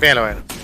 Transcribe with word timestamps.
Véalo, 0.00 0.22
véalo. 0.22 0.57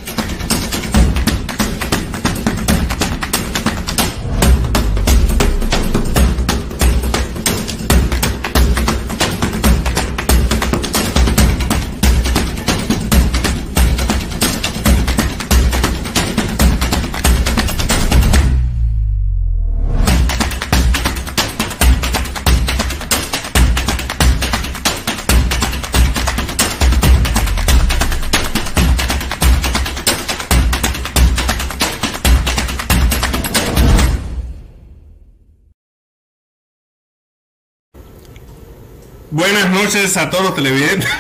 Buenas 39.35 39.69
noches 39.69 40.17
a 40.17 40.31
todos 40.31 40.45
los 40.45 40.55
televidentes. 40.55 41.11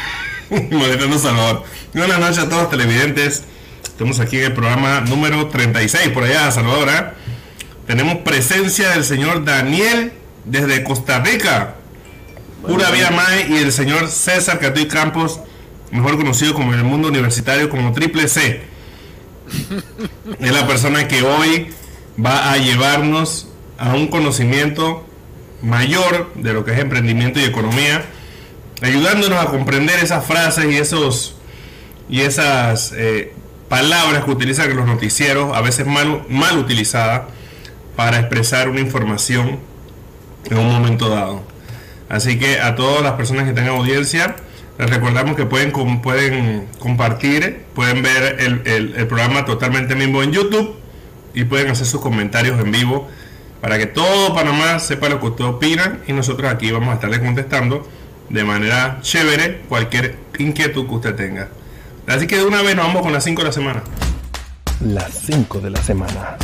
Moderno 0.70 1.18
Salvador. 1.18 1.64
Buenas 1.94 2.20
noches 2.20 2.38
a 2.38 2.48
todos 2.48 2.62
los 2.62 2.70
televidentes. 2.70 3.42
Estamos 3.82 4.20
aquí 4.20 4.38
en 4.38 4.44
el 4.44 4.52
programa 4.52 5.00
número 5.00 5.48
36 5.48 6.10
por 6.10 6.22
allá, 6.22 6.48
Salvador. 6.52 6.88
¿eh? 6.90 7.06
Tenemos 7.88 8.18
presencia 8.18 8.90
del 8.90 9.02
señor 9.02 9.44
Daniel 9.44 10.12
desde 10.44 10.84
Costa 10.84 11.24
Rica. 11.24 11.74
Pura 12.64 12.92
Vía 12.92 13.10
May 13.10 13.52
y 13.52 13.56
el 13.56 13.72
señor 13.72 14.06
César 14.06 14.60
Catuy 14.60 14.86
Campos, 14.86 15.40
mejor 15.90 16.16
conocido 16.16 16.54
como 16.54 16.72
en 16.72 16.78
el 16.78 16.84
mundo 16.84 17.08
universitario 17.08 17.68
como 17.68 17.92
Triple 17.94 18.28
C. 18.28 18.62
Es 20.38 20.52
la 20.52 20.68
persona 20.68 21.08
que 21.08 21.22
hoy 21.22 21.74
va 22.24 22.52
a 22.52 22.58
llevarnos 22.58 23.48
a 23.76 23.92
un 23.94 24.06
conocimiento 24.06 25.04
mayor 25.64 26.32
de 26.34 26.52
lo 26.52 26.64
que 26.64 26.72
es 26.72 26.78
emprendimiento 26.78 27.40
y 27.40 27.44
economía, 27.44 28.04
ayudándonos 28.82 29.42
a 29.42 29.46
comprender 29.46 29.98
esas 29.98 30.24
frases 30.24 30.66
y 30.66 30.76
esos 30.76 31.36
y 32.08 32.20
esas 32.20 32.92
eh, 32.92 33.32
palabras 33.68 34.24
que 34.24 34.30
utilizan 34.30 34.76
los 34.76 34.86
noticieros, 34.86 35.56
a 35.56 35.62
veces 35.62 35.86
mal, 35.86 36.24
mal 36.28 36.58
utilizadas, 36.58 37.22
para 37.96 38.18
expresar 38.18 38.68
una 38.68 38.80
información 38.80 39.58
en 40.50 40.58
un 40.58 40.70
momento 40.70 41.08
dado. 41.08 41.42
Así 42.08 42.38
que 42.38 42.60
a 42.60 42.74
todas 42.74 43.02
las 43.02 43.12
personas 43.12 43.44
que 43.44 43.52
tengan 43.52 43.76
audiencia, 43.76 44.36
les 44.78 44.90
recordamos 44.90 45.36
que 45.36 45.46
pueden, 45.46 45.72
pueden 46.02 46.66
compartir, 46.78 47.64
pueden 47.74 48.02
ver 48.02 48.36
el, 48.40 48.62
el, 48.66 48.94
el 48.96 49.06
programa 49.06 49.44
totalmente 49.44 49.94
mismo 49.94 50.22
en 50.22 50.32
YouTube 50.32 50.74
y 51.32 51.44
pueden 51.44 51.70
hacer 51.70 51.86
sus 51.86 52.00
comentarios 52.00 52.60
en 52.60 52.70
vivo 52.70 53.08
para 53.64 53.78
que 53.78 53.86
todo 53.86 54.34
Panamá 54.34 54.78
sepa 54.78 55.08
lo 55.08 55.18
que 55.20 55.26
ustedes 55.28 55.50
opinan 55.50 56.02
y 56.06 56.12
nosotros 56.12 56.52
aquí 56.52 56.70
vamos 56.70 56.90
a 56.90 56.94
estarle 56.96 57.18
contestando 57.18 57.88
de 58.28 58.44
manera 58.44 58.98
chévere 59.00 59.62
cualquier 59.70 60.18
inquietud 60.38 60.86
que 60.86 60.94
usted 60.94 61.14
tenga. 61.14 61.48
Así 62.06 62.26
que 62.26 62.36
de 62.36 62.44
una 62.44 62.60
vez 62.60 62.76
nos 62.76 62.88
vamos 62.88 63.00
con 63.00 63.14
las 63.14 63.24
5 63.24 63.40
de 63.40 63.46
la 63.46 63.52
semana. 63.52 63.82
Las 64.82 65.14
5 65.14 65.60
de 65.60 65.70
la 65.70 65.82
semana. 65.82 66.36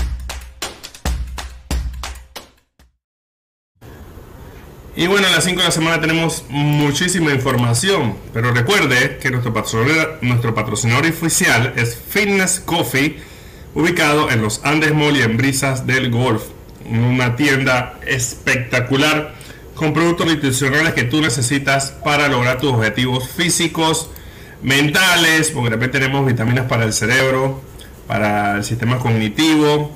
Y 4.96 5.06
bueno, 5.06 5.26
en 5.26 5.34
las 5.34 5.44
5 5.44 5.58
de 5.58 5.66
la 5.66 5.72
semana 5.72 6.00
tenemos 6.00 6.46
muchísima 6.48 7.32
información, 7.32 8.16
pero 8.32 8.50
recuerde 8.54 9.18
que 9.18 9.30
nuestro 9.30 9.52
patrocinador, 9.52 10.20
nuestro 10.22 10.54
patrocinador 10.54 11.04
oficial 11.04 11.74
es 11.76 11.94
Fitness 11.96 12.60
Coffee, 12.60 13.18
ubicado 13.74 14.30
en 14.30 14.40
los 14.40 14.62
Andes 14.64 14.94
Mall 14.94 15.18
y 15.18 15.20
en 15.20 15.36
Brisas 15.36 15.86
del 15.86 16.10
Golf 16.10 16.44
una 16.90 17.36
tienda 17.36 17.94
espectacular 18.06 19.34
con 19.74 19.94
productos 19.94 20.26
nutricionales 20.26 20.92
que 20.92 21.04
tú 21.04 21.20
necesitas 21.20 21.92
para 22.04 22.28
lograr 22.28 22.58
tus 22.58 22.72
objetivos 22.72 23.28
físicos, 23.28 24.10
mentales, 24.62 25.50
porque 25.50 25.70
repente 25.70 25.98
tenemos 26.00 26.26
vitaminas 26.26 26.66
para 26.66 26.84
el 26.84 26.92
cerebro, 26.92 27.62
para 28.06 28.56
el 28.56 28.64
sistema 28.64 28.98
cognitivo, 28.98 29.90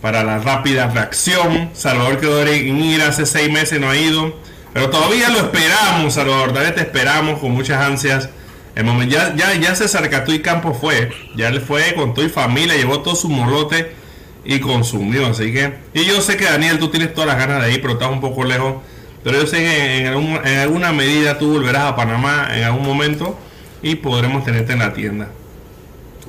para 0.00 0.22
la 0.22 0.38
rápida 0.38 0.88
reacción. 0.88 1.70
Salvador 1.72 2.20
quedó 2.20 2.42
en 2.46 2.76
ir 2.78 3.02
hace 3.02 3.26
seis 3.26 3.50
meses, 3.50 3.80
no 3.80 3.90
ha 3.90 3.96
ido, 3.96 4.38
pero 4.72 4.90
todavía 4.90 5.30
lo 5.30 5.38
esperamos, 5.38 6.14
Salvador, 6.14 6.50
todavía 6.50 6.74
te 6.74 6.82
esperamos 6.82 7.40
con 7.40 7.50
muchas 7.52 7.82
ansias. 7.82 8.28
El 8.76 8.84
momento, 8.84 9.14
ya, 9.16 9.34
ya, 9.34 9.54
ya 9.54 9.74
César 9.74 10.10
y 10.28 10.38
Campo 10.40 10.74
fue, 10.74 11.10
ya 11.36 11.50
le 11.50 11.60
fue 11.60 11.94
con 11.94 12.12
tu 12.12 12.28
familia, 12.28 12.76
llevó 12.76 13.00
todo 13.00 13.14
su 13.14 13.28
molote 13.28 14.03
y 14.44 14.60
consumió. 14.60 15.26
Así 15.26 15.52
que, 15.52 15.74
y 15.94 16.04
yo 16.04 16.20
sé 16.20 16.36
que 16.36 16.44
Daniel, 16.44 16.78
tú 16.78 16.88
tienes 16.88 17.14
todas 17.14 17.28
las 17.28 17.38
ganas 17.38 17.62
de 17.62 17.72
ir, 17.72 17.80
pero 17.80 17.94
estás 17.94 18.10
un 18.10 18.20
poco 18.20 18.44
lejos. 18.44 18.76
Pero 19.22 19.40
yo 19.40 19.46
sé 19.46 19.58
que 19.58 20.06
en, 20.06 20.06
en 20.44 20.58
alguna 20.58 20.92
medida 20.92 21.38
tú 21.38 21.52
volverás 21.52 21.84
a 21.84 21.96
Panamá 21.96 22.48
en 22.54 22.64
algún 22.64 22.84
momento 22.84 23.38
y 23.82 23.94
podremos 23.96 24.44
tenerte 24.44 24.72
en 24.72 24.78
la 24.80 24.92
tienda. 24.92 25.28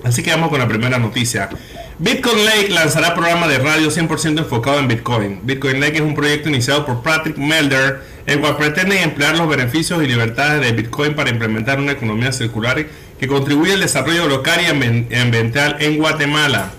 Así 0.04 0.22
que 0.22 0.32
vamos 0.32 0.50
con 0.50 0.60
la 0.60 0.68
primera 0.68 1.00
noticia. 1.00 1.50
Bitcoin 1.98 2.44
Lake 2.44 2.70
lanzará 2.70 3.16
programa 3.16 3.48
de 3.48 3.58
radio 3.58 3.90
100% 3.90 4.40
enfocado 4.40 4.80
en 4.80 4.88
Bitcoin. 4.88 5.40
Bitcoin 5.44 5.80
Lake 5.80 5.96
es 5.96 6.02
un 6.02 6.14
proyecto 6.14 6.50
iniciado 6.50 6.86
por 6.86 7.02
Patrick 7.02 7.38
Melder, 7.38 8.02
el 8.26 8.40
cual 8.40 8.58
pretende 8.58 9.02
emplear 9.02 9.38
los 9.38 9.48
beneficios 9.48 10.04
y 10.04 10.08
libertades 10.08 10.62
de 10.62 10.74
Bitcoin 10.74 11.16
para 11.16 11.30
implementar 11.30 11.80
una 11.80 11.94
economía 11.94 12.34
circular 12.34 12.86
que 13.20 13.28
contribuye 13.28 13.74
al 13.74 13.80
desarrollo 13.80 14.28
local 14.28 14.60
y 14.62 15.16
ambiental 15.16 15.78
en 15.80 15.98
Guatemala. 15.98 16.72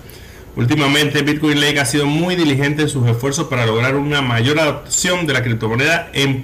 Últimamente, 0.57 1.21
Bitcoin 1.21 1.61
Lake 1.61 1.79
ha 1.79 1.85
sido 1.85 2.07
muy 2.07 2.35
diligente 2.35 2.81
en 2.81 2.89
sus 2.89 3.07
esfuerzos 3.07 3.45
para 3.45 3.67
lograr 3.67 3.95
una 3.95 4.23
mayor 4.23 4.59
adopción 4.59 5.27
de 5.27 5.33
la 5.33 5.43
criptomoneda 5.43 6.09
en 6.13 6.43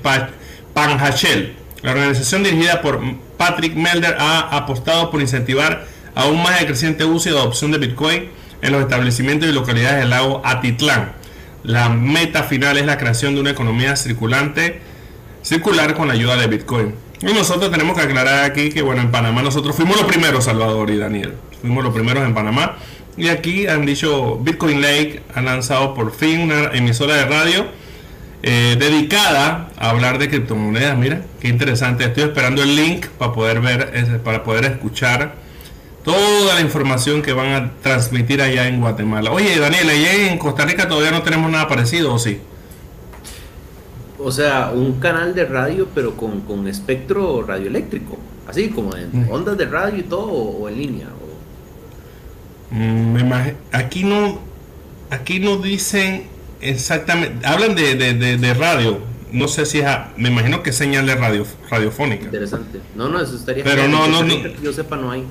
Panjachel. 0.75 1.55
La 1.81 1.93
organización 1.93 2.43
dirigida 2.43 2.83
por 2.83 3.01
Patrick 3.37 3.73
Melder 3.73 4.15
ha 4.19 4.55
apostado 4.55 5.09
por 5.09 5.19
incentivar 5.19 5.87
aún 6.13 6.43
más 6.43 6.61
el 6.61 6.67
creciente 6.67 7.05
uso 7.05 7.29
y 7.29 7.31
adopción 7.31 7.71
de 7.71 7.79
Bitcoin 7.79 8.29
en 8.61 8.71
los 8.71 8.81
establecimientos 8.83 9.49
y 9.49 9.51
localidades 9.51 10.01
del 10.01 10.11
lago 10.11 10.43
Atitlán. 10.45 11.13
La 11.63 11.89
meta 11.89 12.43
final 12.43 12.77
es 12.77 12.85
la 12.85 12.99
creación 12.99 13.33
de 13.33 13.41
una 13.41 13.49
economía 13.49 13.95
circulante, 13.95 14.79
circular 15.41 15.95
con 15.95 16.07
la 16.07 16.13
ayuda 16.13 16.35
de 16.35 16.45
Bitcoin. 16.45 16.93
Y 17.19 17.33
nosotros 17.33 17.71
tenemos 17.71 17.97
que 17.97 18.03
aclarar 18.03 18.43
aquí 18.43 18.69
que, 18.69 18.83
bueno, 18.83 19.01
en 19.01 19.09
Panamá 19.09 19.41
nosotros 19.41 19.75
fuimos 19.75 19.97
los 19.97 20.05
primeros, 20.05 20.43
Salvador 20.43 20.91
y 20.91 20.97
Daniel. 20.97 21.33
Fuimos 21.61 21.83
los 21.83 21.93
primeros 21.93 22.23
en 22.23 22.35
Panamá 22.35 22.77
y 23.17 23.27
aquí 23.27 23.67
han 23.67 23.85
dicho, 23.85 24.37
Bitcoin 24.37 24.81
Lake 24.81 25.21
ha 25.35 25.41
lanzado 25.41 25.93
por 25.93 26.11
fin 26.13 26.41
una 26.41 26.71
emisora 26.73 27.15
de 27.15 27.25
radio 27.25 27.65
eh, 28.41 28.75
dedicada 28.77 29.69
a 29.77 29.89
hablar 29.91 30.17
de 30.17 30.29
criptomonedas. 30.29 30.97
Mira, 30.97 31.21
qué 31.39 31.47
interesante. 31.47 32.03
Estoy 32.03 32.23
esperando 32.23 32.63
el 32.63 32.75
link 32.75 33.05
para 33.17 33.31
poder 33.31 33.61
ver, 33.61 34.21
para 34.23 34.43
poder 34.43 34.65
escuchar 34.65 35.35
toda 36.03 36.55
la 36.55 36.61
información 36.61 37.21
que 37.21 37.33
van 37.33 37.51
a 37.53 37.71
transmitir 37.81 38.41
allá 38.41 38.67
en 38.67 38.81
Guatemala. 38.81 39.31
Oye, 39.31 39.57
Daniel, 39.59 39.89
allá 39.89 40.31
en 40.31 40.37
Costa 40.37 40.65
Rica 40.65 40.87
todavía 40.87 41.11
no 41.11 41.21
tenemos 41.21 41.49
nada 41.49 41.67
parecido, 41.67 42.13
¿o 42.13 42.19
sí? 42.19 42.39
O 44.19 44.31
sea, 44.31 44.71
un 44.73 44.99
canal 44.99 45.35
de 45.35 45.45
radio, 45.45 45.87
pero 45.93 46.15
con, 46.17 46.41
con 46.41 46.67
espectro 46.67 47.43
radioeléctrico. 47.43 48.17
Así 48.47 48.69
como 48.69 48.95
en 48.95 49.27
ondas 49.31 49.57
de 49.57 49.65
radio 49.65 49.99
y 49.99 50.03
todo, 50.03 50.31
o 50.31 50.67
en 50.67 50.77
línea. 50.77 51.07
Mm, 52.73 53.31
aquí 53.71 54.03
no, 54.03 54.39
aquí 55.11 55.39
no 55.39 55.57
dicen 55.57 56.23
exactamente, 56.59 57.45
hablan 57.45 57.75
de, 57.75 57.95
de, 57.95 58.53
radio. 58.55 58.99
No 59.31 59.47
sé 59.47 59.67
si 59.67 59.79
es, 59.79 59.87
me 60.17 60.29
imagino 60.29 60.63
que 60.63 60.73
señal 60.73 61.05
de 61.05 61.15
radio, 61.15 61.45
radiofónica. 61.69 62.25
Interesante. 62.25 62.79
No, 62.95 63.09
no, 63.09 63.21
eso 63.21 63.35
estaría. 63.35 63.63
Pero 63.63 63.87
no, 63.87 64.07
no, 64.07 64.23
no. 64.23 64.41
Que 64.41 64.55
yo 64.61 64.73
sepa, 64.73 64.95
no 64.95 65.11
hay. 65.11 65.23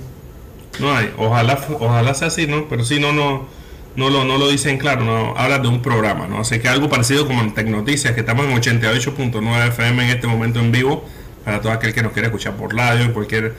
No 0.78 0.94
hay. 0.94 1.12
Ojalá, 1.18 1.58
ojalá 1.80 2.14
sea 2.14 2.28
así, 2.28 2.46
¿no? 2.46 2.68
Pero 2.68 2.84
si 2.84 3.00
no, 3.00 3.12
no, 3.12 3.48
no 3.96 4.08
lo, 4.08 4.24
no 4.24 4.38
lo 4.38 4.48
dicen 4.48 4.78
claro. 4.78 5.04
No 5.04 5.34
habla 5.36 5.58
de 5.58 5.66
un 5.66 5.82
programa, 5.82 6.28
¿no? 6.28 6.40
Así 6.40 6.60
que 6.60 6.68
algo 6.68 6.88
parecido 6.88 7.26
como 7.26 7.42
en 7.42 7.54
Tecnoticias, 7.54 8.14
que 8.14 8.20
estamos 8.20 8.46
en 8.46 8.56
88.9 8.56 9.68
FM 9.68 10.04
en 10.04 10.10
este 10.10 10.28
momento 10.28 10.60
en 10.60 10.70
vivo 10.70 11.04
para 11.44 11.60
todo 11.60 11.72
aquel 11.72 11.92
que 11.92 12.02
nos 12.02 12.12
quiera 12.12 12.28
escuchar 12.28 12.54
por 12.54 12.74
radio, 12.74 13.04
en 13.04 13.12
cualquier 13.12 13.54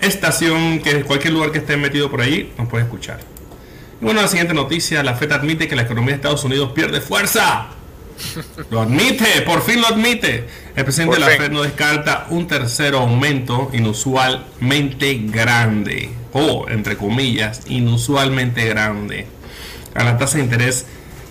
estación, 0.00 0.80
que 0.80 1.02
cualquier 1.04 1.32
lugar 1.32 1.52
que 1.52 1.58
esté 1.58 1.76
metido 1.76 2.10
por 2.10 2.20
ahí, 2.20 2.52
nos 2.58 2.68
puede 2.68 2.84
escuchar. 2.84 3.20
Y 4.00 4.04
bueno, 4.04 4.20
la 4.20 4.28
siguiente 4.28 4.54
noticia, 4.54 5.02
la 5.02 5.14
FED 5.14 5.32
admite 5.32 5.68
que 5.68 5.76
la 5.76 5.82
economía 5.82 6.10
de 6.10 6.16
Estados 6.16 6.44
Unidos 6.44 6.72
pierde 6.74 7.00
fuerza. 7.00 7.68
Lo 8.70 8.80
admite, 8.80 9.42
por 9.42 9.62
fin 9.62 9.82
lo 9.82 9.88
admite. 9.88 10.48
El 10.74 10.84
presidente 10.84 11.16
de 11.16 11.20
la 11.20 11.28
FED 11.28 11.50
no 11.50 11.62
descarta 11.62 12.26
un 12.30 12.46
tercer 12.46 12.94
aumento 12.94 13.70
inusualmente 13.74 15.20
grande. 15.24 16.10
O, 16.32 16.66
entre 16.68 16.96
comillas, 16.96 17.62
inusualmente 17.66 18.64
grande. 18.66 19.26
A 19.94 20.04
la 20.04 20.16
tasa 20.16 20.38
de 20.38 20.44
interés 20.44 20.86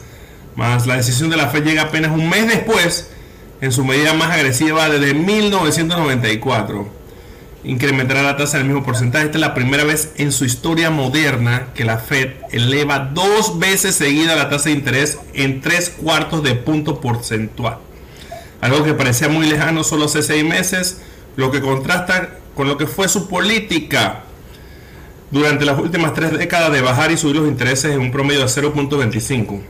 más. 0.56 0.88
La 0.88 0.96
decisión 0.96 1.30
de 1.30 1.38
la 1.38 1.50
Fed 1.50 1.64
llega 1.64 1.84
apenas 1.84 2.12
un 2.12 2.30
mes 2.30 2.48
después, 2.48 3.10
en 3.62 3.72
su 3.72 3.84
medida 3.84 4.14
más 4.14 4.32
agresiva 4.32 4.90
desde 4.90 5.14
1994 5.14 7.00
incrementará 7.64 8.24
la 8.24 8.38
tasa 8.38 8.58
del 8.58 8.68
mismo 8.68 8.84
porcentaje. 8.84 9.26
Esta 9.26 9.38
es 9.38 9.42
la 9.42 9.54
primera 9.54 9.84
vez 9.84 10.14
en 10.18 10.32
su 10.32 10.46
historia 10.46 10.90
moderna 10.90 11.68
que 11.76 11.84
la 11.84 11.98
Fed 11.98 12.32
eleva 12.52 13.00
dos 13.00 13.60
veces 13.60 13.96
seguida 13.96 14.36
la 14.36 14.50
tasa 14.50 14.70
de 14.70 14.76
interés 14.76 15.20
en 15.34 15.62
tres 15.62 15.90
cuartos 15.90 16.44
de 16.44 16.56
punto 16.56 17.02
porcentual. 17.02 17.80
Algo 18.62 18.84
que 18.84 18.94
parecía 18.94 19.30
muy 19.30 19.48
lejano 19.48 19.84
solo 19.84 20.06
hace 20.06 20.22
seis 20.22 20.44
meses, 20.44 21.02
lo 21.36 21.52
que 21.52 21.62
contrasta 21.62 22.39
con 22.56 22.68
lo 22.68 22.78
que 22.78 22.88
fue 22.88 23.08
su 23.08 23.28
política 23.28 24.24
durante 25.32 25.66
las 25.66 25.78
últimas 25.80 26.14
tres 26.14 26.38
décadas 26.38 26.72
de 26.72 26.82
bajar 26.82 27.12
y 27.12 27.18
subir 27.18 27.36
los 27.38 27.48
intereses 27.48 27.94
en 27.94 28.02
un 28.02 28.12
promedio 28.12 28.42
de 28.42 28.46
0.25, 28.46 29.62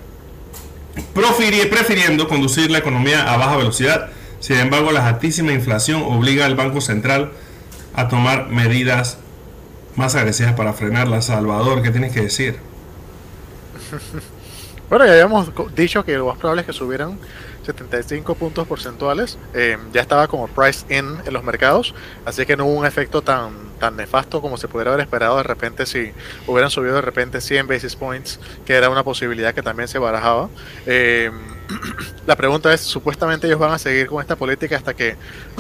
prefiriendo 1.69 2.27
conducir 2.27 2.71
la 2.71 2.77
economía 2.79 3.31
a 3.31 3.37
baja 3.37 3.57
velocidad. 3.57 4.09
Sin 4.39 4.57
embargo, 4.57 4.91
la 4.91 5.05
altísima 5.07 5.51
inflación 5.51 6.01
obliga 6.01 6.45
al 6.45 6.55
Banco 6.55 6.79
Central 6.79 7.31
a 7.93 8.07
tomar 8.07 8.47
medidas 8.47 9.17
más 9.95 10.15
agresivas 10.15 10.53
para 10.53 10.73
frenarla. 10.73 11.21
Salvador, 11.21 11.81
¿qué 11.81 11.91
tienes 11.91 12.13
que 12.13 12.21
decir? 12.21 12.57
Bueno, 14.89 15.05
ya 15.05 15.11
habíamos 15.11 15.51
dicho 15.75 16.03
que 16.03 16.17
lo 16.17 16.25
más 16.25 16.39
probable 16.39 16.61
es 16.61 16.65
que 16.65 16.73
subieran 16.73 17.19
75 17.69 18.36
puntos 18.36 18.68
porcentuales. 18.68 19.38
Eh, 19.54 19.77
ya 19.94 20.01
estaba 20.01 20.27
como 20.27 20.48
price 20.48 20.86
in 20.89 21.18
en 21.25 21.33
los 21.33 21.44
mercados, 21.44 21.94
así 22.25 22.45
que 22.45 22.57
no 22.57 22.66
hubo 22.66 22.80
un 22.80 22.86
efecto 22.86 23.21
tan, 23.21 23.51
tan 23.80 23.95
nefasto 23.95 24.42
como 24.42 24.57
se 24.57 24.68
pudiera 24.68 24.92
haber 24.92 25.04
esperado 25.04 25.38
de 25.38 25.44
repente 25.44 25.86
si 25.86 26.12
hubieran 26.48 26.71
subido 26.71 26.95
de 26.95 27.01
repente 27.01 27.42
100 27.42 27.68
basis 27.68 27.95
points, 27.95 28.39
que 28.66 28.74
era 28.74 28.89
una 28.89 29.04
posibilidad 29.04 29.54
que 29.54 29.62
también 29.62 29.88
se 29.88 30.00
barajaba. 30.00 30.50
Eh, 30.86 31.31
la 32.25 32.36
pregunta 32.36 32.74
es, 32.74 32.81
supuestamente 32.81 33.45
ellos 33.45 33.60
van 33.60 33.71
a 33.71 33.77
seguir 33.77 34.07
con 34.07 34.21
esta 34.21 34.36
política 34.36 34.75
hasta 34.75 34.95
que 34.95 35.16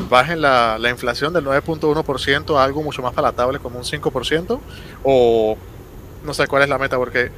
bajen 0.09 0.41
la, 0.41 0.77
la 0.79 0.89
inflación 0.89 1.31
del 1.33 1.45
9.1% 1.45 2.57
a 2.57 2.63
algo 2.63 2.81
mucho 2.81 3.03
más 3.03 3.13
palatable 3.13 3.59
como 3.59 3.77
un 3.77 3.85
5%, 3.85 4.59
o 5.03 5.57
no 6.23 6.33
sé 6.33 6.47
cuál 6.47 6.63
es 6.63 6.69
la 6.69 6.79
meta, 6.79 6.97
porque 6.97 7.31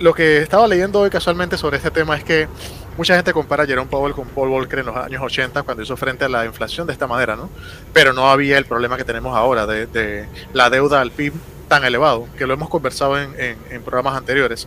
lo 0.00 0.14
que 0.14 0.38
estaba 0.38 0.66
leyendo 0.66 1.00
hoy 1.00 1.10
casualmente 1.10 1.56
sobre 1.56 1.76
este 1.76 1.90
tema 1.90 2.16
es 2.16 2.24
que 2.24 2.48
mucha 2.98 3.14
gente 3.14 3.32
compara 3.32 3.62
a 3.62 3.66
Jerome 3.66 3.88
Powell 3.88 4.12
con 4.12 4.26
Paul 4.28 4.50
Volcker 4.50 4.80
en 4.80 4.86
los 4.86 4.96
años 4.96 5.22
80 5.22 5.62
cuando 5.62 5.82
hizo 5.82 5.96
frente 5.96 6.24
a 6.24 6.28
la 6.28 6.44
inflación 6.44 6.86
de 6.86 6.92
esta 6.92 7.06
manera, 7.06 7.36
¿no? 7.36 7.48
Pero 7.94 8.12
no 8.12 8.28
había 8.28 8.58
el 8.58 8.66
problema 8.66 8.96
que 8.96 9.04
tenemos 9.04 9.34
ahora 9.34 9.66
de, 9.66 10.28
la 10.52 10.68
deuda 10.68 11.00
al 11.00 11.12
PIB 11.12 11.32
tan 11.68 11.84
elevado, 11.84 12.26
que 12.36 12.46
lo 12.46 12.54
hemos 12.54 12.68
conversado 12.68 13.18
en 13.18 13.82
programas 13.82 14.16
anteriores. 14.16 14.66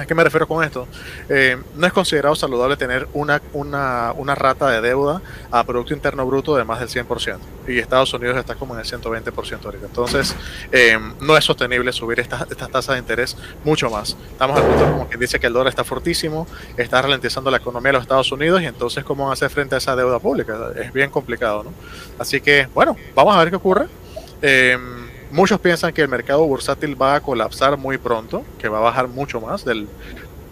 ¿A 0.00 0.06
qué 0.06 0.14
me 0.14 0.24
refiero 0.24 0.48
con 0.48 0.64
esto? 0.64 0.88
Eh, 1.28 1.58
no 1.74 1.86
es 1.86 1.92
considerado 1.92 2.34
saludable 2.34 2.78
tener 2.78 3.06
una, 3.12 3.42
una, 3.52 4.12
una, 4.16 4.34
rata 4.34 4.70
de 4.70 4.80
deuda 4.80 5.20
a 5.50 5.62
Producto 5.64 5.92
Interno 5.92 6.24
Bruto 6.24 6.56
de 6.56 6.64
más 6.64 6.80
del 6.80 6.88
100%. 6.88 7.38
Y 7.68 7.78
Estados 7.78 8.14
Unidos 8.14 8.38
está 8.38 8.54
como 8.54 8.72
en 8.72 8.80
el 8.80 8.86
120% 8.86 9.62
ahorita. 9.62 9.84
Entonces, 9.84 10.34
eh, 10.72 10.98
no 11.20 11.36
es 11.36 11.44
sostenible 11.44 11.92
subir 11.92 12.18
estas, 12.18 12.50
estas 12.50 12.70
tasas 12.70 12.94
de 12.94 13.00
interés 13.00 13.36
mucho 13.62 13.90
más. 13.90 14.16
Estamos 14.32 14.58
al 14.58 14.64
punto 14.64 14.84
como 14.90 15.08
quien 15.08 15.20
dice 15.20 15.38
que 15.38 15.48
el 15.48 15.52
dólar 15.52 15.68
está 15.68 15.84
fortísimo, 15.84 16.46
está 16.78 17.02
ralentizando 17.02 17.50
la 17.50 17.58
economía 17.58 17.90
de 17.90 17.94
los 17.94 18.02
Estados 18.02 18.32
Unidos 18.32 18.62
y 18.62 18.66
entonces, 18.66 19.04
¿cómo 19.04 19.24
van 19.24 19.30
a 19.30 19.32
hacer 19.34 19.50
frente 19.50 19.74
a 19.74 19.78
esa 19.78 19.94
deuda 19.94 20.18
pública? 20.18 20.70
Es 20.76 20.94
bien 20.94 21.10
complicado, 21.10 21.62
¿no? 21.64 21.74
Así 22.18 22.40
que, 22.40 22.68
bueno, 22.72 22.96
vamos 23.14 23.36
a 23.36 23.38
ver 23.40 23.50
qué 23.50 23.56
ocurre. 23.56 23.86
Eh, 24.40 24.78
Muchos 25.30 25.60
piensan 25.60 25.92
que 25.92 26.02
el 26.02 26.08
mercado 26.08 26.44
bursátil 26.44 27.00
va 27.00 27.14
a 27.14 27.20
colapsar 27.20 27.76
muy 27.76 27.98
pronto, 27.98 28.44
que 28.58 28.68
va 28.68 28.78
a 28.78 28.82
bajar 28.82 29.06
mucho 29.08 29.40
más 29.40 29.64
del 29.64 29.88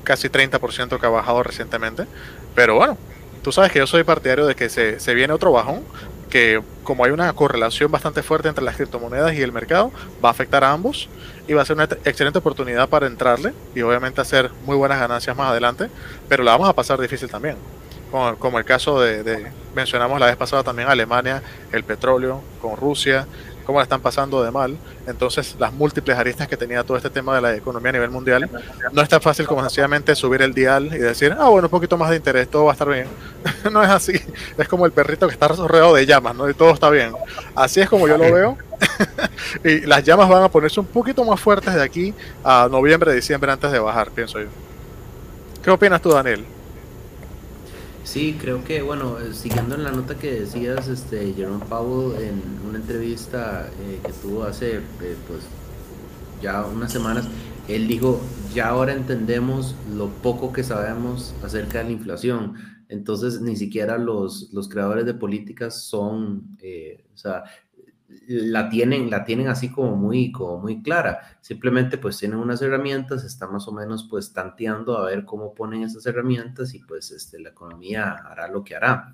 casi 0.05 0.29
30% 0.29 0.99
que 0.99 1.07
ha 1.07 1.11
bajado 1.11 1.43
recientemente. 1.43 2.07
Pero 2.55 2.77
bueno, 2.77 2.97
tú 3.43 3.51
sabes 3.51 3.73
que 3.73 3.81
yo 3.81 3.87
soy 3.87 4.05
partidario 4.05 4.47
de 4.47 4.55
que 4.55 4.69
se, 4.69 5.01
se, 5.01 5.15
viene 5.15 5.33
otro 5.33 5.51
bajón, 5.51 5.83
que 6.31 6.63
como 6.85 7.05
hay 7.05 7.11
una 7.11 7.33
correlación 7.33 7.91
bastante 7.91 8.23
fuerte 8.23 8.49
entre 8.49 8.65
las 8.65 8.77
criptomonedas 8.77 9.35
y 9.35 9.43
el 9.43 9.53
mercado, 9.53 9.91
va 10.25 10.29
a 10.29 10.33
afectar 10.33 10.63
a 10.63 10.73
ambos 10.73 11.09
y 11.49 11.55
va 11.55 11.63
a 11.63 11.65
ser 11.65 11.75
una 11.75 11.85
excelente 11.85 12.39
oportunidad 12.39 12.89
para 12.89 13.07
entrarle 13.07 13.53
y 13.75 13.83
obviamente 13.83 14.21
hacer 14.21 14.51
muy 14.65 14.77
buenas 14.77 15.01
ganancias 15.01 15.37
más 15.37 15.51
adelante, 15.51 15.89
pero 16.29 16.45
la 16.45 16.53
vamos 16.53 16.69
a 16.69 16.73
pasar 16.73 17.01
difícil 17.01 17.29
también. 17.29 17.57
Como, 18.11 18.59
el 18.59 18.65
caso 18.65 19.01
de, 19.01 19.23
de, 19.23 19.53
mencionamos 19.75 20.19
la 20.19 20.27
vez 20.27 20.37
pasada 20.37 20.63
también 20.63 20.89
Alemania, 20.89 21.43
el 21.73 21.85
petróleo, 21.85 22.41
con 22.59 22.75
Rusia, 22.77 23.27
cómo 23.69 23.81
la 23.81 23.83
están 23.83 24.01
pasando 24.01 24.43
de 24.43 24.51
mal. 24.51 24.79
Entonces, 25.07 25.55
las 25.59 25.71
múltiples 25.75 26.17
aristas 26.17 26.49
que 26.49 26.57
tenía 26.57 26.83
todo 26.85 26.97
este 26.97 27.11
tema 27.11 27.35
de 27.35 27.43
la 27.43 27.55
economía 27.55 27.91
a 27.91 27.93
nivel 27.93 28.09
mundial, 28.09 28.49
no 28.93 29.03
es 29.03 29.09
tan 29.11 29.21
fácil 29.21 29.47
como 29.47 29.61
sencillamente 29.61 30.17
subir 30.17 30.41
el 30.41 30.55
dial 30.55 30.87
y 30.87 30.97
decir, 30.97 31.37
ah, 31.39 31.51
bueno, 31.51 31.67
un 31.67 31.71
poquito 31.71 31.99
más 31.99 32.09
de 32.09 32.17
interés, 32.17 32.49
todo 32.49 32.65
va 32.65 32.71
a 32.71 32.73
estar 32.73 32.89
bien. 32.89 33.09
no 33.71 33.83
es 33.83 33.91
así. 33.91 34.19
Es 34.57 34.67
como 34.69 34.87
el 34.87 34.93
perrito 34.93 35.27
que 35.27 35.35
está 35.35 35.49
rodeado 35.49 35.95
de 35.95 36.07
llamas, 36.07 36.35
¿no? 36.35 36.49
Y 36.49 36.55
todo 36.55 36.71
está 36.71 36.89
bien. 36.89 37.13
Así 37.55 37.83
es 37.83 37.91
como 37.91 38.09
yo 38.09 38.17
lo 38.17 38.33
veo. 38.33 38.57
y 39.63 39.81
las 39.81 40.03
llamas 40.03 40.31
van 40.31 40.45
a 40.45 40.49
ponerse 40.49 40.81
un 40.81 40.87
poquito 40.87 41.23
más 41.27 41.39
fuertes 41.39 41.75
de 41.75 41.83
aquí 41.83 42.15
a 42.43 42.69
noviembre, 42.71 43.13
diciembre, 43.13 43.53
antes 43.53 43.71
de 43.71 43.81
bajar, 43.81 44.11
pienso 44.13 44.41
yo. 44.41 44.49
¿Qué 45.63 45.71
opinas 45.71 46.01
tú, 46.01 46.09
Daniel? 46.09 46.43
Sí, 48.09 48.39
creo 48.41 48.65
que, 48.65 48.81
bueno, 48.81 49.19
siguiendo 49.35 49.75
en 49.75 49.85
la 49.85 49.93
nota 49.93 50.19
que 50.19 50.41
decías, 50.41 50.89
este, 50.89 51.35
Jerome 51.35 51.63
Powell 51.67 52.19
en 52.23 52.43
una 52.67 52.79
entrevista 52.79 53.69
eh, 53.83 54.01
que 54.03 54.13
tuvo 54.15 54.45
hace, 54.45 54.77
eh, 54.77 55.17
pues, 55.29 55.43
ya 56.41 56.65
unas 56.65 56.91
semanas, 56.91 57.29
él 57.69 57.87
dijo, 57.87 58.19
ya 58.55 58.69
ahora 58.69 58.95
entendemos 58.95 59.77
lo 59.95 60.09
poco 60.09 60.55
que 60.55 60.65
sabemos 60.65 61.35
acerca 61.45 61.81
de 61.81 61.85
la 61.85 61.91
inflación. 61.91 62.55
Entonces, 62.89 63.43
ni 63.43 63.57
siquiera 63.57 63.99
los, 63.99 64.55
los 64.55 64.71
creadores 64.71 65.05
de 65.05 65.13
políticas 65.13 65.83
son, 65.83 66.57
eh, 66.63 67.05
o 67.13 67.19
sea, 67.19 67.45
la 68.27 68.69
tienen, 68.71 69.11
la 69.11 69.25
tienen 69.25 69.49
así 69.49 69.71
como 69.71 69.95
muy, 69.97 70.33
como 70.33 70.59
muy 70.59 70.83
clara. 70.83 71.39
Simplemente 71.41 71.99
pues 71.99 72.19
tienen 72.19 72.39
unas 72.39 72.63
herramientas, 72.63 73.25
están 73.25 73.53
más 73.53 73.69
o 73.69 73.73
menos 73.73 74.07
pues 74.09 74.33
tanteando 74.33 74.99
a 74.99 75.07
ver 75.07 75.25
cómo 75.25 75.55
ponen 75.55 75.83
esas 75.83 76.07
herramientas 76.07 76.75
y 76.75 76.81
pues 76.81 77.11
este, 77.11 77.39
la 77.39 77.51
economía 77.51 78.13
hará 78.13 78.49
lo 78.49 78.65
que 78.65 78.77
hará. 78.77 79.13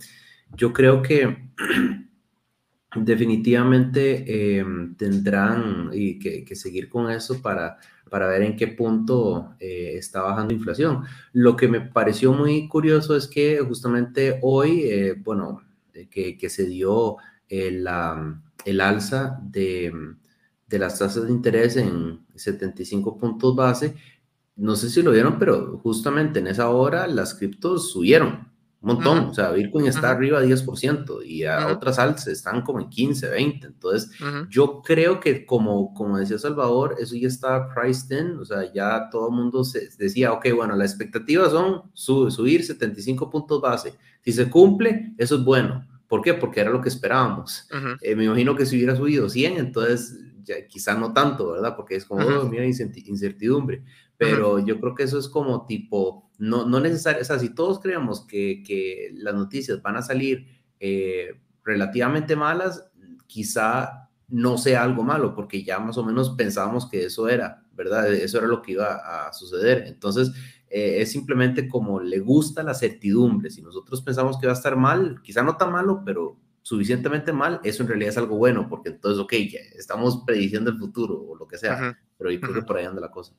Yo 0.56 0.72
creo 0.72 1.02
que 1.02 1.50
definitivamente 2.96 4.24
eh, 4.26 4.64
tendrán 4.96 5.90
y 5.92 6.18
que, 6.18 6.44
que, 6.44 6.54
seguir 6.54 6.88
con 6.88 7.10
eso 7.10 7.42
para, 7.42 7.78
para 8.08 8.28
ver 8.28 8.42
en 8.42 8.56
qué 8.56 8.68
punto 8.68 9.56
eh, 9.58 9.94
está 9.96 10.22
bajando 10.22 10.54
inflación. 10.54 11.02
Lo 11.32 11.56
que 11.56 11.66
me 11.66 11.80
pareció 11.80 12.32
muy 12.32 12.68
curioso 12.68 13.16
es 13.16 13.26
que 13.26 13.58
justamente 13.60 14.38
hoy, 14.42 14.82
eh, 14.84 15.14
bueno, 15.14 15.62
que, 16.10 16.38
que, 16.38 16.48
se 16.48 16.66
dio 16.66 17.16
la 17.48 18.40
el 18.64 18.80
alza 18.80 19.38
de, 19.42 19.92
de 20.66 20.78
las 20.78 20.98
tasas 20.98 21.26
de 21.26 21.32
interés 21.32 21.76
en 21.76 22.24
75 22.34 23.18
puntos 23.18 23.54
base. 23.54 23.94
No 24.56 24.76
sé 24.76 24.90
si 24.90 25.02
lo 25.02 25.10
vieron, 25.10 25.38
pero 25.38 25.78
justamente 25.78 26.38
en 26.38 26.46
esa 26.46 26.70
hora 26.70 27.06
las 27.06 27.34
criptos 27.34 27.92
subieron 27.92 28.54
un 28.84 28.96
montón. 28.96 29.18
O 29.30 29.34
sea, 29.34 29.50
Bitcoin 29.50 29.86
está 29.86 30.10
arriba 30.10 30.44
10% 30.44 31.24
y 31.24 31.44
a 31.44 31.68
otras 31.68 31.98
altas 31.98 32.26
están 32.26 32.60
como 32.62 32.80
en 32.80 32.90
15, 32.90 33.30
20. 33.30 33.66
Entonces, 33.66 34.10
yo 34.50 34.82
creo 34.82 35.20
que 35.20 35.46
como, 35.46 35.94
como 35.94 36.18
decía 36.18 36.38
Salvador, 36.38 36.96
eso 37.00 37.16
ya 37.16 37.28
está 37.28 37.68
priced 37.74 38.16
in, 38.16 38.38
o 38.38 38.44
sea, 38.44 38.70
ya 38.72 39.08
todo 39.10 39.30
el 39.30 39.34
mundo 39.34 39.64
se 39.64 39.88
decía, 39.98 40.32
ok, 40.32 40.48
bueno, 40.54 40.76
las 40.76 40.90
expectativas 40.90 41.50
son 41.50 41.82
subir 41.94 42.62
75 42.62 43.30
puntos 43.30 43.60
base. 43.60 43.94
Si 44.20 44.32
se 44.32 44.50
cumple, 44.50 45.14
eso 45.16 45.36
es 45.36 45.44
bueno. 45.44 45.86
¿Por 46.08 46.22
qué? 46.22 46.34
Porque 46.34 46.60
era 46.60 46.70
lo 46.70 46.80
que 46.80 46.88
esperábamos. 46.88 47.68
Eh, 48.00 48.14
me 48.14 48.24
imagino 48.24 48.54
que 48.54 48.66
si 48.66 48.76
hubiera 48.76 48.96
subido 48.96 49.28
100, 49.28 49.56
entonces 49.58 50.18
ya, 50.42 50.66
quizá 50.66 50.94
no 50.94 51.12
tanto, 51.12 51.52
¿verdad? 51.52 51.74
Porque 51.76 51.96
es 51.96 52.04
como, 52.04 52.26
oh, 52.26 52.48
mira, 52.48 52.64
incertidumbre. 52.64 53.82
Pero 54.16 54.64
yo 54.64 54.80
creo 54.80 54.94
que 54.94 55.02
eso 55.02 55.18
es 55.18 55.28
como 55.28 55.66
tipo, 55.66 56.30
no, 56.38 56.66
no 56.66 56.80
necesario, 56.80 57.22
o 57.22 57.24
sea, 57.24 57.38
si 57.38 57.54
todos 57.54 57.80
creemos 57.80 58.24
que, 58.26 58.62
que 58.64 59.10
las 59.14 59.34
noticias 59.34 59.82
van 59.82 59.96
a 59.96 60.02
salir 60.02 60.46
eh, 60.78 61.40
relativamente 61.64 62.36
malas, 62.36 62.84
quizá 63.26 64.08
no 64.28 64.56
sea 64.58 64.82
algo 64.82 65.02
malo, 65.02 65.34
porque 65.34 65.64
ya 65.64 65.78
más 65.78 65.98
o 65.98 66.04
menos 66.04 66.30
pensábamos 66.30 66.88
que 66.88 67.04
eso 67.04 67.28
era, 67.28 67.64
¿verdad? 67.72 68.12
Eso 68.12 68.38
era 68.38 68.46
lo 68.46 68.62
que 68.62 68.72
iba 68.72 69.26
a 69.26 69.32
suceder. 69.32 69.84
Entonces, 69.86 70.32
eh, 70.68 71.00
es 71.00 71.12
simplemente 71.12 71.68
como 71.68 72.00
le 72.00 72.18
gusta 72.20 72.62
la 72.62 72.74
certidumbre. 72.74 73.50
Si 73.50 73.62
nosotros 73.62 74.02
pensamos 74.02 74.38
que 74.38 74.46
va 74.46 74.52
a 74.52 74.56
estar 74.56 74.76
mal, 74.76 75.20
quizá 75.22 75.42
no 75.42 75.56
tan 75.56 75.72
malo, 75.72 76.02
pero 76.04 76.36
suficientemente 76.62 77.32
mal, 77.32 77.60
eso 77.62 77.82
en 77.82 77.90
realidad 77.90 78.10
es 78.10 78.18
algo 78.18 78.36
bueno, 78.36 78.68
porque 78.68 78.88
entonces, 78.88 79.20
ok, 79.20 79.32
ya 79.50 79.60
estamos 79.76 80.22
prediciendo 80.26 80.70
el 80.70 80.78
futuro 80.78 81.20
o 81.20 81.36
lo 81.36 81.46
que 81.46 81.58
sea, 81.58 81.96
pero 82.16 82.30
yo 82.30 82.40
creo 82.40 82.54
que 82.54 82.62
por 82.62 82.78
ahí 82.78 82.86
anda 82.86 83.02
la 83.02 83.10
cosa. 83.10 83.34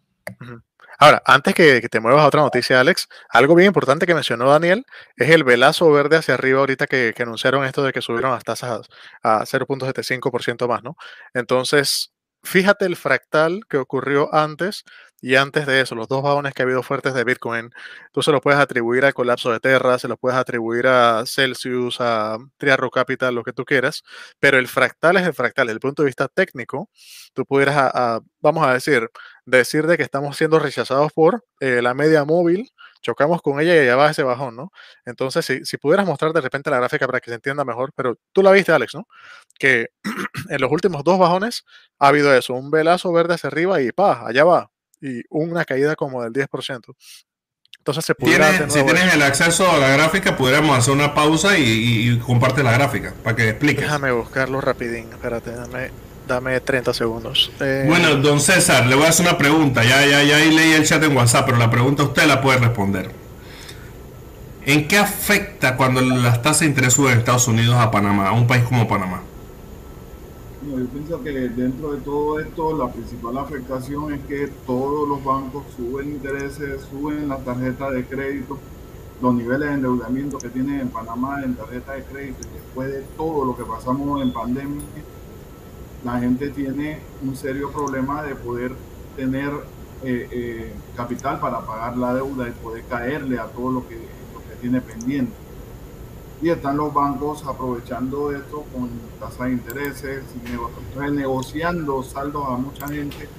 Ahora, 0.97 1.21
antes 1.25 1.53
que, 1.53 1.81
te 1.89 1.99
muevas 1.99 2.23
a 2.23 2.27
otra 2.27 2.41
noticia, 2.41 2.79
Alex, 2.79 3.07
algo 3.29 3.55
bien 3.55 3.67
importante 3.67 4.05
que 4.05 4.13
mencionó 4.13 4.49
Daniel 4.49 4.85
es 5.17 5.29
el 5.29 5.43
velazo 5.43 5.91
verde 5.91 6.17
hacia 6.17 6.35
arriba 6.35 6.59
ahorita 6.59 6.87
que, 6.87 7.13
anunciaron 7.17 7.65
esto 7.65 7.83
de 7.83 7.91
que 7.91 8.01
subieron 8.01 8.31
las 8.31 8.43
tasas 8.43 8.87
a, 9.23 9.39
a 9.41 9.45
0.75% 9.45 10.67
más, 10.67 10.83
¿no? 10.83 10.95
Entonces, 11.33 12.13
fíjate 12.43 12.85
el 12.85 12.95
fractal 12.95 13.61
que 13.67 13.77
ocurrió 13.77 14.33
antes 14.33 14.83
y 15.25 15.37
antes 15.37 15.65
de 15.65 15.81
eso, 15.81 15.95
los 15.95 16.07
dos 16.07 16.21
bajones 16.21 16.53
que 16.53 16.61
ha 16.61 16.65
habido 16.65 16.83
fuertes 16.83 17.15
de 17.15 17.23
Bitcoin, 17.23 17.71
tú 18.11 18.21
se 18.21 18.31
los 18.31 18.41
puedes 18.41 18.59
atribuir 18.59 19.05
al 19.05 19.15
colapso 19.15 19.51
de 19.51 19.59
Terra, 19.59 19.97
se 19.97 20.07
los 20.07 20.19
puedes 20.19 20.37
atribuir 20.37 20.85
a 20.85 21.25
Celsius, 21.25 21.97
a 21.99 22.37
Triarro 22.57 22.91
Capital, 22.91 23.33
lo 23.33 23.43
que 23.43 23.51
tú 23.51 23.65
quieras, 23.65 24.03
pero 24.39 24.59
el 24.59 24.67
fractal 24.67 25.17
es 25.17 25.25
el 25.25 25.33
fractal. 25.33 25.65
Desde 25.65 25.77
el 25.77 25.79
punto 25.79 26.03
de 26.03 26.07
vista 26.09 26.27
técnico, 26.27 26.91
tú 27.33 27.43
pudieras, 27.43 28.21
vamos 28.39 28.67
a 28.67 28.73
decir, 28.73 29.09
decir 29.45 29.87
de 29.87 29.97
que 29.97 30.03
estamos 30.03 30.37
siendo 30.37 30.59
rechazados 30.59 31.11
por 31.11 31.43
eh, 31.59 31.81
la 31.81 31.95
media 31.95 32.23
móvil, 32.23 32.69
chocamos 33.01 33.41
con 33.41 33.59
ella 33.59 33.75
y 33.75 33.79
allá 33.79 33.95
va 33.95 34.11
ese 34.11 34.21
bajón, 34.21 34.55
¿no? 34.55 34.71
Entonces, 35.05 35.43
si, 35.43 35.65
si 35.65 35.77
pudieras 35.77 36.05
mostrar 36.05 36.33
de 36.33 36.41
repente 36.41 36.69
la 36.69 36.77
gráfica 36.77 37.07
para 37.07 37.19
que 37.19 37.31
se 37.31 37.35
entienda 37.35 37.65
mejor, 37.65 37.93
pero 37.95 38.15
tú 38.31 38.43
la 38.43 38.51
viste, 38.51 38.73
Alex, 38.73 38.93
¿no? 38.93 39.07
Que 39.57 39.87
en 40.51 40.61
los 40.61 40.71
últimos 40.71 41.03
dos 41.03 41.17
bajones 41.17 41.65
ha 41.97 42.09
habido 42.09 42.31
eso, 42.35 42.53
un 42.53 42.69
velazo 42.69 43.11
verde 43.11 43.33
hacia 43.33 43.47
arriba 43.47 43.81
y 43.81 43.91
pa, 43.91 44.27
allá 44.27 44.43
va, 44.43 44.71
y 45.01 45.21
una 45.29 45.65
caída 45.65 45.95
como 45.95 46.23
del 46.23 46.33
10%. 46.33 46.95
Entonces 47.85 48.05
se 48.05 48.15
pudiera 48.15 48.67
Si 48.67 48.83
tienes 48.83 49.13
el 49.13 49.21
acceso 49.21 49.71
a 49.71 49.77
la 49.77 49.89
gráfica, 49.89 50.35
pudiéramos 50.35 50.75
hacer 50.75 50.91
una 50.91 51.13
pausa 51.13 51.57
y, 51.57 52.17
comparte 52.19 52.63
la 52.63 52.71
gráfica 52.71 53.13
para 53.23 53.35
que 53.35 53.49
expliques. 53.49 53.83
Déjame 53.83 54.11
buscarlo 54.11 54.59
rapidín, 54.59 55.09
espérate, 55.11 55.51
dame, 55.51 55.91
dame 56.27 56.59
30 56.59 56.93
segundos. 56.95 57.51
Eh, 57.59 57.85
bueno, 57.87 58.15
don 58.15 58.39
César, 58.39 58.87
le 58.87 58.95
voy 58.95 59.05
a 59.05 59.09
hacer 59.09 59.27
una 59.27 59.37
pregunta. 59.37 59.83
Ya, 59.83 60.03
ya, 60.03 60.23
ya 60.23 60.37
leí 60.37 60.73
el 60.73 60.83
chat 60.83 61.03
en 61.03 61.15
WhatsApp, 61.15 61.45
pero 61.45 61.57
la 61.57 61.69
pregunta 61.69 62.01
usted 62.01 62.25
la 62.25 62.41
puede 62.41 62.57
responder. 62.57 63.11
¿En 64.65 64.87
qué 64.87 64.97
afecta 64.97 65.77
cuando 65.77 66.01
las 66.01 66.41
tasas 66.41 66.61
de 66.61 66.65
interés 66.65 66.93
suben 66.93 67.13
en 67.13 67.19
Estados 67.19 67.47
Unidos 67.47 67.75
a 67.75 67.91
Panamá, 67.91 68.29
a 68.29 68.31
un 68.31 68.47
país 68.47 68.63
como 68.63 68.87
Panamá? 68.87 69.21
Yo 70.71 70.87
pienso 70.87 71.21
que 71.23 71.31
dentro 71.49 71.93
de 71.93 72.01
todo 72.01 72.39
esto 72.39 72.75
la 72.75 72.91
principal 72.91 73.37
afectación 73.37 74.13
es 74.13 74.21
que 74.25 74.47
todos 74.65 75.07
los 75.07 75.23
bancos 75.23 75.63
suben 75.75 76.09
intereses, 76.09 76.81
suben 76.89 77.27
las 77.27 77.43
tarjetas 77.45 77.93
de 77.93 78.05
crédito, 78.05 78.57
los 79.21 79.35
niveles 79.35 79.69
de 79.69 79.75
endeudamiento 79.75 80.37
que 80.37 80.49
tienen 80.49 80.79
en 80.81 80.89
Panamá 80.89 81.43
en 81.43 81.55
tarjeta 81.55 81.93
de 81.93 82.03
crédito 82.03 82.47
después 82.53 82.91
de 82.91 83.01
todo 83.15 83.45
lo 83.45 83.55
que 83.55 83.63
pasamos 83.63 84.21
en 84.21 84.33
pandemia, 84.33 84.81
la 86.03 86.19
gente 86.19 86.49
tiene 86.49 86.99
un 87.23 87.35
serio 87.35 87.71
problema 87.71 88.23
de 88.23 88.35
poder 88.35 88.71
tener 89.15 89.51
eh, 90.03 90.27
eh, 90.31 90.73
capital 90.95 91.39
para 91.39 91.61
pagar 91.61 91.95
la 91.97 92.13
deuda 92.15 92.47
y 92.47 92.51
poder 92.51 92.83
caerle 92.85 93.39
a 93.39 93.45
todo 93.45 93.71
lo 93.71 93.87
que, 93.87 93.95
lo 93.95 94.39
que 94.49 94.55
tiene 94.61 94.81
pendiente 94.81 95.44
y 96.41 96.49
están 96.49 96.77
los 96.77 96.93
bancos 96.93 97.45
aprovechando 97.45 98.31
esto 98.31 98.65
con 98.73 98.89
tasas 99.19 99.47
de 99.47 99.53
intereses, 99.53 100.23
renegociando 100.95 102.03
saldos 102.03 102.43
a 102.47 102.57
mucha 102.57 102.87
gente, 102.87 103.29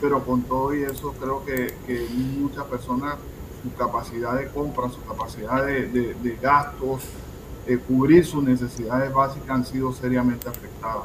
pero 0.00 0.24
con 0.24 0.42
todo 0.42 0.74
y 0.74 0.82
eso 0.82 1.14
creo 1.20 1.44
que, 1.44 1.74
que 1.86 2.06
muchas 2.38 2.64
personas, 2.64 3.16
su 3.62 3.72
capacidad 3.74 4.38
de 4.38 4.48
compra, 4.48 4.88
su 4.88 5.02
capacidad 5.04 5.64
de, 5.64 5.86
de, 5.86 6.38
gastos, 6.42 7.02
de 7.66 7.78
cubrir 7.78 8.26
sus 8.26 8.42
necesidades 8.42 9.12
básicas 9.12 9.50
han 9.50 9.64
sido 9.64 9.92
seriamente 9.92 10.48
afectadas. 10.48 11.04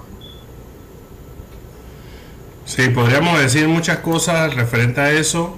Sí, 2.65 2.89
podríamos 2.89 3.39
decir 3.39 3.67
muchas 3.67 3.99
cosas 3.99 4.55
referente 4.55 4.99
a 4.99 5.11
eso, 5.11 5.55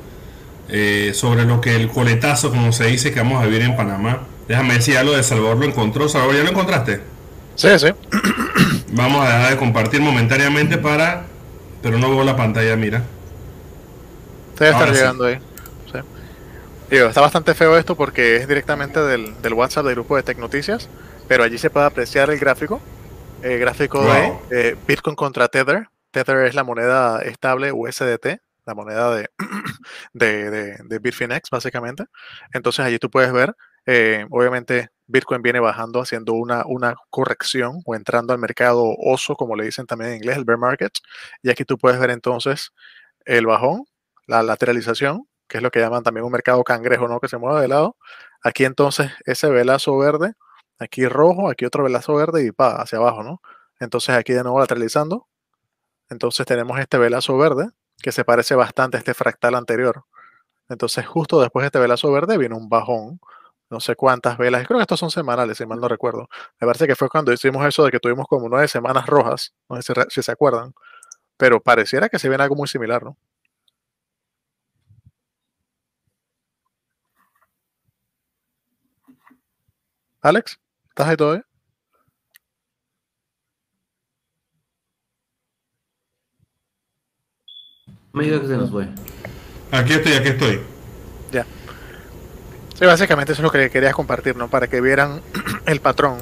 eh, 0.68 1.12
sobre 1.14 1.46
lo 1.46 1.62
que 1.62 1.76
el 1.76 1.88
coletazo, 1.88 2.50
como 2.50 2.74
se 2.74 2.88
dice, 2.88 3.14
que 3.14 3.22
vamos 3.22 3.42
a 3.42 3.46
vivir 3.46 3.62
en 3.62 3.78
Panamá 3.78 4.28
Déjame 4.48 4.76
decir 4.76 4.98
algo 4.98 5.16
de 5.16 5.24
Salvador, 5.24 5.58
lo 5.58 5.66
encontró. 5.66 6.08
Salvador, 6.08 6.36
¿ya 6.36 6.44
lo 6.44 6.50
encontraste? 6.50 7.02
Sí, 7.56 7.68
sí. 7.80 7.88
Vamos 8.94 9.26
a 9.26 9.34
dejar 9.34 9.52
de 9.52 9.58
compartir 9.58 10.02
momentáneamente 10.02 10.78
para... 10.78 11.26
Pero 11.82 12.00
no 12.00 12.10
veo 12.10 12.24
la 12.24 12.36
pantalla, 12.36 12.76
mira. 12.76 13.04
Debe 14.58 14.72
estar 14.72 14.92
llegando 14.92 15.26
ahí. 15.26 15.40
Sí. 15.92 16.00
Digo, 16.90 17.08
está 17.08 17.22
bastante 17.22 17.54
feo 17.54 17.78
esto 17.78 17.96
porque 17.96 18.38
es 18.38 18.48
directamente 18.48 19.00
del, 19.02 19.54
WhatsApp 19.54 19.86
del 19.86 19.96
grupo 19.96 20.16
de 20.16 20.24
Tecnoticias, 20.24 20.90
pero 21.28 21.44
allí 21.44 21.58
se 21.58 21.70
puede 21.70 21.86
apreciar 21.86 22.30
el 22.30 22.40
gráfico. 22.40 22.82
El 23.44 23.60
gráfico 23.60 24.04
de 24.04 24.34
eh, 24.50 24.76
Bitcoin 24.88 25.16
contra 25.16 25.48
Tether. 25.48 25.90
Tether 26.12 26.46
es 26.46 26.56
la 26.56 26.64
moneda 26.64 27.22
estable 27.22 27.72
USDT, 27.72 28.40
la 28.66 28.74
moneda 28.74 29.16
de, 29.16 29.30
de, 30.14 30.50
de, 30.50 30.78
de 30.84 31.00
Bitfinex, 31.00 31.50
básicamente. 31.52 32.06
Entonces 32.54 32.84
allí 32.84 32.98
tú 32.98 33.12
puedes 33.12 33.32
ver 33.32 33.54
eh, 33.88 34.26
obviamente 34.30 34.90
Bitcoin 35.08 35.42
viene 35.42 35.62
bajando, 35.62 36.02
haciendo 36.02 36.34
una, 36.34 36.66
una 36.68 36.96
corrección 37.10 37.82
o 37.86 37.96
entrando 37.96 38.34
al 38.34 38.40
mercado 38.40 38.84
oso, 39.00 39.36
como 39.36 39.56
le 39.56 39.64
dicen 39.64 39.88
también 39.88 40.12
en 40.12 40.18
inglés, 40.18 40.38
el 40.38 40.44
bear 40.46 40.60
market. 40.60 40.92
Y 41.42 41.50
aquí 41.50 41.64
tú 41.64 41.78
puedes 41.78 42.00
ver 42.00 42.10
entonces 42.12 42.72
el 43.26 43.46
bajón, 43.46 43.86
la 44.28 44.44
lateralización, 44.44 45.28
que 45.48 45.58
es 45.58 45.64
lo 45.64 45.72
que 45.72 45.80
llaman 45.80 46.04
también 46.04 46.26
un 46.26 46.32
mercado 46.34 46.64
cangrejo, 46.66 47.08
¿no? 47.08 47.22
Que 47.22 47.30
se 47.30 47.38
mueve 47.38 47.62
de 47.62 47.70
lado. 47.70 47.96
Aquí 48.44 48.66
entonces 48.66 49.12
ese 49.26 49.50
velazo 49.50 49.98
verde, 49.98 50.34
aquí 50.80 51.08
rojo, 51.08 51.50
aquí 51.50 51.66
otro 51.66 51.84
velazo 51.84 52.16
verde 52.16 52.46
y 52.46 52.52
pa, 52.52 52.82
hacia 52.82 52.98
abajo, 53.00 53.24
¿no? 53.24 53.42
Entonces 53.80 54.16
aquí 54.16 54.34
de 54.34 54.44
nuevo 54.44 54.60
lateralizando. 54.60 55.28
Entonces 56.10 56.46
tenemos 56.46 56.80
este 56.80 56.98
velazo 56.98 57.38
verde 57.38 57.70
que 58.02 58.12
se 58.12 58.26
parece 58.26 58.56
bastante 58.56 58.98
a 58.98 59.00
este 59.00 59.14
fractal 59.14 59.56
anterior. 59.56 60.04
Entonces 60.70 61.08
justo 61.08 61.42
después 61.42 61.64
de 61.64 61.68
este 61.68 61.80
velazo 61.80 62.12
verde 62.12 62.38
viene 62.38 62.56
un 62.56 62.70
bajón 62.70 63.20
no 63.70 63.80
sé 63.80 63.96
cuántas 63.96 64.38
velas, 64.38 64.66
creo 64.66 64.80
que 64.80 64.84
estos 64.84 65.00
son 65.00 65.12
semanales, 65.12 65.58
si 65.58 65.66
mal 65.66 65.80
no 65.80 65.88
recuerdo. 65.88 66.30
Me 66.60 66.68
parece 66.68 66.88
que 66.88 66.96
fue 66.96 67.10
cuando 67.10 67.34
hicimos 67.34 67.66
eso 67.66 67.84
de 67.84 67.92
que 67.92 68.00
tuvimos 68.00 68.28
como 68.28 68.50
nueve 68.50 68.68
semanas 68.68 69.06
rojas, 69.06 69.54
no 69.70 69.82
sé 69.82 69.94
si, 70.10 70.22
se 70.22 70.32
acuerdan, 70.32 70.74
pero 71.38 71.62
pareciera 71.62 72.10
que 72.10 72.20
se 72.20 72.30
viene 72.30 72.44
algo 72.44 72.56
muy 72.56 72.68
similar, 72.68 73.04
¿no? 73.04 73.18
Alex, 80.22 80.60
¿estás 80.90 81.08
ahí 81.08 81.18
todavía? 81.18 81.46
Me 88.14 88.24
diga 88.26 88.42
que 88.42 88.48
se 88.48 88.58
nos 88.58 88.72
fue. 88.72 88.88
Aquí 89.72 89.94
estoy, 89.94 90.14
aquí 90.14 90.30
estoy. 90.30 90.62
Ya. 91.32 91.46
Sí, 92.78 92.86
básicamente 92.86 93.32
eso 93.32 93.42
es 93.42 93.44
lo 93.44 93.50
que 93.50 93.72
querías 93.72 93.96
compartir, 93.96 94.36
¿no? 94.36 94.50
Para 94.52 94.68
que 94.68 94.82
vieran 94.82 95.24
el 95.66 95.82
patrón. 95.82 96.20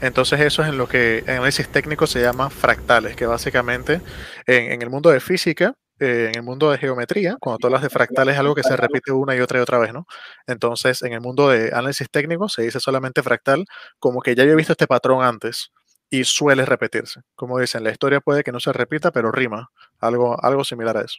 Entonces 0.00 0.40
eso 0.40 0.62
es 0.62 0.70
en 0.70 0.78
lo 0.78 0.88
que 0.88 1.18
en 1.26 1.36
análisis 1.36 1.68
técnico 1.68 2.06
se 2.06 2.22
llama 2.22 2.48
fractales, 2.48 3.14
que 3.14 3.26
básicamente 3.26 4.00
en, 4.46 4.80
el 4.80 4.88
mundo 4.88 5.10
de 5.10 5.20
física, 5.20 5.74
eh, 6.00 6.30
en 6.30 6.36
el 6.36 6.42
mundo 6.42 6.70
de 6.70 6.78
geometría, 6.78 7.36
cuando 7.38 7.58
tú 7.58 7.66
hablas 7.66 7.82
de 7.82 7.90
fractales 7.90 8.34
es 8.34 8.40
algo 8.40 8.54
que 8.54 8.62
se 8.62 8.74
repite 8.74 9.12
una 9.12 9.36
y 9.36 9.40
otra 9.40 9.58
y 9.58 9.62
otra 9.62 9.76
vez, 9.76 9.92
¿no? 9.92 10.06
Entonces 10.46 11.02
en 11.02 11.12
el 11.12 11.20
mundo 11.20 11.50
de 11.50 11.74
análisis 11.74 12.08
técnico 12.10 12.48
se 12.48 12.62
dice 12.62 12.80
solamente 12.80 13.22
fractal 13.22 13.66
como 13.98 14.22
que 14.22 14.34
ya 14.34 14.44
había 14.44 14.54
visto 14.54 14.72
este 14.72 14.86
patrón 14.86 15.22
antes 15.22 15.72
y 16.08 16.24
suele 16.24 16.64
repetirse. 16.64 17.20
Como 17.34 17.58
dicen, 17.58 17.84
la 17.84 17.90
historia 17.90 18.20
puede 18.20 18.44
que 18.44 18.52
no 18.52 18.60
se 18.60 18.72
repita, 18.72 19.10
pero 19.12 19.30
rima. 19.30 19.70
Algo, 20.00 20.42
algo 20.42 20.64
similar 20.64 20.96
a 20.96 21.02
eso. 21.02 21.18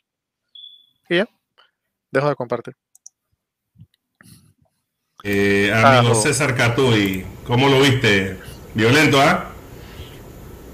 Y 1.10 1.18
ya, 1.18 1.28
dejo 2.12 2.30
de 2.30 2.36
compartir. 2.36 2.76
Eh, 5.22 5.70
amigo 5.74 6.16
César 6.16 6.56
Catuy, 6.56 7.26
¿cómo 7.46 7.68
lo 7.68 7.82
viste? 7.82 8.38
Violento, 8.74 9.20
¿ah? 9.20 9.50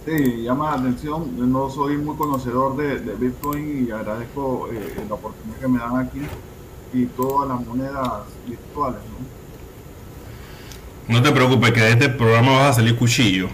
Sí, 0.05 0.43
llama 0.43 0.69
la 0.69 0.81
atención. 0.81 1.51
No 1.51 1.67
soy 1.71 1.97
muy 1.97 2.15
conocedor 2.15 2.77
de, 2.77 3.15
Bitcoin 3.15 3.87
y 3.87 3.91
agradezco 3.91 4.69
eh, 4.71 5.03
la 5.09 5.15
oportunidad 5.15 5.59
que 5.59 5.67
me 5.67 5.79
dan 5.79 5.97
aquí 5.97 6.21
y 6.93 7.05
todas 7.07 7.49
las 7.49 7.65
monedas 7.65 8.25
virtuales. 8.47 8.99
¿no? 11.07 11.15
no 11.15 11.23
te 11.23 11.31
preocupes, 11.31 11.71
que 11.71 11.81
de 11.81 11.89
este 11.93 12.09
programa 12.09 12.51
vas 12.51 12.69
a 12.69 12.73
salir 12.73 12.95
cuchillo. 12.95 13.49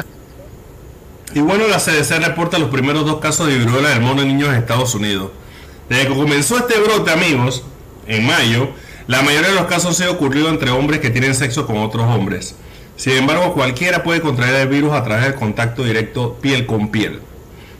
y 1.34 1.40
bueno, 1.40 1.68
la 1.68 1.76
CDC 1.76 2.24
reporta 2.24 2.58
los 2.58 2.70
primeros 2.70 3.04
dos 3.04 3.18
casos 3.20 3.48
de 3.48 3.58
viruela 3.58 3.90
del 3.90 4.00
mono 4.00 4.22
en 4.22 4.28
niños 4.28 4.48
en 4.48 4.54
Estados 4.54 4.94
Unidos. 4.94 5.30
Desde 5.90 6.08
que 6.08 6.14
comenzó 6.14 6.56
este 6.56 6.80
brote, 6.80 7.10
amigos, 7.10 7.64
en 8.06 8.26
mayo, 8.26 8.70
la 9.08 9.22
mayoría 9.22 9.48
de 9.48 9.54
los 9.54 9.64
casos 9.64 9.96
se 9.96 10.04
ha 10.04 10.10
ocurrido 10.10 10.50
entre 10.50 10.70
hombres 10.70 11.00
que 11.00 11.08
tienen 11.08 11.34
sexo 11.34 11.66
con 11.66 11.78
otros 11.78 12.04
hombres. 12.04 12.54
Sin 12.96 13.14
embargo, 13.14 13.54
cualquiera 13.54 14.02
puede 14.02 14.20
contraer 14.20 14.56
el 14.56 14.68
virus 14.68 14.92
a 14.92 15.02
través 15.02 15.24
del 15.24 15.34
contacto 15.34 15.82
directo 15.82 16.34
piel 16.42 16.66
con 16.66 16.90
piel. 16.90 17.20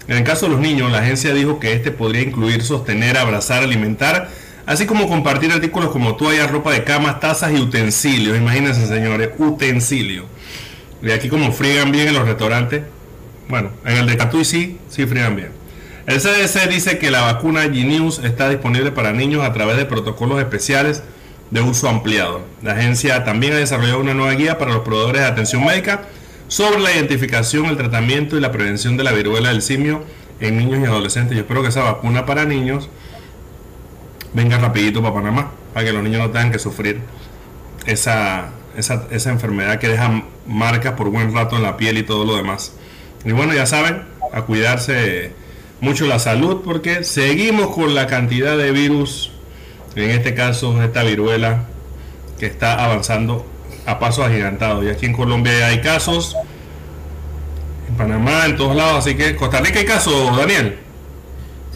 En 0.08 0.16
el 0.16 0.24
caso 0.24 0.46
de 0.46 0.52
los 0.52 0.60
niños, 0.60 0.90
la 0.90 1.00
agencia 1.00 1.34
dijo 1.34 1.60
que 1.60 1.74
este 1.74 1.90
podría 1.90 2.22
incluir 2.22 2.62
sostener, 2.62 3.18
abrazar, 3.18 3.62
alimentar, 3.62 4.30
así 4.64 4.86
como 4.86 5.06
compartir 5.06 5.52
artículos 5.52 5.90
como 5.90 6.16
toallas, 6.16 6.50
ropa 6.50 6.72
de 6.72 6.82
cama, 6.82 7.20
tazas 7.20 7.52
y 7.52 7.60
utensilios. 7.60 8.34
Imagínense, 8.34 8.86
señores, 8.86 9.28
utensilios. 9.36 10.24
Y 11.02 11.10
aquí 11.10 11.28
como 11.28 11.52
friegan 11.52 11.92
bien 11.92 12.08
en 12.08 12.14
los 12.14 12.26
restaurantes. 12.26 12.84
Bueno, 13.50 13.68
en 13.84 13.98
el 13.98 14.06
de 14.06 14.16
Catuy 14.16 14.46
sí, 14.46 14.78
sí 14.88 15.04
friegan 15.04 15.36
bien. 15.36 15.50
El 16.06 16.22
CDC 16.22 16.70
dice 16.70 16.96
que 16.96 17.10
la 17.10 17.20
vacuna 17.20 17.64
Genius 17.64 18.18
está 18.24 18.48
disponible 18.48 18.92
para 18.92 19.12
niños 19.12 19.44
a 19.44 19.52
través 19.52 19.76
de 19.76 19.84
protocolos 19.84 20.40
especiales 20.40 21.02
de 21.50 21.60
uso 21.60 21.88
ampliado. 21.88 22.42
La 22.62 22.72
agencia 22.72 23.24
también 23.24 23.54
ha 23.54 23.56
desarrollado 23.56 24.00
una 24.00 24.14
nueva 24.14 24.32
guía 24.34 24.58
para 24.58 24.72
los 24.72 24.82
proveedores 24.82 25.22
de 25.22 25.28
atención 25.28 25.64
médica 25.64 26.02
sobre 26.48 26.80
la 26.80 26.92
identificación, 26.92 27.66
el 27.66 27.76
tratamiento 27.76 28.36
y 28.36 28.40
la 28.40 28.52
prevención 28.52 28.96
de 28.96 29.04
la 29.04 29.12
viruela 29.12 29.50
del 29.50 29.62
simio 29.62 30.02
en 30.40 30.58
niños 30.58 30.80
y 30.80 30.84
adolescentes. 30.84 31.36
Yo 31.36 31.42
espero 31.42 31.62
que 31.62 31.68
esa 31.68 31.82
vacuna 31.82 32.26
para 32.26 32.44
niños 32.44 32.88
venga 34.32 34.58
rapidito 34.58 35.02
para 35.02 35.14
Panamá, 35.14 35.52
para 35.72 35.86
que 35.86 35.92
los 35.92 36.02
niños 36.02 36.20
no 36.20 36.30
tengan 36.30 36.52
que 36.52 36.58
sufrir 36.58 37.00
esa, 37.86 38.50
esa, 38.76 39.06
esa 39.10 39.30
enfermedad 39.30 39.78
que 39.78 39.88
deja 39.88 40.22
marcas 40.46 40.94
por 40.94 41.10
buen 41.10 41.34
rato 41.34 41.56
en 41.56 41.62
la 41.62 41.76
piel 41.76 41.98
y 41.98 42.02
todo 42.02 42.24
lo 42.24 42.36
demás. 42.36 42.72
Y 43.24 43.32
bueno, 43.32 43.52
ya 43.54 43.66
saben, 43.66 44.02
a 44.32 44.42
cuidarse 44.42 45.32
mucho 45.80 46.06
la 46.06 46.18
salud 46.18 46.62
porque 46.64 47.04
seguimos 47.04 47.68
con 47.68 47.94
la 47.94 48.06
cantidad 48.06 48.56
de 48.56 48.72
virus 48.72 49.32
en 50.00 50.10
este 50.10 50.34
caso 50.34 50.82
esta 50.82 51.02
viruela 51.02 51.64
que 52.38 52.46
está 52.46 52.84
avanzando 52.84 53.44
a 53.86 53.98
pasos 53.98 54.24
agigantados. 54.24 54.84
Y 54.84 54.88
aquí 54.88 55.06
en 55.06 55.12
Colombia 55.12 55.66
hay 55.66 55.80
casos, 55.80 56.36
en 57.88 57.94
Panamá, 57.96 58.46
en 58.46 58.56
todos 58.56 58.76
lados, 58.76 58.98
así 58.98 59.16
que 59.16 59.34
Costa 59.36 59.60
Rica 59.60 59.78
hay 59.78 59.86
casos, 59.86 60.36
Daniel. 60.36 60.78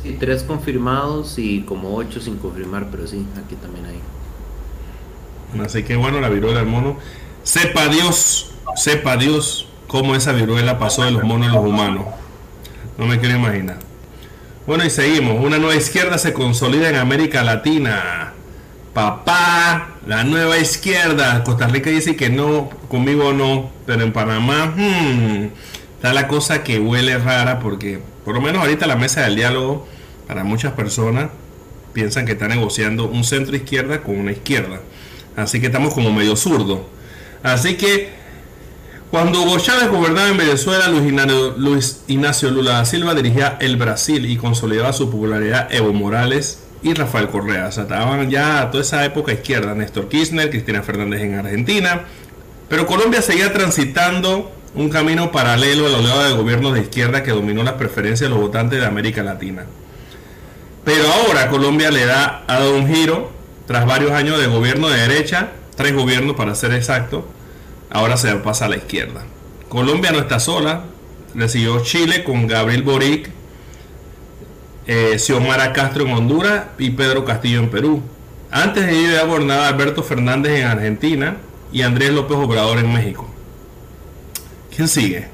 Sí, 0.03 0.17
tres 0.19 0.43
confirmados 0.43 1.39
y 1.39 1.63
como 1.63 1.95
ocho 1.95 2.21
sin 2.21 2.37
confirmar, 2.37 2.89
pero 2.91 3.07
sí, 3.07 3.27
aquí 3.45 3.55
también 3.57 3.87
hay. 3.87 5.61
Así 5.65 5.83
que 5.83 5.97
bueno, 5.97 6.21
la 6.21 6.29
viruela 6.29 6.61
del 6.61 6.69
mono. 6.69 6.97
Sepa 7.43 7.89
Dios, 7.89 8.53
sepa 8.77 9.17
Dios 9.17 9.69
cómo 9.87 10.15
esa 10.15 10.33
viruela 10.33 10.79
pasó 10.79 11.05
de 11.05 11.11
los 11.11 11.23
monos 11.23 11.49
a 11.49 11.55
los 11.55 11.65
humanos. 11.65 12.07
No 12.99 13.07
me 13.07 13.19
quiero 13.19 13.37
imaginar. 13.37 13.92
Bueno, 14.65 14.85
y 14.85 14.91
seguimos. 14.91 15.45
Una 15.45 15.59
nueva 15.59 15.75
izquierda 15.75 16.19
se 16.19 16.33
consolida 16.33 16.89
en 16.89 16.95
América 16.95 17.43
Latina. 17.43 18.33
Papá, 18.95 19.97
la 20.07 20.23
nueva 20.23 20.57
izquierda. 20.57 21.43
Costa 21.43 21.67
Rica 21.67 21.91
dice 21.91 22.15
que 22.15 22.31
no, 22.31 22.71
conmigo 22.89 23.33
no, 23.33 23.73
pero 23.87 24.05
en 24.05 24.13
Panamá 24.13 24.73
hmm, 24.77 25.49
está 25.97 26.13
la 26.13 26.29
cosa 26.29 26.63
que 26.63 26.79
huele 26.79 27.19
rara 27.19 27.59
porque 27.59 28.01
por 28.25 28.35
lo 28.35 28.41
menos 28.41 28.63
ahorita 28.63 28.87
la 28.87 28.95
mesa 28.95 29.23
del 29.23 29.35
diálogo 29.35 29.89
para 30.29 30.45
muchas 30.45 30.75
personas 30.75 31.31
piensan 31.93 32.25
que 32.25 32.33
está 32.33 32.47
negociando 32.47 33.09
un 33.09 33.25
centro 33.25 33.57
izquierda 33.57 34.03
con 34.03 34.17
una 34.17 34.31
izquierda. 34.31 34.81
Así 35.35 35.61
que 35.61 35.67
estamos 35.67 35.93
como 35.93 36.13
medio 36.13 36.37
zurdo. 36.37 36.89
Así 37.43 37.75
que 37.75 38.11
cuando 39.13 39.43
Hugo 39.43 39.59
Chávez 39.59 39.91
gobernaba 39.91 40.31
en 40.31 40.39
Venezuela, 40.39 40.89
Luis 40.89 42.01
Ignacio, 42.09 42.51
Lula 42.51 42.73
da 42.79 42.85
Silva 42.87 43.15
dirigía 43.15 43.59
el 43.61 43.77
Brasil 43.77 44.25
y 44.25 44.39
consolidaba 44.39 44.95
su 44.95 45.11
popularidad 45.11 45.69
Evo 45.71 45.93
Morales 45.93 46.61
y 46.83 46.95
Rafael 46.95 47.29
Correa. 47.29 47.67
O 47.67 47.73
sea, 47.73 47.83
estaban 47.83 48.31
ya 48.31 48.71
toda 48.71 48.83
esa 48.83 49.05
época 49.05 49.33
izquierda, 49.33 49.75
Néstor 49.75 50.09
Kirchner, 50.09 50.49
Cristina 50.49 50.83
Fernández 50.83 51.21
en 51.21 51.35
Argentina. 51.35 52.07
Pero 52.71 52.87
Colombia 52.87 53.21
seguía 53.21 53.53
transitando 53.53 54.51
un 54.75 54.89
camino 54.89 55.31
paralelo 55.31 55.89
a 55.89 55.91
la 55.91 55.99
oleada 55.99 56.29
de 56.29 56.33
gobiernos 56.33 56.73
de 56.73 56.81
izquierda 56.81 57.23
que 57.23 57.33
dominó 57.33 57.63
las 57.65 57.75
preferencias 57.75 58.31
de 58.31 58.35
los 58.35 58.39
votantes 58.39 58.81
de 58.81 58.87
América 58.87 59.23
Latina. 59.23 59.67
Pero 60.87 61.05
ahora 61.13 61.51
Colombia 61.51 61.91
le 61.91 62.07
da, 62.07 62.45
ha 62.47 62.61
dado 62.61 62.75
un 62.75 62.89
giro 62.89 63.31
tras 63.67 63.85
varios 63.85 64.13
años 64.13 64.41
de 64.41 64.47
gobierno 64.47 64.89
de 64.89 65.07
derecha, 65.07 65.51
tres 65.77 65.95
gobiernos 65.95 66.35
para 66.35 66.55
ser 66.55 66.73
exacto, 66.73 67.29
ahora 67.93 68.17
se 68.17 68.35
pasa 68.37 68.65
a 68.65 68.69
la 68.69 68.77
izquierda. 68.77 69.23
Colombia 69.69 70.11
no 70.13 70.19
está 70.19 70.41
sola, 70.41 70.85
recibió 71.35 71.83
Chile 71.83 72.25
con 72.25 72.47
Gabriel 72.47 72.83
Boric, 72.83 73.31
eh, 74.87 75.19
Xiomara 75.19 75.73
Castro 75.73 76.05
en 76.05 76.13
Honduras 76.13 76.65
y 76.79 76.91
Pedro 76.91 77.25
Castillo 77.25 77.61
en 77.61 77.71
Perú. 77.71 78.03
Antes 78.51 78.87
de 78.87 78.99
ello 78.99 79.13
ya 79.13 79.25
gobernaba 79.25 79.69
Alberto 79.69 80.03
Fernández 80.03 80.59
en 80.59 80.67
Argentina 80.67 81.37
y 81.73 81.83
Andrés 81.83 82.11
López 82.11 82.37
Obrador 82.37 82.79
en 82.79 82.93
México. 82.93 83.29
¿Quién 84.75 84.89
sigue? 84.89 85.29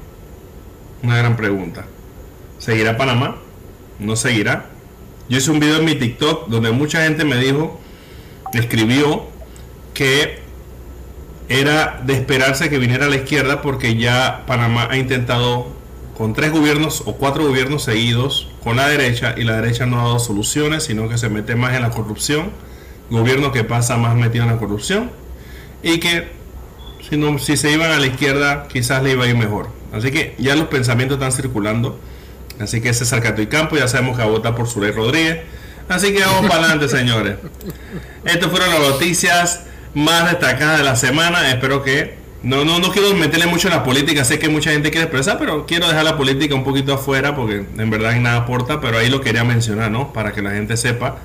Una 1.01 1.17
gran 1.17 1.35
pregunta. 1.35 1.85
¿Seguirá 2.59 2.97
Panamá? 2.97 3.37
¿No 3.99 4.15
seguirá? 4.15 4.67
Yo 5.29 5.37
hice 5.37 5.51
un 5.51 5.59
video 5.59 5.77
en 5.77 5.85
mi 5.85 5.95
TikTok 5.95 6.47
donde 6.47 6.71
mucha 6.71 7.03
gente 7.03 7.23
me 7.23 7.37
dijo, 7.37 7.79
escribió 8.53 9.27
que 9.93 10.38
era 11.49 11.99
de 12.05 12.13
esperarse 12.13 12.69
que 12.69 12.77
viniera 12.77 13.07
a 13.07 13.09
la 13.09 13.17
izquierda 13.17 13.61
porque 13.61 13.95
ya 13.95 14.43
Panamá 14.45 14.87
ha 14.89 14.97
intentado 14.97 15.67
con 16.15 16.33
tres 16.33 16.51
gobiernos 16.51 17.03
o 17.05 17.15
cuatro 17.15 17.47
gobiernos 17.47 17.83
seguidos 17.83 18.51
con 18.63 18.75
la 18.75 18.87
derecha 18.87 19.33
y 19.35 19.43
la 19.43 19.59
derecha 19.59 19.85
no 19.85 19.99
ha 19.99 20.03
dado 20.03 20.19
soluciones, 20.19 20.83
sino 20.83 21.09
que 21.09 21.17
se 21.17 21.27
mete 21.29 21.55
más 21.55 21.73
en 21.73 21.81
la 21.81 21.89
corrupción, 21.89 22.51
gobierno 23.09 23.51
que 23.51 23.63
pasa 23.63 23.97
más 23.97 24.15
metido 24.15 24.43
en 24.43 24.51
la 24.51 24.57
corrupción 24.57 25.11
y 25.81 25.99
que 25.99 26.27
si, 27.09 27.17
no, 27.17 27.39
si 27.39 27.57
se 27.57 27.71
iban 27.71 27.91
a 27.91 27.97
la 27.97 28.05
izquierda 28.05 28.67
quizás 28.67 29.01
le 29.01 29.13
iba 29.13 29.25
a 29.25 29.27
ir 29.27 29.35
mejor. 29.35 29.69
Así 29.91 30.11
que 30.11 30.35
ya 30.37 30.55
los 30.55 30.67
pensamientos 30.67 31.15
están 31.15 31.31
circulando. 31.31 31.99
Así 32.59 32.81
que 32.81 32.93
César 32.93 33.23
Cato 33.23 33.41
y 33.41 33.47
Campo 33.47 33.75
ya 33.75 33.87
sabemos 33.87 34.17
que 34.17 34.23
va 34.23 34.27
a 34.27 34.31
votar 34.31 34.53
por 34.53 34.67
Zuley 34.67 34.91
Rodríguez. 34.91 35.39
Así 35.87 36.13
que 36.13 36.19
vamos 36.19 36.51
para 36.51 36.65
adelante, 36.65 36.89
señores. 36.89 37.37
Estas 38.23 38.51
fueron 38.51 38.69
las 38.69 38.79
noticias 38.81 39.61
más 39.93 40.29
destacada 40.29 40.77
de 40.77 40.83
la 40.83 40.95
semana. 40.95 41.49
Espero 41.49 41.83
que. 41.83 42.17
No, 42.41 42.63
no, 42.63 42.79
no 42.79 42.89
quiero 42.91 43.13
meterle 43.15 43.47
mucho 43.47 43.67
en 43.67 43.73
la 43.73 43.83
política, 43.83 44.23
sé 44.23 44.39
que 44.39 44.47
mucha 44.47 44.71
gente 44.71 44.91
quiere 44.91 45.03
expresar, 45.03 45.37
pero 45.37 45.65
quiero 45.65 45.89
dejar 45.89 46.05
la 46.05 46.15
política 46.15 46.55
un 46.55 46.63
poquito 46.63 46.93
afuera 46.93 47.35
porque 47.35 47.65
en 47.77 47.89
verdad 47.89 48.15
nada 48.15 48.37
aporta, 48.37 48.79
pero 48.79 48.97
ahí 48.97 49.09
lo 49.09 49.19
quería 49.19 49.43
mencionar, 49.43 49.91
¿no? 49.91 50.13
Para 50.13 50.31
que 50.31 50.41
la 50.41 50.51
gente 50.51 50.77
sepa 50.77 51.17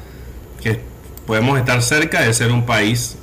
que 0.61 0.81
podemos 1.25 1.57
estar 1.57 1.81
cerca 1.83 2.21
de 2.23 2.35
ser 2.35 2.51
un 2.51 2.67
país 2.67 3.17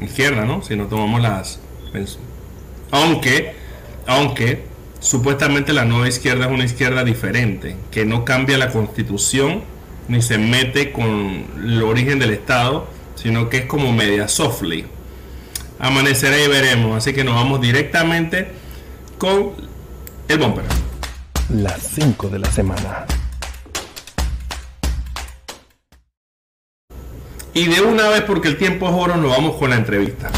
izquierda, 0.00 0.44
¿no? 0.44 0.62
Si 0.62 0.76
no 0.76 0.86
tomamos 0.86 1.22
las... 1.22 1.60
Aunque, 2.90 3.54
aunque 4.06 4.64
supuestamente 5.00 5.72
la 5.72 5.84
nueva 5.84 6.08
izquierda 6.08 6.46
es 6.46 6.52
una 6.52 6.64
izquierda 6.64 7.04
diferente, 7.04 7.76
que 7.90 8.04
no 8.04 8.24
cambia 8.24 8.58
la 8.58 8.70
constitución 8.70 9.62
ni 10.08 10.20
se 10.22 10.38
mete 10.38 10.92
con 10.92 11.46
el 11.62 11.82
origen 11.82 12.18
del 12.18 12.30
Estado, 12.30 12.88
sino 13.14 13.48
que 13.48 13.58
es 13.58 13.66
como 13.66 13.92
media 13.92 14.28
softly. 14.28 14.86
Amanecerá 15.78 16.38
y 16.38 16.48
veremos, 16.48 16.96
así 16.96 17.12
que 17.12 17.24
nos 17.24 17.34
vamos 17.34 17.60
directamente 17.60 18.48
con 19.18 19.52
el 20.28 20.38
bumper. 20.38 20.64
Las 21.50 21.82
5 21.94 22.28
de 22.28 22.38
la 22.38 22.50
semana. 22.50 23.06
Y 27.52 27.66
de 27.66 27.80
una 27.82 28.08
vez, 28.08 28.22
porque 28.22 28.48
el 28.48 28.56
tiempo 28.56 28.88
es 28.88 28.94
oro, 28.94 29.16
nos 29.16 29.30
vamos 29.30 29.56
con 29.56 29.70
la 29.70 29.76
entrevista. 29.76 30.30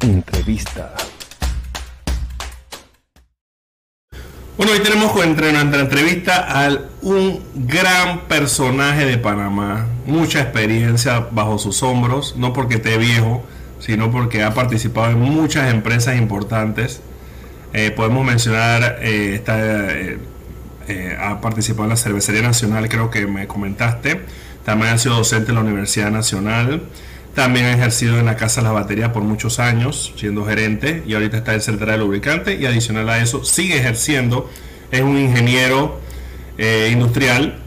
Entrevista. 0.00 0.92
Bueno, 4.56 4.70
hoy 4.70 4.78
tenemos 4.78 5.20
entre 5.24 5.52
nuestra 5.52 5.80
entrevista 5.80 6.46
a 6.48 6.78
un 7.02 7.42
gran 7.56 8.20
personaje 8.28 9.04
de 9.04 9.18
Panamá, 9.18 9.88
mucha 10.06 10.42
experiencia 10.42 11.26
bajo 11.32 11.58
sus 11.58 11.82
hombros, 11.82 12.36
no 12.36 12.52
porque 12.52 12.76
esté 12.76 12.96
viejo, 12.96 13.44
sino 13.80 14.12
porque 14.12 14.44
ha 14.44 14.54
participado 14.54 15.10
en 15.10 15.18
muchas 15.18 15.74
empresas 15.74 16.16
importantes. 16.18 17.00
Eh, 17.72 17.90
podemos 17.90 18.24
mencionar, 18.24 19.00
eh, 19.00 19.42
eh, 20.86 21.18
ha 21.20 21.40
participado 21.40 21.84
en 21.84 21.90
la 21.90 21.96
Cervecería 21.96 22.42
Nacional, 22.42 22.88
creo 22.88 23.10
que 23.10 23.26
me 23.26 23.48
comentaste. 23.48 24.20
También 24.64 24.92
ha 24.92 24.98
sido 24.98 25.16
docente 25.16 25.50
en 25.50 25.56
la 25.56 25.62
Universidad 25.62 26.12
Nacional. 26.12 26.84
También 27.34 27.66
ha 27.66 27.72
ejercido 27.72 28.18
en 28.18 28.26
la 28.26 28.36
Casa 28.36 28.60
de 28.60 28.66
las 28.66 28.74
Baterías 28.74 29.10
por 29.10 29.22
muchos 29.22 29.58
años, 29.58 30.12
siendo 30.16 30.44
gerente, 30.44 31.02
y 31.06 31.14
ahorita 31.14 31.38
está 31.38 31.54
en 31.54 31.60
Central 31.60 31.98
de 31.98 32.04
Lubricante. 32.04 32.54
Y 32.54 32.66
adicional 32.66 33.08
a 33.08 33.18
eso, 33.18 33.44
sigue 33.44 33.76
ejerciendo. 33.76 34.50
Es 34.92 35.02
un 35.02 35.18
ingeniero 35.18 36.00
eh, 36.58 36.90
industrial 36.92 37.58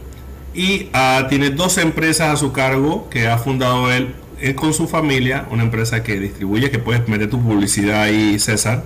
y 0.54 0.88
ah, 0.94 1.26
tiene 1.28 1.50
dos 1.50 1.76
empresas 1.76 2.32
a 2.32 2.36
su 2.36 2.52
cargo 2.52 3.08
que 3.10 3.28
ha 3.28 3.36
fundado 3.36 3.92
él, 3.92 4.14
con 4.56 4.72
su 4.72 4.88
familia. 4.88 5.46
Una 5.50 5.64
empresa 5.64 6.02
que 6.02 6.18
distribuye, 6.18 6.70
que 6.70 6.78
puedes 6.78 7.06
meter 7.06 7.28
tu 7.28 7.42
publicidad 7.42 8.02
ahí, 8.02 8.38
César. 8.38 8.84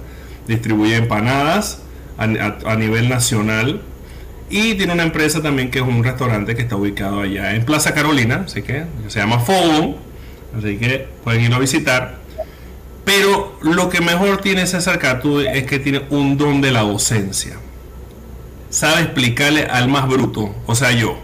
Distribuye 0.48 0.96
empanadas 0.96 1.82
a, 2.18 2.24
a 2.24 2.76
nivel 2.76 3.08
nacional 3.08 3.82
y 4.52 4.74
tiene 4.74 4.92
una 4.92 5.02
empresa 5.02 5.40
también 5.40 5.70
que 5.70 5.78
es 5.78 5.84
un 5.84 6.04
restaurante 6.04 6.54
que 6.54 6.60
está 6.60 6.76
ubicado 6.76 7.22
allá 7.22 7.54
en 7.54 7.64
Plaza 7.64 7.94
Carolina, 7.94 8.42
así 8.44 8.60
que 8.60 8.84
se 9.08 9.18
llama 9.18 9.38
Fogo, 9.38 9.96
así 10.56 10.76
que 10.78 11.08
pueden 11.24 11.42
irlo 11.42 11.56
a 11.56 11.60
visitar. 11.60 12.18
Pero 13.04 13.58
lo 13.62 13.88
que 13.88 14.00
mejor 14.00 14.40
tiene 14.40 14.66
César 14.66 14.98
Catú 14.98 15.40
es 15.40 15.64
que 15.64 15.78
tiene 15.78 16.02
un 16.10 16.36
don 16.36 16.60
de 16.60 16.70
la 16.70 16.82
docencia. 16.82 17.56
Sabe 18.70 19.02
explicarle 19.02 19.64
al 19.64 19.88
más 19.88 20.08
bruto, 20.08 20.54
o 20.66 20.74
sea, 20.74 20.92
yo. 20.92 21.18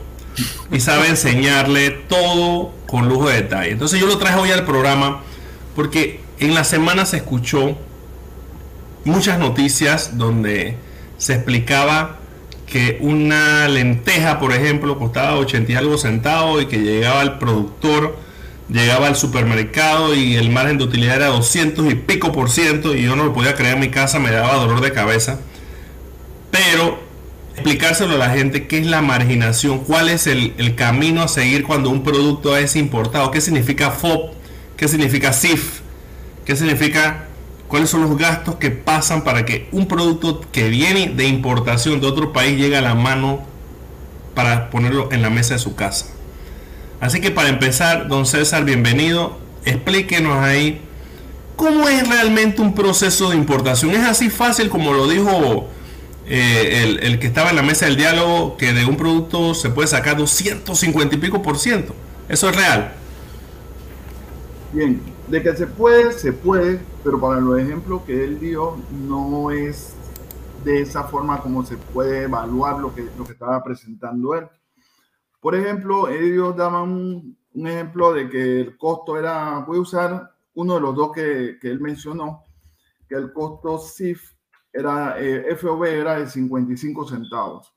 Y 0.71 0.81
sabe 0.81 1.09
enseñarle 1.09 1.91
todo 1.91 2.73
con 2.87 3.09
lujo 3.09 3.29
de 3.29 3.43
detalle. 3.43 3.71
Entonces 3.71 4.01
yo 4.01 4.07
lo 4.07 4.19
traje 4.19 4.39
hoy 4.39 4.51
al 4.51 4.65
programa 4.65 5.23
porque 5.75 6.21
en 6.41 6.55
la 6.55 6.65
semana 6.65 7.07
se 7.07 7.19
escuchó 7.19 7.77
muchas 9.05 9.39
noticias 9.39 10.19
donde 10.19 10.77
se 11.17 11.35
explicaba 11.35 12.17
que 12.67 12.99
una 13.01 13.67
lenteja, 13.69 14.39
por 14.39 14.53
ejemplo, 14.53 14.99
costaba 14.99 15.37
80 15.37 15.73
y 15.73 15.75
algo 15.75 15.97
centavos 15.97 16.63
y 16.63 16.67
que 16.67 16.79
llegaba 16.79 17.21
al 17.21 17.39
productor, 17.39 18.19
llegaba 18.69 19.07
al 19.07 19.17
supermercado 19.17 20.15
y 20.15 20.37
el 20.37 20.51
margen 20.51 20.79
de 20.79 20.85
utilidad 20.85 21.17
era 21.17 21.27
200 21.29 21.91
y 21.91 21.95
pico 21.95 22.33
por 22.33 22.51
ciento 22.51 22.95
y 22.95 23.03
yo 23.03 23.17
no 23.17 23.25
lo 23.25 23.33
podía 23.33 23.55
creer 23.55 23.75
en 23.75 23.81
mi 23.81 23.91
casa, 23.91 24.19
me 24.19 24.31
daba 24.31 24.55
dolor 24.57 24.81
de 24.81 24.93
cabeza. 24.93 25.41
Pero 26.51 26.99
explicárselo 27.55 28.15
a 28.15 28.19
la 28.19 28.31
gente 28.31 28.67
qué 28.67 28.79
es 28.79 28.87
la 28.87 29.03
marginación, 29.03 29.81
cuál 29.81 30.09
es 30.09 30.27
el, 30.27 30.75
camino 30.77 31.23
a 31.23 31.29
seguir 31.29 31.65
cuando 31.65 31.91
un 31.91 32.05
producto 32.05 32.57
es 32.57 32.77
importado, 32.77 33.31
qué 33.31 33.41
significa 33.41 33.91
FOB, 33.91 34.31
qué 34.77 34.87
significa 34.87 35.33
CIF, 35.33 35.81
qué 36.45 36.55
significa 36.55 37.27
cuáles 37.67 37.91
son 37.91 38.03
los 38.03 38.17
gastos 38.17 38.57
que 38.57 38.71
pasan 38.71 39.25
para 39.25 39.45
que 39.45 39.69
un 39.73 39.89
producto 39.89 40.41
que 40.53 40.69
viene 40.69 41.09
de 41.09 41.27
importación 41.27 42.01
de 42.01 42.07
otro 42.07 42.33
país 42.33 42.59
llegue 42.59 42.77
a 42.77 42.81
la 42.81 42.95
mano 42.95 43.41
para 44.35 44.71
ponerlo 44.71 45.09
en 45.11 45.23
la 45.23 45.31
mesa 45.31 45.55
de 45.55 45.61
su 45.61 45.75
casa. 45.75 46.07
Así 47.01 47.21
que 47.21 47.31
para 47.31 47.49
empezar, 47.49 48.09
don 48.09 48.27
César, 48.27 48.65
bienvenido. 48.65 49.39
Explíquenos 49.65 50.37
ahí 50.39 50.81
cómo 51.55 51.89
es 51.89 52.09
realmente 52.09 52.61
un 52.61 52.75
proceso 52.75 53.31
de 53.31 53.37
importación. 53.37 53.93
¿Es 53.93 54.05
así 54.05 54.31
fácil 54.31 54.69
como 54.69 54.93
lo 54.93 55.07
dijo 55.07 55.69
eh, 56.27 56.99
el, 57.01 57.19
que 57.21 57.29
estaba 57.29 57.51
en 57.51 57.57
la 57.57 57.63
mesa 57.63 57.87
del 57.87 57.97
diálogo, 57.97 58.57
que 58.57 58.73
de 58.73 58.85
un 58.85 58.97
producto 58.97 59.55
se 59.55 59.71
puede 59.71 59.87
sacar 59.87 60.17
250 60.17 61.15
y 61.15 61.19
pico 61.19 61.41
por 61.41 61.59
ciento? 61.59 61.95
¿Eso 62.29 62.49
es 62.49 62.57
real? 62.57 62.93
Bien, 64.73 65.01
de 65.29 65.41
que 65.41 65.55
se 65.55 65.69
puede, 65.69 66.13
se 66.13 66.33
puede, 66.33 66.81
pero 67.05 67.21
para 67.21 67.41
los 67.41 67.61
ejemplos 67.61 68.03
que 68.07 68.25
él 68.25 68.41
dio, 68.41 68.77
no 68.91 69.53
es 69.53 69.95
de 70.65 70.81
esa 70.81 71.05
forma 71.05 71.41
como 71.43 71.65
se 71.65 71.77
puede 71.77 72.25
evaluar 72.25 72.81
lo 72.81 72.93
que, 72.93 73.07
lo 73.17 73.25
que 73.25 73.33
estaba 73.33 73.63
presentando 73.63 74.35
él. 74.35 74.47
Por 75.41 75.55
ejemplo, 75.55 76.09
ellos 76.09 76.57
daban 76.57 76.91
un, 76.91 77.39
un 77.55 77.67
ejemplo 77.67 78.13
de 78.13 78.29
que 78.29 78.61
el 78.61 78.77
costo 78.77 79.19
era, 79.19 79.61
voy 79.61 79.79
a 79.79 79.83
usar 79.83 80.31
uno 80.55 80.75
de 80.75 80.81
los 80.81 80.95
dos 80.95 81.13
que, 81.13 81.59
que 81.61 81.69
él 81.69 81.81
mencionó, 81.81 82.45
que 83.09 83.15
el 83.15 83.33
costo 83.33 83.79
SIF 83.79 84.33
era, 84.73 85.17
eh, 85.19 85.57
FOB 85.57 85.85
era 85.85 86.19
de 86.19 86.27
55 86.27 87.09
centavos. 87.09 87.75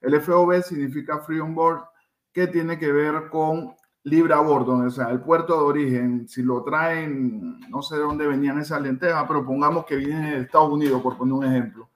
El 0.00 0.20
FOB 0.20 0.62
significa 0.62 1.20
Free 1.20 1.40
On 1.40 1.54
Board, 1.54 1.84
que 2.32 2.46
tiene 2.46 2.78
que 2.78 2.90
ver 2.90 3.28
con 3.30 3.74
libra 4.04 4.38
a 4.38 4.40
bordo, 4.40 4.78
o 4.78 4.90
sea, 4.90 5.10
el 5.10 5.20
puerto 5.20 5.56
de 5.56 5.62
origen, 5.62 6.26
si 6.26 6.42
lo 6.42 6.64
traen, 6.64 7.60
no 7.70 7.82
sé 7.82 7.96
de 7.96 8.02
dónde 8.02 8.26
venían 8.26 8.58
esas 8.58 8.82
lentejas, 8.82 9.24
pero 9.28 9.46
pongamos 9.46 9.84
que 9.84 9.94
vienen 9.94 10.22
de 10.24 10.40
Estados 10.40 10.72
Unidos, 10.72 11.00
por 11.00 11.16
poner 11.16 11.34
un 11.34 11.44
ejemplo. 11.44 11.88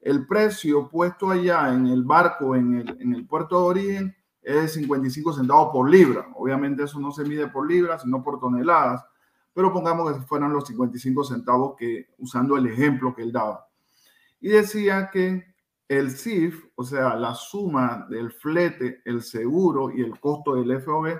El 0.00 0.26
precio 0.26 0.88
puesto 0.88 1.30
allá 1.30 1.72
en 1.72 1.86
el 1.86 2.02
barco, 2.02 2.56
en 2.56 2.74
el, 2.74 3.00
en 3.00 3.14
el 3.14 3.26
puerto 3.26 3.60
de 3.60 3.66
origen, 3.66 4.16
es 4.48 4.62
de 4.62 4.68
55 4.68 5.34
centavos 5.34 5.68
por 5.72 5.90
libra. 5.90 6.26
Obviamente 6.34 6.82
eso 6.82 6.98
no 6.98 7.12
se 7.12 7.22
mide 7.22 7.48
por 7.48 7.68
libra, 7.70 7.98
sino 7.98 8.22
por 8.22 8.40
toneladas, 8.40 9.04
pero 9.52 9.72
pongamos 9.72 10.10
que 10.10 10.20
fueran 10.22 10.54
los 10.54 10.66
55 10.66 11.24
centavos 11.24 11.76
que, 11.76 12.06
usando 12.18 12.56
el 12.56 12.66
ejemplo 12.66 13.14
que 13.14 13.22
él 13.22 13.32
daba. 13.32 13.68
Y 14.40 14.48
decía 14.48 15.10
que 15.12 15.54
el 15.86 16.10
CIF, 16.12 16.64
o 16.76 16.84
sea, 16.84 17.14
la 17.16 17.34
suma 17.34 18.06
del 18.08 18.32
flete, 18.32 19.02
el 19.04 19.22
seguro 19.22 19.90
y 19.90 20.00
el 20.00 20.18
costo 20.18 20.54
del 20.54 20.80
FOB, 20.80 21.18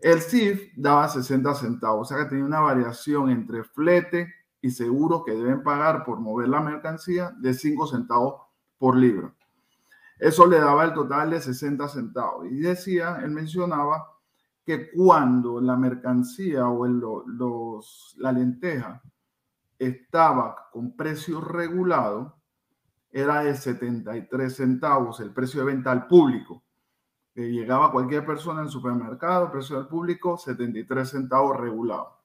el 0.00 0.20
CIF 0.20 0.72
daba 0.76 1.08
60 1.08 1.54
centavos, 1.54 2.10
o 2.10 2.14
sea 2.14 2.24
que 2.24 2.28
tenía 2.28 2.44
una 2.44 2.60
variación 2.60 3.30
entre 3.30 3.64
flete 3.64 4.34
y 4.60 4.70
seguro 4.70 5.24
que 5.24 5.32
deben 5.32 5.62
pagar 5.62 6.04
por 6.04 6.20
mover 6.20 6.48
la 6.48 6.60
mercancía 6.60 7.32
de 7.38 7.54
5 7.54 7.86
centavos 7.86 8.42
por 8.76 8.96
libra. 8.96 9.34
Eso 10.18 10.46
le 10.46 10.58
daba 10.58 10.84
el 10.84 10.94
total 10.94 11.30
de 11.30 11.40
60 11.40 11.88
centavos. 11.88 12.46
Y 12.50 12.60
decía, 12.60 13.20
él 13.22 13.30
mencionaba 13.30 14.06
que 14.64 14.90
cuando 14.90 15.60
la 15.60 15.76
mercancía 15.76 16.68
o 16.68 16.86
el, 16.86 16.98
los, 16.98 18.14
la 18.18 18.32
lenteja 18.32 19.02
estaba 19.78 20.68
con 20.72 20.96
precio 20.96 21.40
regulado, 21.40 22.38
era 23.10 23.44
de 23.44 23.54
73 23.54 24.54
centavos 24.54 25.20
el 25.20 25.32
precio 25.32 25.60
de 25.60 25.66
venta 25.66 25.92
al 25.92 26.06
público. 26.06 26.62
Que 27.34 27.50
llegaba 27.50 27.92
cualquier 27.92 28.24
persona 28.24 28.60
en 28.60 28.66
el 28.66 28.72
supermercado, 28.72 29.50
precio 29.50 29.76
al 29.76 29.88
público, 29.88 30.36
73 30.36 31.08
centavos 31.08 31.56
regulado. 31.56 32.20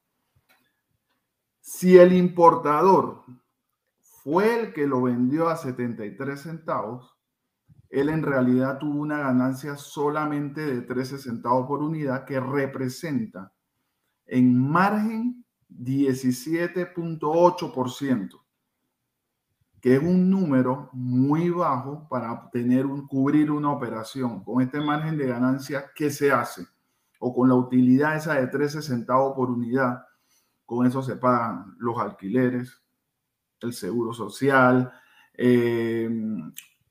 Si 1.60 1.98
el 1.98 2.14
importador 2.14 3.24
fue 4.00 4.60
el 4.60 4.74
que 4.74 4.88
lo 4.88 5.02
vendió 5.02 5.50
a 5.50 5.56
73 5.56 6.42
centavos, 6.42 7.19
él 7.90 8.10
en 8.10 8.24
realidad 8.24 8.78
tuvo 8.78 9.00
una 9.00 9.20
ganancia 9.20 9.76
solamente 9.76 10.62
de 10.62 10.82
13 10.82 11.18
centavos 11.18 11.68
por 11.68 11.82
unidad 11.82 12.26
que 12.26 12.40
representa 12.40 13.52
en 14.26 14.58
margen 14.58 15.44
17.8% 15.70 18.40
que 19.82 19.96
es 19.96 20.02
un 20.02 20.30
número 20.30 20.90
muy 20.94 21.50
bajo 21.50 22.08
para 22.10 22.50
tener 22.52 22.86
un, 22.86 23.08
cubrir 23.08 23.52
una 23.52 23.72
operación 23.72 24.44
con 24.44 24.62
este 24.62 24.82
margen 24.82 25.18
de 25.18 25.28
ganancia 25.28 25.92
que 25.96 26.10
se 26.10 26.32
hace 26.32 26.66
o 27.20 27.34
con 27.34 27.50
la 27.50 27.56
utilidad 27.56 28.16
esa 28.16 28.36
de 28.36 28.48
13 28.48 28.82
centavos 28.82 29.34
por 29.36 29.50
unidad. 29.50 30.04
Con 30.66 30.86
eso 30.86 31.02
se 31.02 31.16
pagan 31.16 31.76
los 31.78 31.98
alquileres, 32.00 32.82
el 33.62 33.74
seguro 33.74 34.14
social, 34.14 34.92
eh, 35.34 36.10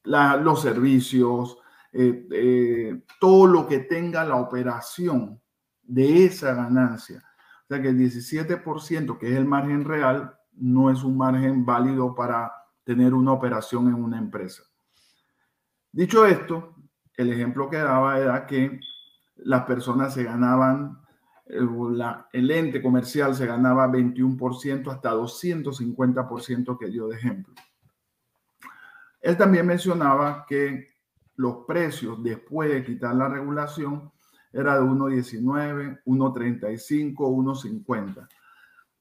la, 0.05 0.37
los 0.37 0.63
servicios, 0.63 1.59
eh, 1.93 2.27
eh, 2.31 3.03
todo 3.21 3.47
lo 3.47 3.67
que 3.67 3.81
tenga 3.81 4.25
la 4.25 4.37
operación 4.37 5.41
de 5.83 6.25
esa 6.25 6.55
ganancia. 6.55 7.25
O 7.65 7.67
sea 7.69 7.83
que 7.83 7.89
el 7.89 7.99
17%, 7.99 9.19
que 9.19 9.31
es 9.31 9.37
el 9.37 9.45
margen 9.45 9.85
real, 9.85 10.35
no 10.53 10.91
es 10.91 11.03
un 11.05 11.17
margen 11.17 11.65
válido 11.65 12.15
para 12.15 12.53
tener 12.85 13.15
una 13.15 13.33
operación 13.33 13.89
en 13.89 13.95
una 13.95 14.19
empresa. 14.19 14.63
Dicho 15.93 16.27
esto, 16.27 16.75
el 17.17 17.33
ejemplo 17.33 17.69
que 17.69 17.77
daba 17.77 18.19
era 18.19 18.47
que 18.47 18.81
las 19.37 19.65
personas 19.65 20.15
se 20.15 20.25
ganaban, 20.25 20.99
el, 21.47 22.51
ente 22.51 22.83
comercial 22.83 23.35
se 23.35 23.47
ganaba 23.47 23.89
21% 23.89 24.91
hasta 24.93 25.15
250% 25.15 26.79
que 26.79 26.87
dio 26.89 27.09
de 27.09 27.17
ejemplo. 27.17 27.55
Él 29.21 29.37
también 29.37 29.67
mencionaba 29.67 30.45
que 30.49 30.89
los 31.37 31.65
precios 31.67 32.23
después 32.23 32.71
de 32.71 32.85
quitar 32.85 33.15
la 33.15 33.29
regulación 33.29 34.11
era 34.53 34.75
de 34.75 34.81
1.19, 34.81 36.03
1.35, 36.05 37.15
1.50. 37.17 38.29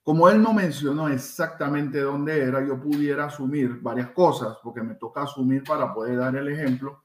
Como 0.03 0.29
él 0.29 0.41
no 0.41 0.53
mencionó 0.53 1.09
exactamente 1.09 1.99
dónde 1.99 2.41
era, 2.41 2.65
yo 2.65 2.79
pudiera 2.79 3.25
asumir 3.25 3.79
varias 3.81 4.11
cosas, 4.11 4.57
porque 4.63 4.81
me 4.81 4.95
toca 4.95 5.23
asumir 5.23 5.63
para 5.63 5.93
poder 5.93 6.17
dar 6.17 6.35
el 6.35 6.47
ejemplo 6.47 7.03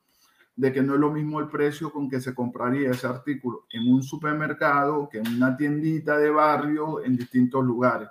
de 0.55 0.73
que 0.73 0.83
no 0.83 0.95
es 0.95 1.01
lo 1.01 1.11
mismo 1.11 1.41
el 1.41 1.49
precio 1.49 1.91
con 1.91 2.09
que 2.09 2.21
se 2.21 2.35
compraría 2.35 2.91
ese 2.91 3.07
artículo 3.07 3.67
en 3.71 3.93
un 3.93 4.03
supermercado 4.03 5.09
que 5.09 5.19
en 5.19 5.27
una 5.29 5.57
tiendita 5.57 6.19
de 6.19 6.31
barrio 6.31 7.03
en 7.03 7.17
distintos 7.17 7.65
lugares. 7.65 8.09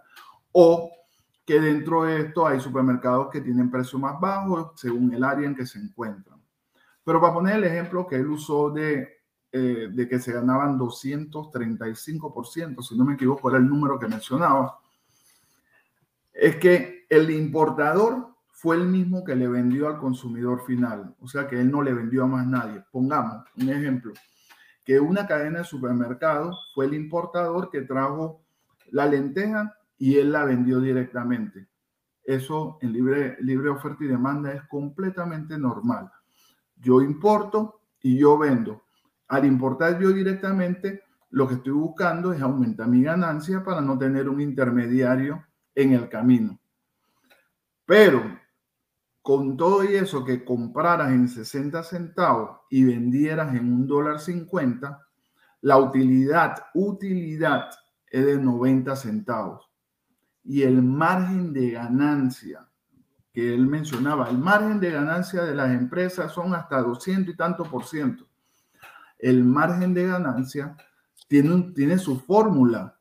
O 0.51 0.91
que 1.51 1.59
dentro 1.59 2.03
de 2.03 2.21
esto 2.21 2.47
hay 2.47 2.61
supermercados 2.61 3.27
que 3.29 3.41
tienen 3.41 3.69
precios 3.69 4.01
más 4.01 4.17
bajos 4.21 4.71
según 4.75 5.13
el 5.13 5.21
área 5.21 5.45
en 5.45 5.53
que 5.53 5.65
se 5.65 5.79
encuentran. 5.79 6.39
Pero 7.03 7.19
para 7.19 7.33
poner 7.33 7.57
el 7.57 7.65
ejemplo 7.65 8.07
que 8.07 8.15
él 8.15 8.27
usó 8.27 8.69
de 8.69 9.19
eh, 9.51 9.89
de 9.91 10.07
que 10.07 10.17
se 10.17 10.31
ganaban 10.31 10.79
235%, 10.79 12.81
si 12.81 12.97
no 12.97 13.03
me 13.03 13.15
equivoco, 13.15 13.49
era 13.49 13.57
el 13.57 13.67
número 13.67 13.99
que 13.99 14.07
mencionaba, 14.07 14.79
es 16.31 16.55
que 16.55 17.05
el 17.09 17.29
importador 17.31 18.29
fue 18.47 18.77
el 18.77 18.87
mismo 18.87 19.25
que 19.25 19.35
le 19.35 19.49
vendió 19.49 19.89
al 19.89 19.97
consumidor 19.97 20.63
final, 20.65 21.13
o 21.19 21.27
sea 21.27 21.49
que 21.49 21.59
él 21.59 21.69
no 21.69 21.81
le 21.81 21.93
vendió 21.93 22.23
a 22.23 22.27
más 22.27 22.47
nadie. 22.47 22.81
Pongamos 22.93 23.43
un 23.57 23.69
ejemplo, 23.69 24.13
que 24.85 25.01
una 25.01 25.27
cadena 25.27 25.59
de 25.59 25.65
supermercados 25.65 26.71
fue 26.73 26.85
el 26.85 26.93
importador 26.93 27.69
que 27.69 27.81
trajo 27.81 28.41
la 28.89 29.05
lenteja 29.05 29.75
y 30.01 30.17
él 30.17 30.31
la 30.31 30.45
vendió 30.45 30.79
directamente. 30.79 31.67
Eso 32.23 32.79
en 32.81 32.91
libre, 32.91 33.69
oferta 33.69 34.03
y 34.03 34.07
demanda 34.07 34.51
es 34.51 34.63
completamente 34.63 35.59
normal. 35.59 36.11
Yo 36.75 37.01
importo 37.01 37.81
y 38.01 38.17
yo 38.17 38.35
vendo. 38.35 38.81
Al 39.27 39.45
importar 39.45 39.99
yo 39.99 40.09
directamente, 40.09 41.03
lo 41.29 41.47
que 41.47 41.53
estoy 41.53 41.73
buscando 41.73 42.33
es 42.33 42.41
aumentar 42.41 42.87
mi 42.87 43.03
ganancia 43.03 43.63
para 43.63 43.79
no 43.79 43.95
tener 43.95 44.27
un 44.27 44.41
intermediario 44.41 45.45
en 45.75 45.91
el 45.91 46.09
camino. 46.09 46.59
Pero 47.85 48.23
con 49.21 49.55
todo 49.55 49.83
y 49.83 49.97
eso 49.97 50.25
que 50.25 50.43
compraras 50.43 51.11
en 51.11 51.27
60 51.27 51.83
centavos 51.83 52.61
y 52.71 52.85
vendieras 52.85 53.53
en 53.53 53.71
un 53.71 53.85
dólar 53.85 54.19
50, 54.19 54.99
la 55.61 55.77
utilidad, 55.77 56.55
utilidad 56.73 57.69
es 58.07 58.25
de 58.25 58.39
90 58.39 58.95
centavos. 58.95 59.70
Y 60.43 60.63
el 60.63 60.81
margen 60.81 61.53
de 61.53 61.71
ganancia 61.71 62.67
que 63.33 63.53
él 63.53 63.67
mencionaba, 63.67 64.29
el 64.29 64.37
margen 64.37 64.79
de 64.79 64.91
ganancia 64.91 65.43
de 65.43 65.55
las 65.55 65.71
empresas 65.71 66.31
son 66.33 66.53
hasta 66.53 66.81
200 66.81 67.33
y 67.33 67.37
tanto 67.37 67.63
por 67.63 67.85
ciento 67.85 68.27
el 69.21 69.43
margen 69.45 69.93
de 69.93 70.07
ganancia 70.07 70.75
tiene, 71.27 71.71
tiene 71.73 71.97
su 71.97 72.19
fórmula. 72.19 72.97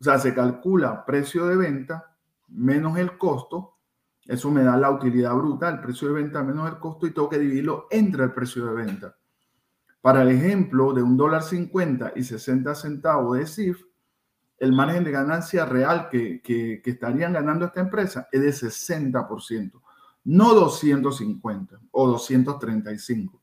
O 0.00 0.04
sea, 0.04 0.18
se 0.18 0.34
calcula 0.34 1.04
precio 1.06 1.46
de 1.46 1.56
venta 1.56 2.16
menos 2.48 2.98
el 2.98 3.16
costo. 3.16 3.78
Eso 4.26 4.50
me 4.50 4.64
da 4.64 4.76
la 4.76 4.90
utilidad 4.90 5.34
bruta, 5.34 5.68
el 5.68 5.80
precio 5.80 6.08
de 6.08 6.14
venta 6.14 6.42
menos 6.42 6.68
el 6.68 6.78
costo 6.78 7.06
y 7.06 7.12
tengo 7.12 7.28
que 7.28 7.38
dividirlo 7.38 7.86
entre 7.90 8.24
el 8.24 8.32
precio 8.32 8.66
de 8.66 8.74
venta. 8.74 9.16
Para 10.00 10.22
el 10.22 10.30
ejemplo 10.30 10.92
de 10.92 11.02
un 11.02 11.16
dólar 11.16 11.42
50 11.42 12.12
y 12.16 12.24
60 12.24 12.74
centavos 12.74 13.38
de 13.38 13.46
CIF, 13.46 13.82
el 14.58 14.72
margen 14.72 15.04
de 15.04 15.10
ganancia 15.10 15.64
real 15.64 16.08
que, 16.08 16.80
estarían 16.84 17.32
ganando 17.32 17.66
esta 17.66 17.80
empresa 17.80 18.28
es 18.30 18.40
de 18.40 18.50
60%, 18.50 19.80
no 20.24 20.54
250 20.54 21.80
o 21.90 22.06
235. 22.08 23.40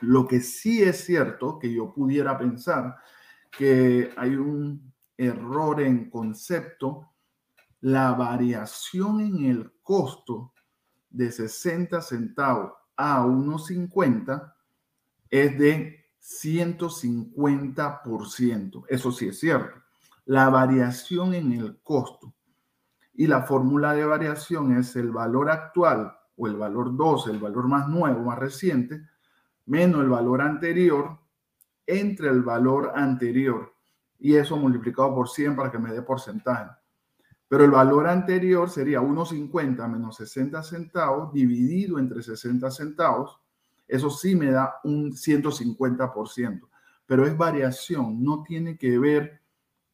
Lo 0.00 0.26
que 0.26 0.40
sí 0.40 0.82
es 0.82 1.04
cierto 1.04 1.58
que 1.58 1.72
yo 1.72 1.92
pudiera 1.92 2.36
pensar 2.36 2.96
que 3.56 4.10
hay 4.16 4.34
un 4.34 4.92
error 5.16 5.80
en 5.80 6.10
concepto, 6.10 7.10
la 7.80 8.12
variación 8.12 9.20
en 9.20 9.44
el 9.44 9.72
costo 9.82 10.52
de 11.10 11.30
60 11.30 12.00
centavos 12.00 12.72
a 12.96 13.24
1.50 13.24 14.52
es 15.30 15.56
de 15.58 16.04
150%. 16.20 18.84
Eso 18.88 19.12
sí 19.12 19.28
es 19.28 19.38
cierto. 19.38 19.83
La 20.26 20.48
variación 20.48 21.34
en 21.34 21.52
el 21.52 21.80
costo. 21.82 22.34
Y 23.14 23.26
la 23.26 23.42
fórmula 23.42 23.94
de 23.94 24.04
variación 24.04 24.76
es 24.76 24.96
el 24.96 25.10
valor 25.10 25.50
actual 25.50 26.16
o 26.36 26.46
el 26.48 26.56
valor 26.56 26.96
2, 26.96 27.28
el 27.28 27.38
valor 27.38 27.68
más 27.68 27.88
nuevo, 27.88 28.24
más 28.24 28.38
reciente, 28.38 29.08
menos 29.66 30.02
el 30.02 30.08
valor 30.08 30.42
anterior 30.42 31.18
entre 31.86 32.28
el 32.28 32.42
valor 32.42 32.92
anterior 32.94 33.74
y 34.18 34.36
eso 34.36 34.56
multiplicado 34.56 35.14
por 35.14 35.28
100 35.28 35.56
para 35.56 35.70
que 35.70 35.78
me 35.78 35.92
dé 35.92 36.02
porcentaje. 36.02 36.70
Pero 37.46 37.64
el 37.64 37.70
valor 37.70 38.06
anterior 38.06 38.70
sería 38.70 39.00
1,50 39.00 39.86
menos 39.88 40.16
60 40.16 40.62
centavos 40.62 41.32
dividido 41.32 41.98
entre 41.98 42.22
60 42.22 42.70
centavos. 42.70 43.38
Eso 43.86 44.08
sí 44.08 44.34
me 44.34 44.50
da 44.50 44.76
un 44.84 45.12
150%, 45.12 46.68
pero 47.06 47.26
es 47.26 47.36
variación, 47.36 48.24
no 48.24 48.42
tiene 48.42 48.78
que 48.78 48.98
ver 48.98 49.42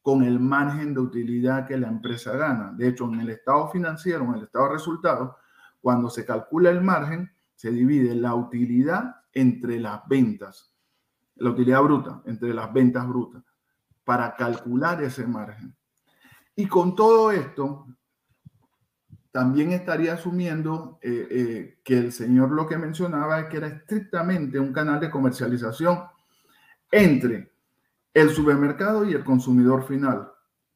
con 0.03 0.23
el 0.23 0.41
margen 0.41 0.95
de 0.95 1.01
utilidad 1.01 1.67
que 1.67 1.77
la 1.77 1.89
empresa 1.89 2.37
gana. 2.37 2.73
De 2.77 2.89
hecho, 2.89 3.05
en 3.05 3.21
el 3.21 3.31
estado 3.31 3.69
financiero, 3.69 4.25
en 4.25 4.35
el 4.35 4.45
estado 4.45 4.67
de 4.67 4.73
resultados, 4.73 5.37
cuando 5.81 6.09
se 6.11 6.25
calcula 6.25 6.71
el 6.71 6.81
margen, 6.81 7.31
se 7.55 7.71
divide 7.71 8.15
la 8.15 8.35
utilidad 8.35 9.17
entre 9.33 9.79
las 9.79 10.01
ventas, 10.09 10.73
la 11.37 11.51
utilidad 11.51 11.83
bruta, 11.83 12.23
entre 12.25 12.55
las 12.55 12.73
ventas 12.73 13.07
brutas, 13.07 13.43
para 14.05 14.35
calcular 14.35 15.03
ese 15.03 15.27
margen. 15.27 15.77
Y 16.57 16.67
con 16.67 16.95
todo 16.95 17.31
esto, 17.31 17.87
también 19.31 19.73
estaría 19.73 20.15
asumiendo 20.15 20.99
eh, 21.03 21.29
eh, 21.31 21.81
que 21.85 21.99
el 21.99 22.13
señor 22.13 22.51
lo 22.51 22.67
que 22.67 22.77
mencionaba 22.77 23.41
es 23.41 23.47
que 23.47 23.59
era 23.59 23.69
estrictamente 23.69 24.59
un 24.59 24.73
canal 24.73 24.99
de 24.99 25.11
comercialización 25.11 26.01
entre 26.91 27.53
el 28.12 28.31
supermercado 28.31 29.05
y 29.05 29.14
el 29.14 29.25
consumidor 29.25 29.87
final, 29.87 30.31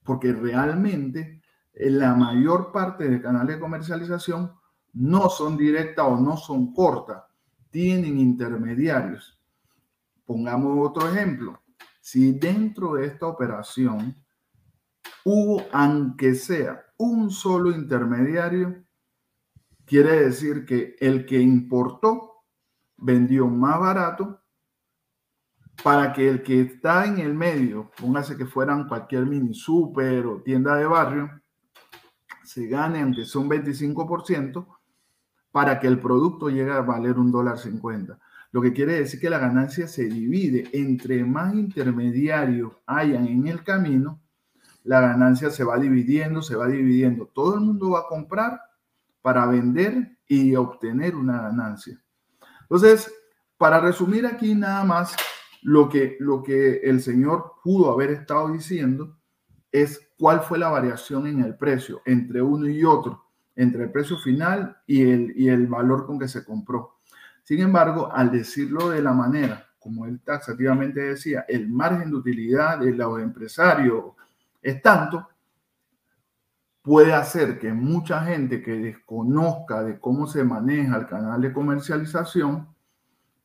porque 0.04 0.32
realmente 0.32 1.42
en 1.72 1.98
la 1.98 2.14
mayor 2.14 2.70
parte 2.72 3.08
del 3.08 3.20
canal 3.20 3.46
de 3.46 3.58
comercialización 3.58 4.52
no 4.92 5.28
son 5.28 5.56
directas 5.56 6.06
o 6.06 6.16
no 6.16 6.36
son 6.36 6.72
cortas, 6.72 7.24
tienen 7.70 8.18
intermediarios. 8.18 9.38
Pongamos 10.24 10.88
otro 10.88 11.08
ejemplo. 11.08 11.60
Si 12.00 12.32
dentro 12.32 12.94
de 12.94 13.06
esta 13.06 13.26
operación 13.26 14.16
hubo, 15.24 15.62
aunque 15.72 16.34
sea 16.34 16.84
un 16.96 17.30
solo 17.30 17.72
intermediario, 17.72 18.84
quiere 19.84 20.24
decir 20.26 20.64
que 20.64 20.96
el 21.00 21.26
que 21.26 21.40
importó 21.40 22.44
vendió 22.96 23.48
más 23.48 23.80
barato 23.80 24.43
para 25.82 26.12
que 26.12 26.28
el 26.28 26.42
que 26.42 26.60
está 26.60 27.06
en 27.06 27.18
el 27.18 27.34
medio, 27.34 27.90
póngase 27.98 28.36
que 28.36 28.46
fueran 28.46 28.88
cualquier 28.88 29.26
mini 29.26 29.54
super 29.54 30.26
o 30.26 30.42
tienda 30.42 30.76
de 30.76 30.86
barrio, 30.86 31.30
se 32.42 32.66
gane 32.66 33.02
aunque 33.02 33.24
sea 33.24 33.40
un 33.40 33.50
25%, 33.50 34.66
para 35.50 35.78
que 35.78 35.86
el 35.86 36.00
producto 36.00 36.48
llegue 36.48 36.72
a 36.72 36.80
valer 36.80 37.18
un 37.18 37.30
dólar 37.30 37.58
cincuenta. 37.58 38.18
Lo 38.50 38.60
que 38.60 38.72
quiere 38.72 38.94
decir 38.94 39.20
que 39.20 39.30
la 39.30 39.38
ganancia 39.38 39.88
se 39.88 40.04
divide. 40.04 40.68
Entre 40.72 41.24
más 41.24 41.54
intermediarios 41.54 42.72
hayan 42.86 43.26
en 43.26 43.46
el 43.48 43.62
camino, 43.62 44.20
la 44.84 45.00
ganancia 45.00 45.50
se 45.50 45.64
va 45.64 45.78
dividiendo, 45.78 46.42
se 46.42 46.56
va 46.56 46.66
dividiendo. 46.66 47.26
Todo 47.26 47.54
el 47.54 47.60
mundo 47.60 47.90
va 47.90 48.00
a 48.00 48.06
comprar 48.06 48.60
para 49.22 49.46
vender 49.46 50.18
y 50.26 50.54
obtener 50.54 51.16
una 51.16 51.42
ganancia. 51.42 52.00
Entonces, 52.62 53.12
para 53.56 53.80
resumir 53.80 54.26
aquí 54.26 54.54
nada 54.54 54.84
más, 54.84 55.16
lo 55.64 55.88
que, 55.88 56.16
lo 56.20 56.42
que 56.42 56.76
el 56.84 57.00
señor 57.00 57.54
pudo 57.62 57.90
haber 57.90 58.10
estado 58.10 58.52
diciendo 58.52 59.16
es 59.72 60.08
cuál 60.18 60.40
fue 60.40 60.58
la 60.58 60.68
variación 60.68 61.26
en 61.26 61.40
el 61.40 61.56
precio 61.56 62.02
entre 62.04 62.42
uno 62.42 62.68
y 62.68 62.84
otro 62.84 63.24
entre 63.56 63.84
el 63.84 63.90
precio 63.90 64.18
final 64.18 64.76
y 64.86 65.02
el, 65.02 65.32
y 65.36 65.48
el 65.48 65.66
valor 65.66 66.06
con 66.06 66.18
que 66.18 66.28
se 66.28 66.44
compró. 66.44 66.98
Sin 67.42 67.60
embargo, 67.60 68.12
al 68.12 68.30
decirlo 68.30 68.90
de 68.90 69.02
la 69.02 69.12
manera, 69.12 69.66
como 69.78 70.06
él 70.06 70.20
taxativamente 70.20 71.00
decía, 71.00 71.44
el 71.48 71.68
margen 71.68 72.10
de 72.10 72.16
utilidad 72.16 72.78
de 72.80 72.92
los 72.92 73.20
empresarios 73.20 74.12
es 74.60 74.82
tanto, 74.82 75.28
puede 76.82 77.14
hacer 77.14 77.58
que 77.58 77.72
mucha 77.72 78.22
gente 78.24 78.62
que 78.62 78.72
desconozca 78.72 79.82
de 79.82 79.98
cómo 79.98 80.26
se 80.26 80.42
maneja 80.44 80.96
el 80.96 81.06
canal 81.06 81.40
de 81.40 81.52
comercialización 81.52 82.68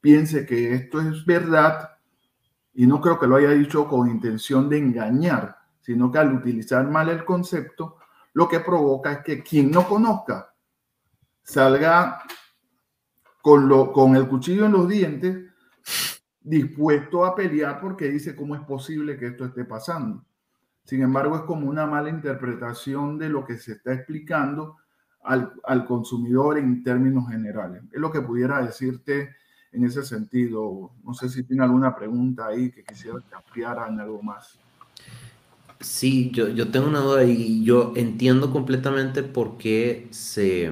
piense 0.02 0.46
que 0.46 0.74
esto 0.74 1.00
es 1.02 1.26
verdad 1.26 1.99
y 2.74 2.88
no 2.88 3.02
creo 3.02 3.20
que 3.20 3.28
lo 3.28 3.36
haya 3.36 3.52
dicho 3.52 3.88
con 3.88 4.10
intención 4.10 4.70
de 4.70 4.78
engañar, 4.78 5.58
sino 5.82 6.12
que 6.12 6.20
al 6.20 6.34
utilizar 6.34 6.88
mal 6.90 7.10
el 7.10 7.26
concepto 7.26 7.98
lo 8.34 8.48
que 8.48 8.60
provoca 8.60 9.12
es 9.12 9.20
que 9.20 9.44
quien 9.44 9.72
no 9.72 9.88
conozca 9.88 10.54
salga 11.44 12.22
con, 13.42 13.68
lo, 13.68 13.92
con 13.92 14.16
el 14.16 14.28
cuchillo 14.28 14.66
en 14.66 14.72
los 14.72 14.88
dientes, 14.88 15.52
dispuesto 16.42 17.26
a 17.26 17.36
pelear 17.36 17.80
porque 17.80 18.10
dice 18.10 18.36
cómo 18.36 18.56
es 18.56 18.62
posible 18.62 19.18
que 19.18 19.28
esto 19.28 19.46
esté 19.46 19.66
pasando. 19.66 20.24
Sin 20.84 21.02
embargo, 21.02 21.36
es 21.36 21.42
como 21.44 21.70
una 21.70 21.86
mala 21.86 22.10
interpretación 22.10 23.18
de 23.18 23.30
lo 23.30 23.46
que 23.46 23.58
se 23.58 23.74
está 23.74 23.94
explicando 23.94 24.78
al, 25.24 25.54
al 25.64 25.86
consumidor 25.86 26.58
en 26.58 26.84
términos 26.84 27.30
generales. 27.30 27.84
Es 27.92 28.00
lo 28.00 28.12
que 28.12 28.22
pudiera 28.22 28.62
decirte 28.62 29.36
en 29.72 29.84
ese 29.86 30.04
sentido. 30.04 30.92
No 31.04 31.14
sé 31.14 31.30
si 31.30 31.44
tiene 31.44 31.64
alguna 31.64 31.96
pregunta 31.96 32.48
ahí 32.48 32.72
que 32.72 32.84
quisiera 32.84 33.20
que 33.30 33.36
ampliara 33.36 33.88
en 33.88 34.00
algo 34.00 34.22
más. 34.22 34.58
Sí, 35.80 36.32
yo, 36.34 36.50
yo 36.50 36.72
tengo 36.72 36.88
una 36.88 37.00
duda 37.00 37.24
y 37.24 37.64
yo 37.64 37.94
entiendo 37.96 38.52
completamente 38.52 39.24
por 39.24 39.58
qué 39.58 40.08
se, 40.12 40.70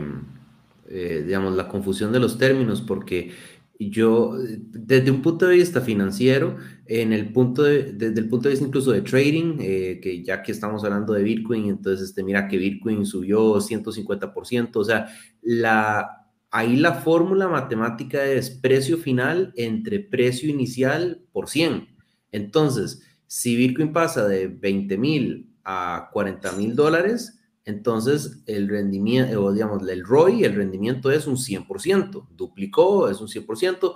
eh, 0.90 1.24
digamos, 1.26 1.56
la 1.56 1.70
confusión 1.70 2.12
de 2.12 2.20
los 2.20 2.38
términos, 2.38 2.82
porque 2.82 3.32
Yo, 3.80 4.36
desde 4.72 5.12
un 5.12 5.22
punto 5.22 5.46
de 5.48 5.56
vista 5.56 5.82
financiero, 5.82 6.58
en 6.88 7.14
el 7.14 7.32
punto 7.32 7.64
de, 7.64 7.94
desde 7.94 8.20
el 8.22 8.28
punto 8.28 8.50
de 8.50 8.54
vista 8.54 8.66
incluso 8.66 8.92
de 8.92 9.02
trading, 9.04 9.58
eh, 9.60 10.00
que 10.02 10.24
ya 10.24 10.42
que 10.42 10.52
estamos 10.52 10.84
hablando 10.84 11.14
de 11.14 11.24
Bitcoin, 11.24 11.70
entonces 11.70 12.10
este, 12.10 12.24
mira 12.24 12.48
que 12.48 12.58
Bitcoin 12.58 13.06
subió 13.06 13.62
150%, 13.62 14.80
o 14.80 14.84
sea, 14.84 15.08
la, 15.44 16.27
ahí 16.52 16.76
la 16.76 16.94
fórmula 16.94 17.48
matemática 17.48 18.24
es 18.26 18.50
precio 18.50 18.98
final 18.98 19.54
entre 19.56 20.00
precio 20.00 20.50
inicial 20.50 21.26
por 21.32 21.50
100. 21.50 21.88
Entonces, 22.32 23.02
si 23.28 23.56
Bitcoin 23.56 23.94
pasa 23.94 24.28
de 24.28 24.48
20 24.48 24.98
mil 24.98 25.54
a 25.64 26.10
40 26.14 26.52
mil 26.54 26.76
dólares, 26.76 27.40
entonces 27.66 28.44
el 28.46 28.70
rendimiento, 28.70 29.44
o 29.44 29.52
digamos, 29.52 29.88
el 29.88 30.04
ROI, 30.06 30.46
el 30.46 30.56
rendimiento 30.56 31.12
es 31.12 31.28
un 31.28 31.36
100%, 31.36 32.30
duplicó, 32.30 33.10
es 33.10 33.20
un 33.20 33.28
100%, 33.28 33.94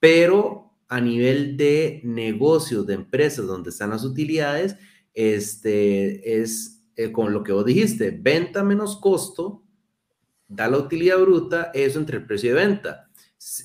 pero 0.00 0.72
a 0.88 1.00
nivel 1.00 1.56
de 1.56 2.00
negocios, 2.04 2.86
de 2.86 2.94
empresas 2.94 3.46
donde 3.46 3.70
están 3.70 3.90
las 3.90 4.04
utilidades, 4.04 4.76
este 5.14 6.40
es 6.42 6.84
eh, 6.96 7.12
con 7.12 7.32
lo 7.32 7.42
que 7.42 7.52
vos 7.52 7.64
dijiste, 7.64 8.10
venta 8.10 8.64
menos 8.64 8.96
costo, 8.96 9.62
da 10.48 10.68
la 10.68 10.78
utilidad 10.78 11.18
bruta, 11.18 11.70
eso 11.74 11.98
entre 11.98 12.18
el 12.18 12.26
precio 12.26 12.54
de 12.54 12.66
venta. 12.66 13.10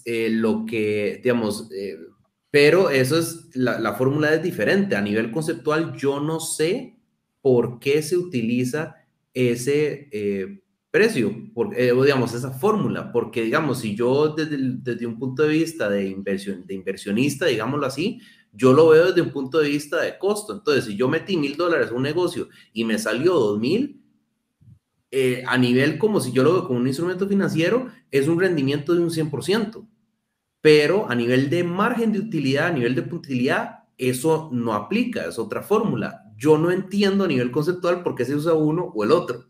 Eh, 0.06 0.30
lo 0.32 0.66
que, 0.66 1.20
digamos, 1.24 1.70
eh, 1.72 1.98
pero 2.50 2.90
eso 2.90 3.18
es, 3.18 3.50
la, 3.54 3.80
la 3.80 3.94
fórmula 3.94 4.34
es 4.34 4.44
diferente. 4.44 4.96
A 4.96 5.02
nivel 5.02 5.32
conceptual, 5.32 5.96
yo 5.96 6.20
no 6.20 6.40
sé 6.40 6.98
por 7.42 7.80
qué 7.80 8.02
se 8.02 8.18
utiliza 8.18 8.96
ese 9.34 10.10
eh, 10.12 10.62
precio, 10.92 11.34
por, 11.54 11.76
digamos, 11.76 12.34
esa 12.34 12.52
fórmula, 12.52 13.12
porque 13.12 13.44
digamos, 13.44 13.80
si 13.80 13.96
yo 13.96 14.36
desde, 14.36 14.58
desde, 14.60 15.06
un 15.06 15.18
punto 15.18 15.44
de 15.44 15.50
vista 15.50 15.90
de, 15.90 16.08
inversión, 16.08 16.66
de 16.68 16.74
inversionista, 16.74 17.46
digámoslo 17.46 17.86
así, 17.86 18.20
yo 18.52 18.74
lo 18.74 18.90
veo 18.90 19.08
desde 19.08 19.22
un 19.22 19.32
punto 19.32 19.60
de 19.60 19.70
vista 19.70 20.02
de 20.02 20.18
costo. 20.18 20.54
Entonces, 20.54 20.86
si 20.86 20.98
yo 20.98 21.08
metí 21.08 21.38
mil 21.38 21.56
dólares 21.56 21.90
en 21.90 21.96
un 21.96 22.04
negocio 22.04 22.50
y 22.74 22.84
me 22.84 23.00
salió 23.00 23.34
dos 23.34 23.60
mil, 23.60 24.01
eh, 25.12 25.44
a 25.46 25.58
nivel 25.58 25.98
como 25.98 26.20
si 26.20 26.32
yo 26.32 26.44
lo 26.44 26.54
veo 26.54 26.68
como 26.68 26.80
un 26.80 26.88
instrumento 26.88 27.28
financiero, 27.28 27.90
es 28.10 28.28
un 28.28 28.40
rendimiento 28.40 28.94
de 28.96 29.02
un 29.02 29.10
100%. 29.10 29.86
Pero 30.62 31.10
a 31.10 31.16
nivel 31.16 31.50
de 31.50 31.64
margen 31.64 32.12
de 32.12 32.20
utilidad, 32.20 32.68
a 32.68 32.72
nivel 32.72 32.96
de 32.96 33.02
utilidad, 33.02 33.84
eso 33.98 34.50
no 34.52 34.74
aplica, 34.74 35.26
es 35.26 35.38
otra 35.38 35.62
fórmula 35.62 36.32
yo 36.42 36.58
no 36.58 36.72
entiendo 36.72 37.26
a 37.26 37.28
nivel 37.28 37.52
conceptual 37.52 38.02
por 38.02 38.16
qué 38.16 38.26
se 38.26 38.34
usa 38.34 38.54
uno 38.54 38.92
o 38.96 39.04
el 39.04 39.12
otro. 39.12 39.46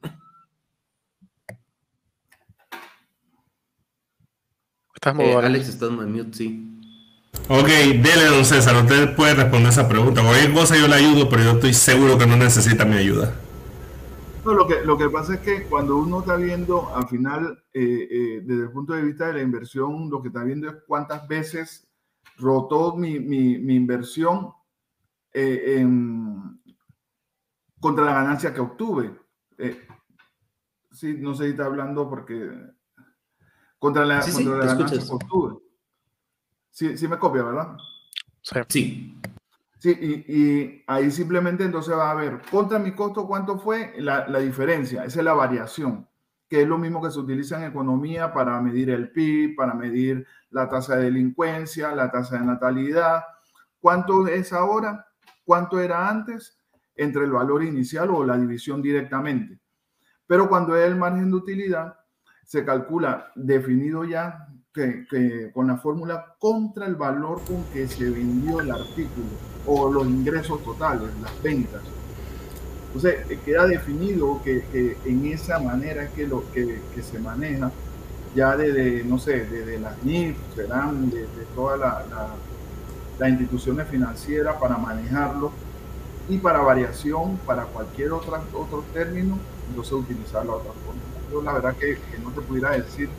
Estás 4.93 5.17
eh, 5.17 5.35
Alex, 5.35 5.69
estás 5.69 5.89
en 5.89 6.11
mute, 6.11 6.37
sí. 6.37 6.67
Ok, 7.47 7.67
dele, 7.67 8.25
don 8.25 8.43
César, 8.43 8.75
usted 8.75 9.15
puede 9.15 9.35
responder 9.35 9.71
esa 9.71 9.87
pregunta. 9.87 10.21
Cualquier 10.21 10.53
cosa 10.53 10.77
yo 10.77 10.89
le 10.89 10.95
ayudo, 10.95 11.29
pero 11.29 11.43
yo 11.43 11.51
estoy 11.53 11.73
seguro 11.73 12.17
que 12.17 12.27
no 12.27 12.35
necesita 12.35 12.83
mi 12.83 12.97
ayuda. 12.97 13.33
No, 14.43 14.53
lo 14.53 14.67
que, 14.67 14.83
lo 14.83 14.97
que 14.97 15.09
pasa 15.09 15.35
es 15.35 15.39
que 15.41 15.63
cuando 15.63 15.97
uno 15.97 16.21
está 16.21 16.35
viendo, 16.35 16.93
al 16.95 17.07
final, 17.07 17.63
eh, 17.73 18.07
eh, 18.09 18.41
desde 18.43 18.63
el 18.63 18.71
punto 18.71 18.93
de 18.93 19.03
vista 19.03 19.27
de 19.27 19.33
la 19.33 19.41
inversión, 19.41 20.09
lo 20.09 20.21
que 20.21 20.29
está 20.29 20.43
viendo 20.43 20.67
es 20.67 20.75
cuántas 20.87 21.27
veces 21.27 21.87
rotó 22.37 22.95
mi, 22.95 23.19
mi, 23.19 23.59
mi 23.59 23.75
inversión 23.75 24.51
en, 25.31 26.59
contra 27.79 28.05
la 28.05 28.13
ganancia 28.13 28.53
que 28.53 28.61
obtuve. 28.61 29.15
Eh, 29.59 29.87
sí, 30.91 31.17
no 31.19 31.35
sé 31.35 31.45
si 31.45 31.49
está 31.51 31.65
hablando 31.65 32.09
porque 32.09 32.49
contra 33.77 34.05
la, 34.05 34.21
contra 34.21 34.57
la 34.57 34.65
ganancia 34.65 34.99
que 34.99 35.13
obtuve. 35.13 35.59
Sí, 36.71 36.97
sí 36.97 37.07
me 37.07 37.19
copia, 37.19 37.43
¿verdad? 37.43 37.77
Sí. 38.69 39.19
Sí, 39.81 39.97
y, 40.27 40.83
ahí 40.85 41.09
simplemente 41.09 41.63
entonces 41.63 41.95
va 41.95 42.11
a 42.11 42.15
ver 42.15 42.39
contra 42.51 42.77
mi 42.77 42.91
costo 42.91 43.25
cuánto 43.25 43.57
fue 43.57 43.95
la, 43.97 44.27
la, 44.27 44.37
diferencia, 44.37 45.03
esa 45.03 45.19
es 45.19 45.25
la 45.25 45.33
variación, 45.33 46.07
que 46.47 46.61
es 46.61 46.67
lo 46.67 46.77
mismo 46.77 47.01
que 47.01 47.09
se 47.09 47.17
utiliza 47.17 47.57
en 47.57 47.71
economía 47.71 48.31
para 48.31 48.61
medir 48.61 48.91
el 48.91 49.09
PIB, 49.11 49.55
para 49.55 49.73
medir 49.73 50.27
la 50.51 50.69
tasa 50.69 50.97
de 50.97 51.05
delincuencia, 51.05 51.95
la 51.95 52.11
tasa 52.11 52.37
de 52.37 52.45
natalidad. 52.45 53.23
¿Cuánto 53.79 54.27
es 54.27 54.53
ahora? 54.53 55.07
¿Cuánto 55.43 55.79
era 55.79 56.07
antes? 56.07 56.61
entre 56.95 57.23
el 57.23 57.31
valor 57.31 57.63
inicial 57.63 58.09
o 58.11 58.23
la 58.23 58.37
división 58.37 58.81
directamente. 58.81 59.59
Pero 60.27 60.47
cuando 60.47 60.75
es 60.75 60.85
el 60.85 60.95
margen 60.95 61.31
de 61.31 61.37
utilidad, 61.37 61.97
se 62.45 62.63
calcula 62.63 63.31
definido 63.35 64.03
ya 64.05 64.47
que, 64.73 65.51
con 65.53 65.67
la 65.67 65.77
fórmula 65.77 66.35
contra 66.39 66.85
el 66.85 66.95
valor 66.95 67.41
con 67.45 67.63
que 67.65 67.87
se 67.87 68.09
vendió 68.09 68.61
el 68.61 68.71
artículo 68.71 69.27
o 69.65 69.91
los 69.91 70.07
ingresos 70.07 70.63
totales, 70.63 71.09
las 71.21 71.41
ventas. 71.43 71.81
Entonces, 72.87 73.29
eh, 73.29 73.39
queda 73.45 73.67
definido 73.67 74.41
que, 74.43 74.97
en 75.05 75.25
esa 75.25 75.59
manera 75.59 76.07
que, 76.09 76.27
lo, 76.27 76.43
que, 76.51 76.81
se 77.01 77.19
maneja 77.19 77.71
ya 78.35 78.55
desde, 78.55 79.03
no 79.03 79.17
sé, 79.17 79.45
desde 79.45 79.79
las 79.79 80.01
NIF, 80.03 80.37
serán 80.55 81.09
de, 81.09 81.27
todas 81.55 81.79
las 83.19 83.29
instituciones 83.29 83.87
financieras 83.87 84.55
para 84.55 84.77
manejarlo 84.77 85.51
y 86.29 86.37
para 86.37 86.59
variación, 86.59 87.37
para 87.45 87.65
cualquier 87.65 88.13
otra, 88.13 88.41
otro 88.53 88.83
término, 88.93 89.37
entonces 89.69 89.93
utilizar 89.93 90.45
la 90.45 90.53
otra 90.53 90.71
forma. 90.85 91.01
Yo 91.31 91.41
la 91.41 91.53
verdad 91.53 91.75
que, 91.75 91.97
no 92.23 92.31
te 92.31 92.41
pudiera 92.41 92.71
decir 92.71 93.09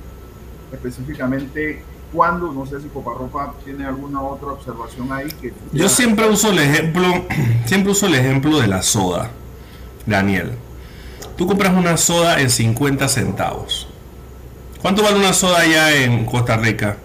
específicamente 0.72 1.82
cuándo, 2.12 2.52
no 2.52 2.66
sé 2.66 2.80
si 2.80 2.88
Coparropa 2.88 3.54
tiene 3.64 3.86
alguna 3.86 4.20
otra 4.22 4.48
observación 4.48 5.12
ahí 5.12 5.28
que... 5.40 5.52
Yo 5.72 5.88
siempre 5.88 6.28
uso 6.28 6.50
el 6.50 6.58
ejemplo, 6.58 7.06
siempre 7.64 7.92
uso 7.92 8.06
el 8.06 8.14
ejemplo 8.14 8.60
de 8.60 8.68
la 8.68 8.82
soda, 8.82 9.30
Daniel. 10.06 10.52
Tú 11.36 11.46
compras 11.46 11.72
una 11.74 11.96
soda 11.96 12.40
en 12.40 12.50
50 12.50 13.08
centavos. 13.08 13.88
¿Cuánto 14.80 15.02
vale 15.02 15.18
una 15.18 15.32
soda 15.32 15.60
allá 15.60 15.94
en 15.96 16.26
Costa 16.26 16.56
Rica? 16.56 16.96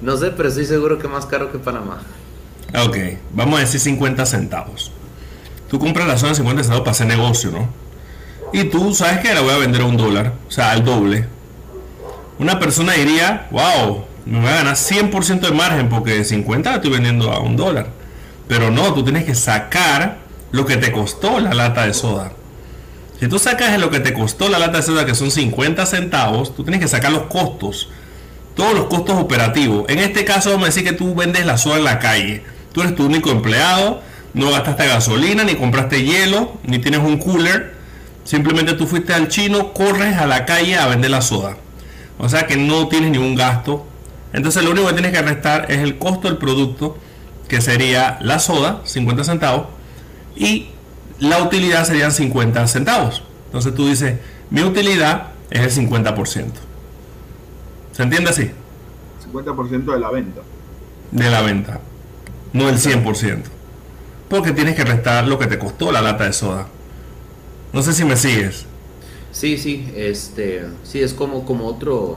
No 0.00 0.16
sé, 0.16 0.30
pero 0.30 0.48
estoy 0.48 0.66
seguro 0.66 0.98
que 0.98 1.08
más 1.08 1.26
caro 1.26 1.50
que 1.50 1.58
Panamá. 1.58 2.02
Ok, 2.84 2.96
vamos 3.32 3.58
a 3.58 3.60
decir 3.60 3.80
50 3.80 4.26
centavos. 4.26 4.92
Tú 5.68 5.78
compras 5.78 6.06
la 6.06 6.18
zona 6.18 6.30
de 6.30 6.36
50 6.36 6.62
centavos 6.62 6.82
para 6.82 6.92
hacer 6.92 7.06
negocio, 7.06 7.50
¿no? 7.50 7.68
Y 8.52 8.64
tú 8.64 8.94
sabes 8.94 9.20
que 9.20 9.34
la 9.34 9.40
voy 9.40 9.52
a 9.52 9.58
vender 9.58 9.82
a 9.82 9.86
un 9.86 9.96
dólar, 9.96 10.34
o 10.46 10.50
sea, 10.50 10.70
al 10.70 10.84
doble. 10.84 11.26
Una 12.38 12.58
persona 12.58 12.92
diría, 12.92 13.46
wow, 13.50 14.04
me 14.26 14.40
voy 14.40 14.48
a 14.48 14.56
ganar 14.56 14.74
100% 14.74 15.40
de 15.40 15.52
margen 15.52 15.88
porque 15.88 16.12
de 16.12 16.24
50 16.24 16.70
la 16.70 16.76
estoy 16.76 16.90
vendiendo 16.90 17.32
a 17.32 17.40
un 17.40 17.56
dólar. 17.56 17.88
Pero 18.48 18.70
no, 18.70 18.92
tú 18.94 19.02
tienes 19.02 19.24
que 19.24 19.34
sacar 19.34 20.18
lo 20.52 20.66
que 20.66 20.76
te 20.76 20.92
costó 20.92 21.40
la 21.40 21.54
lata 21.54 21.86
de 21.86 21.94
soda. 21.94 22.32
Si 23.18 23.28
tú 23.28 23.38
sacas 23.38 23.78
lo 23.80 23.90
que 23.90 24.00
te 24.00 24.12
costó 24.12 24.48
la 24.48 24.58
lata 24.58 24.78
de 24.78 24.82
soda, 24.82 25.06
que 25.06 25.14
son 25.14 25.30
50 25.30 25.86
centavos, 25.86 26.54
tú 26.54 26.64
tienes 26.64 26.80
que 26.80 26.88
sacar 26.88 27.12
los 27.12 27.24
costos. 27.24 27.88
Todos 28.54 28.74
los 28.74 28.86
costos 28.86 29.16
operativos. 29.18 29.84
En 29.88 29.98
este 29.98 30.24
caso, 30.24 30.50
vamos 30.50 30.64
a 30.64 30.66
decir 30.66 30.84
que 30.84 30.92
tú 30.92 31.14
vendes 31.14 31.46
la 31.46 31.58
soda 31.58 31.78
en 31.78 31.84
la 31.84 31.98
calle 31.98 32.42
Tú 32.76 32.82
eres 32.82 32.94
tu 32.94 33.06
único 33.06 33.30
empleado, 33.30 34.02
no 34.34 34.50
gastaste 34.50 34.86
gasolina, 34.86 35.44
ni 35.44 35.54
compraste 35.54 36.04
hielo, 36.04 36.58
ni 36.62 36.78
tienes 36.78 37.00
un 37.00 37.16
cooler. 37.16 37.74
Simplemente 38.24 38.74
tú 38.74 38.86
fuiste 38.86 39.14
al 39.14 39.28
chino, 39.28 39.72
corres 39.72 40.18
a 40.18 40.26
la 40.26 40.44
calle 40.44 40.76
a 40.76 40.86
vender 40.86 41.10
la 41.10 41.22
soda. 41.22 41.56
O 42.18 42.28
sea 42.28 42.46
que 42.46 42.56
no 42.56 42.88
tienes 42.88 43.10
ningún 43.10 43.34
gasto. 43.34 43.86
Entonces 44.32 44.62
lo 44.64 44.70
único 44.70 44.88
que 44.88 44.94
tienes 44.94 45.12
que 45.12 45.22
restar 45.22 45.70
es 45.70 45.78
el 45.78 45.98
costo 45.98 46.28
del 46.28 46.38
producto, 46.38 46.96
que 47.48 47.60
sería 47.60 48.18
la 48.20 48.38
soda, 48.38 48.80
50 48.84 49.24
centavos, 49.24 49.66
y 50.34 50.68
la 51.18 51.42
utilidad 51.42 51.84
serían 51.84 52.12
50 52.12 52.66
centavos. 52.66 53.22
Entonces 53.46 53.74
tú 53.74 53.86
dices, 53.86 54.18
mi 54.50 54.62
utilidad 54.62 55.28
es 55.50 55.78
el 55.78 55.88
50%. 55.88 56.46
¿Se 57.92 58.02
entiende 58.02 58.30
así? 58.30 58.50
50% 59.32 59.84
de 59.92 59.98
la 59.98 60.10
venta. 60.10 60.42
De 61.12 61.30
la 61.30 61.40
venta 61.42 61.80
no 62.56 62.68
el 62.68 62.76
100%. 62.76 63.42
Porque 64.28 64.52
tienes 64.52 64.74
que 64.74 64.84
restar 64.84 65.28
lo 65.28 65.38
que 65.38 65.46
te 65.46 65.58
costó 65.58 65.92
la 65.92 66.00
lata 66.00 66.24
de 66.24 66.32
soda. 66.32 66.66
No 67.72 67.82
sé 67.82 67.92
si 67.92 68.04
me 68.04 68.16
sigues. 68.16 68.66
Sí, 69.36 69.58
sí, 69.58 69.86
este, 69.94 70.64
sí, 70.82 71.02
es 71.02 71.12
como, 71.12 71.44
como 71.44 71.66
otro, 71.66 72.16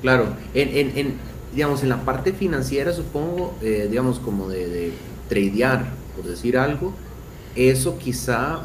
claro, 0.00 0.28
en, 0.54 0.96
en, 0.96 1.18
digamos, 1.54 1.82
en 1.82 1.90
la 1.90 2.06
parte 2.06 2.32
financiera 2.32 2.90
supongo, 2.94 3.54
eh, 3.60 3.86
digamos, 3.90 4.18
como 4.18 4.48
de, 4.48 4.66
de 4.70 4.92
tradear, 5.28 5.84
por 6.16 6.24
decir 6.24 6.56
algo, 6.56 6.94
eso 7.54 7.98
quizá 7.98 8.60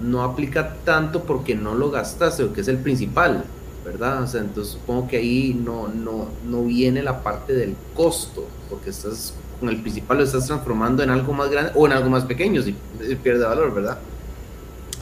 no 0.00 0.22
aplica 0.22 0.76
tanto 0.84 1.24
porque 1.24 1.56
no 1.56 1.74
lo 1.74 1.90
gastaste, 1.90 2.48
que 2.54 2.60
es 2.60 2.68
el 2.68 2.78
principal, 2.78 3.42
¿verdad? 3.84 4.22
O 4.22 4.26
sea, 4.28 4.40
entonces 4.42 4.74
supongo 4.74 5.08
que 5.08 5.16
ahí 5.16 5.60
no, 5.64 5.88
no, 5.88 6.28
no 6.48 6.62
viene 6.62 7.02
la 7.02 7.24
parte 7.24 7.54
del 7.54 7.74
costo, 7.92 8.46
porque 8.70 8.90
estás 8.90 9.34
con 9.58 9.68
el 9.68 9.80
principal 9.80 10.18
lo 10.18 10.22
estás 10.22 10.46
transformando 10.46 11.02
en 11.02 11.10
algo 11.10 11.32
más 11.32 11.50
grande 11.50 11.72
o 11.74 11.86
en 11.86 11.92
algo 11.92 12.08
más 12.08 12.24
pequeño 12.24 12.62
si, 12.62 12.76
pierde 13.20 13.44
valor, 13.44 13.74
¿verdad? 13.74 13.98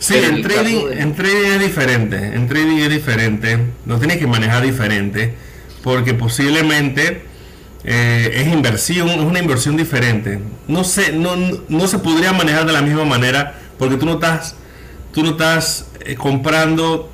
Sí, 0.01 0.15
en, 0.17 0.41
trading, 0.41 0.87
en 0.93 1.15
trading 1.15 1.47
es 1.47 1.61
diferente, 1.61 2.17
en 2.17 2.49
trading 2.49 2.79
es 2.79 2.89
diferente, 2.89 3.59
lo 3.85 3.99
tienes 3.99 4.17
que 4.17 4.27
manejar 4.27 4.63
diferente, 4.63 5.35
porque 5.83 6.15
posiblemente 6.15 7.23
eh, 7.85 8.33
es 8.35 8.49
inversión, 8.49 9.11
es 9.11 9.19
una 9.19 9.41
inversión 9.41 9.77
diferente. 9.77 10.41
No 10.69 10.85
sé, 10.85 11.13
no, 11.13 11.37
no 11.69 11.87
se 11.87 11.99
podría 11.99 12.33
manejar 12.33 12.65
de 12.65 12.73
la 12.73 12.81
misma 12.81 13.05
manera 13.05 13.59
porque 13.79 13.99
tú 13.99 14.07
no 14.07 14.15
estás, 14.15 14.55
tú 15.13 15.23
no 15.23 15.33
estás 15.33 15.85
eh, 16.07 16.15
comprando 16.15 17.11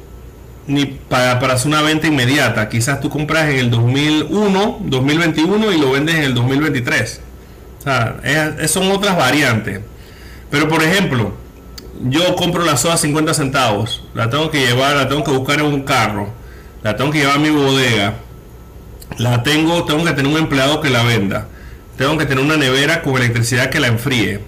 ni 0.69 0.87
para, 0.87 1.41
para 1.41 1.55
hacer 1.55 1.67
una 1.67 1.83
venta 1.83 2.07
inmediata. 2.07 2.69
Quizás 2.69 3.01
tú 3.01 3.11
compras 3.11 3.49
en 3.51 3.59
el 3.59 3.71
2001, 3.71 4.79
2021 4.83 5.73
y 5.73 5.79
lo 5.79 5.91
vendes 5.91 6.15
en 6.15 6.23
el 6.23 6.35
2023. 6.35 7.21
O 7.81 7.83
sea, 7.83 8.21
son 8.69 8.93
otras 8.93 9.17
variantes. 9.17 9.81
Pero 10.51 10.69
por 10.69 10.85
ejemplo, 10.85 11.35
yo 12.05 12.37
compro 12.37 12.65
la 12.65 12.77
soda 12.77 12.95
a 12.95 12.99
50 12.99 13.35
centavos, 13.35 14.05
la 14.15 14.31
tengo 14.31 14.51
que 14.51 14.67
llevar, 14.67 14.97
la 14.97 15.09
tengo 15.09 15.25
que 15.25 15.31
buscar 15.31 15.61
en 15.61 15.67
un 15.67 15.83
carro, 15.83 16.29
la 16.83 16.97
tengo 16.97 17.11
que 17.11 17.19
llevar 17.19 17.37
a 17.37 17.41
mi 17.41 17.51
bodega, 17.51 18.15
la 19.19 19.43
tengo, 19.43 19.85
tengo 19.85 20.05
que 20.05 20.13
tener 20.13 20.31
un 20.31 20.39
empleado 20.39 20.81
que 20.81 20.91
la 20.91 21.03
venda, 21.03 21.49
tengo 21.97 22.17
que 22.19 22.27
tener 22.27 22.45
una 22.45 22.57
nevera 22.57 23.03
con 23.03 23.17
electricidad 23.17 23.71
que 23.71 23.81
la 23.81 23.89
enfríe, 23.89 24.41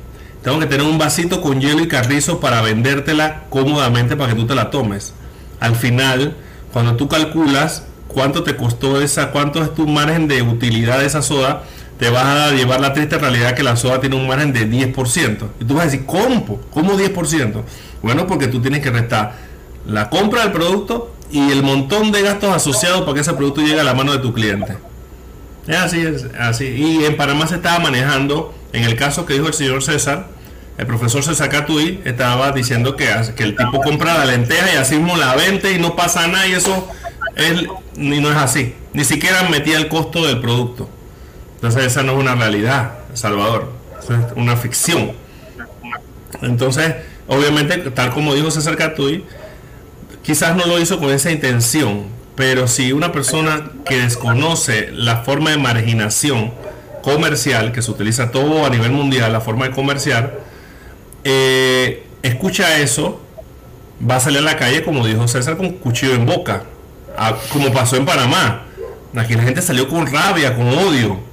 tengo 0.43 0.59
que 0.59 0.67
tener 0.67 0.87
un 0.87 0.99
vasito 0.99 1.41
con 1.41 1.61
hielo 1.61 1.83
y 1.83 1.89
carrizo 1.89 2.41
para 2.41 2.63
vendértela 2.63 3.45
cómodamente 3.51 4.17
para 4.17 4.33
que 4.33 4.41
tú 4.41 4.47
te 4.47 4.55
la 4.55 4.71
tomes. 4.71 5.13
Al 5.61 5.75
final, 5.75 6.37
cuando 6.73 6.97
tú 6.97 7.09
calculas 7.09 7.85
cuánto 8.07 8.43
te 8.43 8.57
costó 8.57 9.01
esa, 9.01 9.31
cuánto 9.31 9.63
es 9.63 9.75
tu 9.75 9.87
margen 9.87 10.29
de 10.29 10.43
utilidad 10.43 11.01
de 11.01 11.07
esa 11.07 11.23
soda, 11.23 11.65
te 11.99 12.11
vas 12.11 12.25
a 12.25 12.51
llevar 12.53 12.81
la 12.81 12.93
triste 12.93 13.19
realidad 13.19 13.55
que 13.55 13.63
la 13.63 13.77
soda 13.77 14.01
tiene 14.01 14.17
un 14.17 14.27
margen 14.27 14.53
de 14.53 14.69
10%. 14.69 15.49
Y 15.61 15.65
tú 15.65 15.75
vas 15.75 15.83
a 15.83 15.91
decir, 15.91 16.07
¿cómo? 16.07 16.61
¿Cómo 16.73 16.97
10%? 16.97 17.63
Bueno, 18.03 18.27
porque 18.27 18.47
tú 18.47 18.61
tienes 18.61 18.81
que 18.81 18.91
restar 18.91 19.35
la 19.87 20.09
compra 20.09 20.43
del 20.43 20.53
producto 20.53 21.15
y 21.31 21.51
el 21.51 21.63
montón 21.63 22.13
de 22.13 22.23
gastos 22.23 22.55
asociados 22.55 23.01
para 23.03 23.15
que 23.15 23.21
ese 23.21 23.33
producto 23.35 23.61
llegue 23.61 23.81
a 23.81 23.85
la 23.85 23.95
mano 23.95 24.13
de 24.13 24.19
tu 24.19 24.33
cliente. 24.33 24.77
Es 25.67 25.77
así, 25.77 26.01
es 26.01 26.27
así. 26.39 26.67
Y 26.67 27.05
en 27.05 27.17
Panamá 27.17 27.47
se 27.47 27.57
estaba 27.57 27.79
manejando, 27.81 28.55
en 28.73 28.85
el 28.85 28.97
caso 28.97 29.27
que 29.27 29.35
dijo 29.35 29.49
el 29.49 29.55
señor 29.55 29.83
César, 29.83 30.29
el 30.79 30.87
profesor 30.87 31.25
César 31.25 31.49
Catuí 31.49 32.01
estaba 32.05 32.53
diciendo 32.53 32.95
que, 32.95 33.09
que 33.37 33.43
el 33.43 33.57
tipo 33.57 33.81
compra 33.81 34.17
la 34.17 34.25
lenteja 34.25 34.73
y 34.73 34.77
así 34.77 34.97
mismo 34.97 35.17
la 35.17 35.35
vende 35.35 35.73
y 35.73 35.79
no 35.81 35.97
pasa 35.97 36.29
nada 36.29 36.47
y 36.47 36.53
eso 36.53 36.87
es, 37.35 37.65
ni 37.97 38.21
no 38.21 38.31
es 38.31 38.37
así. 38.37 38.77
Ni 38.93 39.05
siquiera 39.05 39.49
metía 39.51 39.77
el 39.77 39.89
costo 39.89 40.25
del 40.25 40.41
producto. 40.41 40.89
Entonces 41.59 41.87
esa 41.87 42.05
no 42.05 42.13
es 42.13 42.19
una 42.19 42.37
realidad, 42.37 42.93
Salvador. 43.15 43.73
Es 44.01 44.37
una 44.37 44.57
ficción. 44.57 45.11
Entonces, 46.41 46.95
obviamente, 47.27 47.79
tal 47.91 48.11
como 48.13 48.33
dijo 48.37 48.53
César 48.53 48.77
Catuy, 48.77 49.25
quizás 50.23 50.55
no 50.55 50.67
lo 50.67 50.79
hizo 50.79 51.01
con 51.01 51.11
esa 51.11 51.33
intención, 51.33 52.05
pero 52.37 52.69
si 52.69 52.93
una 52.93 53.11
persona 53.11 53.73
que 53.85 53.99
desconoce 53.99 54.91
la 54.93 55.25
forma 55.25 55.51
de 55.51 55.59
marginación 55.59 56.53
comercial, 57.03 57.73
que 57.73 57.83
se 57.83 57.91
utiliza 57.91 58.31
todo 58.31 58.65
a 58.65 58.71
nivel 58.71 58.93
mundial, 58.93 59.33
la 59.33 59.41
forma 59.41 59.67
de 59.67 59.75
comerciar, 59.75 60.39
eh, 61.25 62.07
escucha 62.23 62.79
eso, 62.79 63.21
va 64.09 64.17
a 64.17 64.21
salir 64.21 64.39
a 64.39 64.43
la 64.43 64.57
calle, 64.57 64.85
como 64.85 65.05
dijo 65.05 65.27
César, 65.27 65.57
con 65.57 65.73
cuchillo 65.73 66.15
en 66.15 66.25
boca, 66.25 66.63
como 67.53 67.73
pasó 67.73 67.97
en 67.97 68.07
Panamá. 68.07 68.63
Aquí 69.17 69.35
la 69.35 69.43
gente 69.43 69.61
salió 69.61 69.89
con 69.89 70.07
rabia, 70.07 70.55
con 70.55 70.69
odio. 70.69 71.28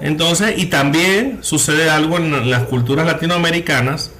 Entonces, 0.00 0.54
y 0.58 0.66
también 0.66 1.38
sucede 1.42 1.88
algo 1.88 2.18
en 2.18 2.50
las 2.50 2.64
culturas 2.64 3.06
latinoamericanas 3.06 4.10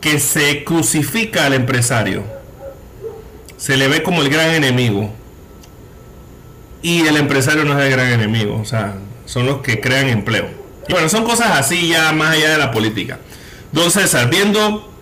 que 0.00 0.18
se 0.18 0.64
crucifica 0.64 1.46
al 1.46 1.54
empresario. 1.54 2.24
Se 3.56 3.76
le 3.76 3.88
ve 3.88 4.02
como 4.02 4.22
el 4.22 4.28
gran 4.28 4.50
enemigo. 4.50 5.12
Y 6.82 7.06
el 7.06 7.16
empresario 7.16 7.64
no 7.64 7.78
es 7.78 7.84
el 7.84 7.90
gran 7.90 8.08
enemigo, 8.12 8.58
o 8.60 8.64
sea, 8.64 8.94
son 9.24 9.46
los 9.46 9.58
que 9.58 9.80
crean 9.80 10.08
empleo. 10.08 10.48
Y 10.88 10.92
bueno, 10.92 11.08
son 11.08 11.24
cosas 11.24 11.58
así 11.58 11.88
ya 11.88 12.12
más 12.12 12.34
allá 12.36 12.50
de 12.50 12.58
la 12.58 12.70
política. 12.70 13.18
Don 13.72 13.90
César, 13.90 14.30
viendo 14.30 14.92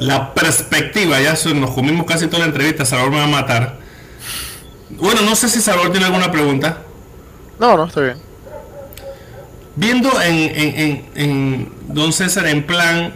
la 0.00 0.34
perspectiva, 0.34 1.20
ya 1.20 1.34
nos 1.54 1.70
comimos 1.70 2.04
casi 2.04 2.26
toda 2.26 2.40
la 2.40 2.46
entrevista, 2.46 2.84
Salvador 2.84 3.12
me 3.12 3.18
va 3.18 3.24
a 3.24 3.28
matar. 3.28 3.78
Bueno, 4.90 5.22
no 5.22 5.36
sé 5.36 5.48
si 5.48 5.60
Salvador 5.60 5.92
tiene 5.92 6.06
alguna 6.06 6.32
pregunta. 6.32 6.78
No, 7.60 7.76
no, 7.76 7.86
está 7.86 8.00
bien 8.00 8.27
viendo 9.78 10.10
en, 10.20 11.68
Don 11.88 12.12
César 12.12 12.46
en 12.46 12.66
plan 12.66 13.14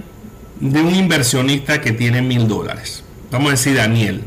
de 0.60 0.80
un 0.80 0.94
inversionista 0.94 1.80
que 1.80 1.92
tiene 1.92 2.22
mil 2.22 2.46
dólares, 2.46 3.02
vamos 3.30 3.48
a 3.48 3.50
decir 3.52 3.76
Daniel, 3.76 4.22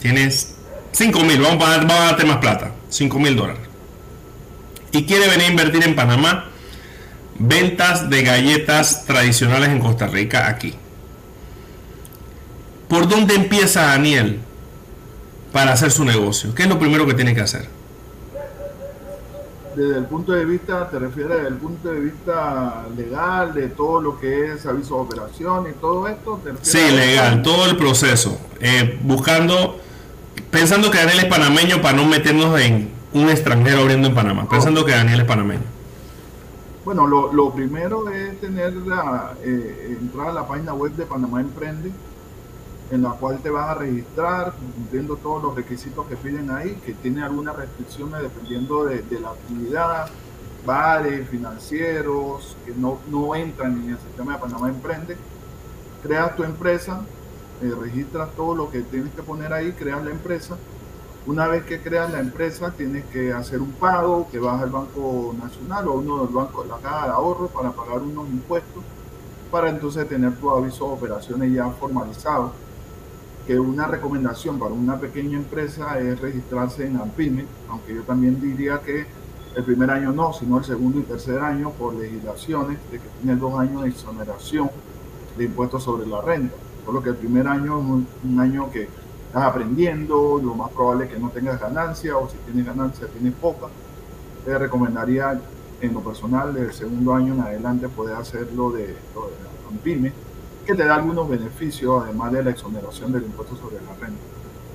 tienes 0.00 0.54
cinco 0.92 1.20
mil, 1.20 1.40
vamos 1.40 1.62
a, 1.62 1.76
vamos 1.78 1.92
a 1.92 2.04
darte 2.04 2.24
más 2.24 2.38
plata, 2.38 2.72
cinco 2.88 3.18
mil 3.18 3.36
dólares, 3.36 3.62
y 4.92 5.04
quiere 5.04 5.28
venir 5.28 5.46
a 5.46 5.50
invertir 5.50 5.84
en 5.84 5.94
Panamá, 5.94 6.46
ventas 7.38 8.08
de 8.08 8.22
galletas 8.22 9.04
tradicionales 9.04 9.68
en 9.68 9.78
Costa 9.78 10.06
Rica 10.06 10.48
aquí. 10.48 10.74
¿Por 12.88 13.08
dónde 13.08 13.34
empieza 13.34 13.82
Daniel 13.82 14.40
para 15.52 15.72
hacer 15.72 15.90
su 15.90 16.04
negocio? 16.04 16.54
¿Qué 16.54 16.62
es 16.62 16.68
lo 16.68 16.78
primero 16.78 17.06
que 17.06 17.14
tiene 17.14 17.34
que 17.34 17.40
hacer? 17.40 17.73
Desde 19.76 19.98
el 19.98 20.06
punto 20.06 20.32
de 20.32 20.44
vista, 20.44 20.88
te 20.88 20.98
refieres 20.98 21.36
desde 21.36 21.48
el 21.48 21.56
punto 21.56 21.88
de 21.88 22.00
vista 22.00 22.84
legal, 22.96 23.54
de 23.54 23.68
todo 23.68 24.00
lo 24.00 24.18
que 24.18 24.52
es 24.52 24.66
aviso 24.66 24.96
de 24.96 25.00
operación 25.00 25.66
y 25.70 25.72
todo 25.80 26.08
esto. 26.08 26.40
sí, 26.62 26.78
legal, 26.90 27.42
todo 27.42 27.66
el 27.66 27.76
proceso. 27.76 28.38
Eh, 28.60 28.98
buscando, 29.02 29.78
pensando 30.50 30.90
que 30.90 30.98
Daniel 30.98 31.20
es 31.20 31.24
panameño 31.26 31.80
para 31.82 31.96
no 31.96 32.04
meternos 32.06 32.58
en 32.60 32.90
un 33.12 33.28
extranjero 33.28 33.80
abriendo 33.80 34.08
en 34.08 34.14
Panamá, 34.14 34.48
pensando 34.48 34.84
que 34.84 34.92
Daniel 34.92 35.20
es 35.20 35.26
panameño. 35.26 35.62
Bueno, 36.84 37.06
lo, 37.06 37.32
lo 37.32 37.52
primero 37.52 38.10
es 38.10 38.40
tener 38.40 38.72
la, 38.74 39.34
eh, 39.42 39.96
entrar 40.00 40.28
a 40.28 40.32
la 40.32 40.46
página 40.46 40.74
web 40.74 40.92
de 40.92 41.06
Panamá 41.06 41.40
Emprende 41.40 41.90
en 42.94 43.02
la 43.02 43.10
cual 43.10 43.40
te 43.40 43.50
vas 43.50 43.70
a 43.70 43.74
registrar 43.74 44.52
cumpliendo 44.76 45.16
todos 45.16 45.42
los 45.42 45.56
requisitos 45.56 46.06
que 46.06 46.14
piden 46.14 46.48
ahí, 46.50 46.76
que 46.86 46.94
tiene 46.94 47.24
algunas 47.24 47.56
restricciones 47.56 48.22
dependiendo 48.22 48.84
de, 48.84 49.04
la 49.20 49.30
actividad, 49.30 50.10
bares, 50.64 51.28
financieros, 51.28 52.56
que 52.64 52.72
no, 52.72 52.98
no 53.10 53.34
entran 53.34 53.82
en 53.82 53.90
el 53.90 53.98
sistema 53.98 54.34
de 54.34 54.38
Panamá 54.38 54.68
Emprende. 54.68 55.16
Creas 56.04 56.36
tu 56.36 56.44
empresa, 56.44 57.00
eh, 57.62 57.72
registras 57.80 58.30
todo 58.36 58.54
lo 58.54 58.70
que 58.70 58.82
tienes 58.82 59.12
que 59.12 59.24
poner 59.24 59.52
ahí, 59.52 59.72
creas 59.72 60.04
la 60.04 60.12
empresa. 60.12 60.56
Una 61.26 61.48
vez 61.48 61.64
que 61.64 61.80
creas 61.80 62.12
la 62.12 62.20
empresa, 62.20 62.70
tienes 62.70 63.04
que 63.06 63.32
hacer 63.32 63.60
un 63.60 63.72
pago 63.72 64.28
que 64.30 64.38
vas 64.38 64.62
al 64.62 64.70
Banco 64.70 65.34
Nacional 65.42 65.88
o 65.88 65.94
uno 65.94 66.24
del 66.24 66.32
Banco 66.32 66.62
de 66.62 66.68
la 66.68 66.76
Caja 66.76 67.06
de 67.06 67.12
Ahorro 67.12 67.48
para 67.48 67.72
pagar 67.72 68.02
unos 68.02 68.28
impuestos, 68.28 68.84
para 69.50 69.68
entonces 69.68 70.08
tener 70.08 70.36
tu 70.36 70.48
aviso 70.48 70.86
de 70.86 70.92
operaciones 70.92 71.52
ya 71.52 71.68
formalizado 71.70 72.52
que 73.46 73.58
una 73.58 73.86
recomendación 73.86 74.58
para 74.58 74.72
una 74.72 74.98
pequeña 74.98 75.36
empresa 75.36 75.98
es 75.98 76.20
registrarse 76.20 76.86
en 76.86 76.96
AMPIME, 76.96 77.44
aunque 77.68 77.94
yo 77.94 78.02
también 78.02 78.40
diría 78.40 78.80
que 78.80 79.06
el 79.54 79.64
primer 79.64 79.90
año 79.90 80.12
no, 80.12 80.32
sino 80.32 80.58
el 80.58 80.64
segundo 80.64 80.98
y 80.98 81.02
tercer 81.02 81.38
año 81.38 81.70
por 81.70 81.94
legislaciones 81.94 82.78
de 82.90 82.98
que 82.98 83.08
tiene 83.20 83.36
dos 83.36 83.58
años 83.58 83.82
de 83.82 83.90
exoneración 83.90 84.70
de 85.36 85.44
impuestos 85.44 85.84
sobre 85.84 86.06
la 86.06 86.20
renta. 86.22 86.56
Por 86.84 86.94
lo 86.94 87.02
que 87.02 87.10
el 87.10 87.16
primer 87.16 87.46
año 87.46 87.78
es 87.78 88.24
un, 88.24 88.40
año 88.40 88.70
que 88.70 88.88
estás 89.26 89.44
aprendiendo, 89.44 90.40
lo 90.42 90.54
más 90.54 90.70
probable 90.70 91.04
es 91.04 91.12
que 91.12 91.18
no 91.18 91.28
tengas 91.30 91.60
ganancia 91.60 92.16
o 92.16 92.28
si 92.28 92.36
tienes 92.38 92.66
ganancia 92.66 93.06
tienes 93.08 93.34
poca. 93.34 93.66
Te 94.44 94.58
recomendaría 94.58 95.40
en 95.80 95.94
lo 95.94 96.00
personal 96.00 96.54
del 96.54 96.72
segundo 96.72 97.14
año 97.14 97.34
en 97.34 97.40
adelante 97.40 97.88
poder 97.88 98.16
hacerlo 98.16 98.70
de, 98.70 98.86
de 98.88 98.94
AMPIME 99.70 100.12
que 100.64 100.74
te 100.74 100.84
da 100.84 100.96
algunos 100.96 101.28
beneficios, 101.28 102.02
además 102.04 102.32
de 102.32 102.42
la 102.42 102.50
exoneración 102.50 103.12
del 103.12 103.24
impuesto 103.24 103.56
sobre 103.56 103.76
la 103.76 103.92
renta. 104.00 104.20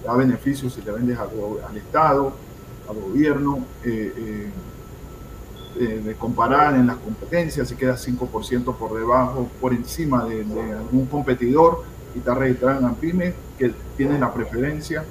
Te 0.02 0.08
da 0.08 0.16
beneficios 0.16 0.74
si 0.74 0.82
te 0.82 0.92
vendes 0.92 1.18
al, 1.18 1.78
Estado, 1.78 2.34
al 2.88 2.96
gobierno, 2.96 3.66
eh, 3.84 4.14
eh, 4.16 4.50
eh, 5.80 6.02
de 6.04 6.16
comparar 6.16 6.76
en 6.76 6.88
las 6.88 6.98
competencias, 6.98 7.68
si 7.68 7.76
quedas 7.76 8.08
5% 8.08 8.76
por 8.76 8.98
debajo, 8.98 9.48
por 9.60 9.74
encima 9.74 10.26
de, 10.26 10.42
algún 10.74 11.06
competidor 11.06 11.84
y 12.16 12.20
estás 12.20 12.38
registrado 12.38 12.80
en 12.80 12.86
AMPIME, 12.86 13.34
que 13.58 13.74
tienes 13.98 14.20
la 14.20 14.34
preferencia, 14.34 15.04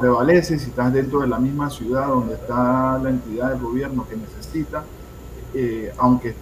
prevalece 0.00 0.58
si 0.58 0.70
estás 0.70 0.92
dentro 0.92 1.20
de 1.20 1.28
la 1.28 1.38
misma 1.38 1.70
ciudad 1.70 2.08
donde 2.08 2.34
está 2.34 2.98
la 3.02 3.10
entidad 3.10 3.50
del 3.50 3.60
gobierno 3.60 4.06
que 4.08 4.16
necesita, 4.16 4.84
aunque 5.98 6.34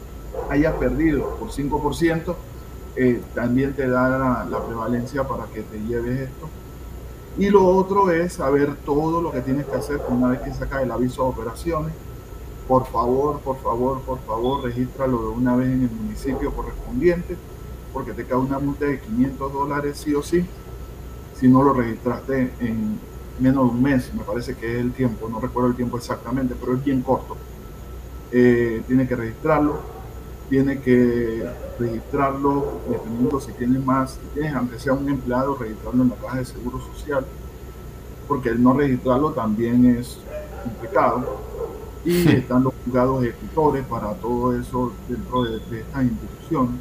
hayas 0.51 0.75
perdido 0.75 1.37
por 1.37 1.51
5%, 1.51 2.35
eh, 2.97 3.21
también 3.35 3.75
te 3.75 3.89
da 3.89 4.45
la, 4.45 4.67
prevalencia 4.67 5.27
para 5.27 5.47
que 5.47 5.63
te 5.63 5.79
lleves 5.81 6.21
esto. 6.21 6.49
Y 7.37 7.51
lo 7.51 7.67
otro 7.67 8.11
es 8.11 8.35
saber 8.35 8.77
todo 8.85 9.21
lo 9.21 9.33
que 9.33 9.41
tienes 9.41 9.67
que 9.67 9.75
hacer 9.75 10.01
una 10.09 10.29
vez 10.29 10.41
que 10.41 10.55
sacas 10.55 10.83
el 10.83 10.93
aviso 10.93 11.25
de 11.25 11.29
operaciones. 11.29 11.93
Por 12.69 12.87
favor, 12.87 13.41
por 13.41 13.59
favor, 13.59 14.01
por 14.03 14.21
favor, 14.21 14.63
regístralo 14.63 15.21
de 15.23 15.29
una 15.29 15.57
vez 15.57 15.69
en 15.69 15.83
el 15.83 15.91
municipio 15.91 16.53
correspondiente, 16.53 17.37
porque 17.93 18.13
te 18.13 18.25
cae 18.25 18.39
una 18.39 18.59
multa 18.59 18.87
de 18.87 19.01
500 19.01 19.53
dólares 19.53 19.99
sí 19.99 20.15
o 20.15 20.23
sí, 20.23 20.47
si 21.39 21.49
no 21.49 21.63
lo 21.63 21.75
registraste 21.75 22.53
en 22.61 22.99
menos 23.41 23.65
de 23.65 23.71
un 23.71 23.83
mes, 23.83 24.15
me 24.15 24.23
parece 24.23 24.55
que 24.55 24.73
es 24.73 24.81
el 24.81 24.93
tiempo, 24.93 25.29
no 25.29 25.41
recuerdo 25.41 25.71
el 25.71 25.77
tiempo 25.77 25.97
exactamente, 25.97 26.55
pero 26.59 26.75
es 26.75 26.85
bien 26.85 27.03
corto. 27.03 27.37
eh, 28.33 28.83
tiene 28.87 29.07
que 29.07 29.15
registrarlo, 29.15 29.94
tiene 30.49 30.81
que 30.81 31.45
registrarlo 31.79 32.81
dependiendo 32.89 33.41
si 33.41 33.53
tienes 33.53 33.85
más, 33.85 34.13
si 34.13 34.21
tienes 34.35 34.55
aunque 34.55 34.79
sea 34.79 34.93
un 34.93 35.09
empleado, 35.09 35.57
registrarlo 35.57 36.03
en 36.03 36.11
la 36.11 36.17
caja 36.17 36.39
de 36.39 36.45
seguro 36.45 36.81
social, 36.81 37.25
porque 38.29 38.51
el 38.51 38.63
no 38.63 38.73
registrarlo 38.73 39.33
también 39.33 39.97
es 39.97 40.19
complicado. 40.63 41.43
Y 42.05 42.29
están 42.29 42.65
los 42.65 42.75
juzgados 42.85 43.25
ejecutores 43.25 43.87
para 43.87 44.13
todo 44.15 44.59
eso 44.59 44.93
dentro 45.09 45.45
de, 45.45 45.59
de 45.71 45.81
estas 45.81 46.05
instituciones. 46.05 46.81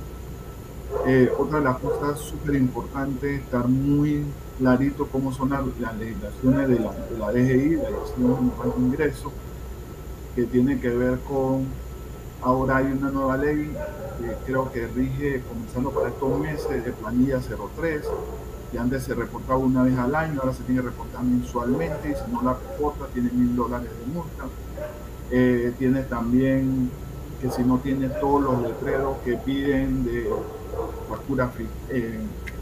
Eh, 1.06 1.32
otra 1.38 1.60
de 1.60 1.66
las 1.66 1.78
cosas 1.80 2.20
súper 2.20 2.56
importantes 2.56 3.24
es 3.24 3.42
estar 3.42 3.68
muy 3.68 4.24
clarito 4.58 5.08
cómo 5.08 5.34
son 5.34 5.50
las, 5.50 5.66
legislaciones 5.98 6.68
de 6.70 6.80
la, 6.80 6.92
de 6.92 7.18
la 7.18 7.32
DGI, 7.32 7.76
la 7.76 7.90
Dirección 7.90 8.52
de 8.64 8.82
Ingreso, 8.82 9.32
que 10.36 10.44
tiene 10.44 10.80
que 10.80 10.90
ver 10.90 11.20
con, 11.20 11.66
ahora 12.44 12.78
hay 12.78 12.86
una 12.88 13.10
nueva 13.10 13.38
ley 13.38 13.72
que 14.20 14.36
creo 14.46 14.72
que 14.72 14.88
rige, 14.88 15.42
comenzando 15.42 15.92
para 15.92 16.10
estos 16.10 16.40
meses, 16.40 16.86
de 16.86 16.92
planilla 16.92 17.40
03, 17.40 18.02
que 18.72 18.80
antes 18.80 19.04
se 19.04 19.14
reportaba 19.14 19.58
una 19.58 19.84
vez 19.84 19.98
al 19.98 20.16
año, 20.16 20.40
ahora 20.42 20.54
se 20.54 20.64
tiene 20.64 20.82
que 20.82 20.88
reportar 20.88 21.24
mensualmente, 21.24 22.10
y 22.10 22.14
si 22.14 22.32
no 22.32 22.42
la 22.42 22.54
reporta 22.54 23.06
tiene 23.14 23.32
mil 23.32 23.56
dólares 23.56 23.90
de 23.90 24.14
multa. 24.14 24.46
Eh, 25.32 25.74
tiene 25.80 26.04
también 26.04 26.92
que 27.42 27.50
si 27.50 27.64
no 27.64 27.80
tiene 27.80 28.10
todos 28.10 28.42
los 28.42 28.62
letreros 28.62 29.18
que 29.26 29.36
piden 29.38 30.06
de 30.06 30.30
factura, 31.10 31.52
eh, 31.90 32.20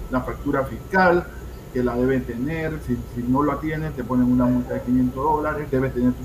la 0.09 0.21
factura 0.21 0.63
fiscal, 0.65 1.27
que 1.73 1.83
la 1.83 1.95
debe 1.95 2.19
tener, 2.19 2.79
si, 2.85 2.97
no 3.27 3.43
la 3.43 3.59
tiene 3.59 3.91
te 3.91 4.03
ponen 4.03 4.31
una 4.31 4.45
multa 4.45 4.73
de 4.73 4.81
500 4.81 5.23
dólares, 5.23 5.71
debe 5.71 5.89
tener 5.89 6.13
tu, 6.13 6.23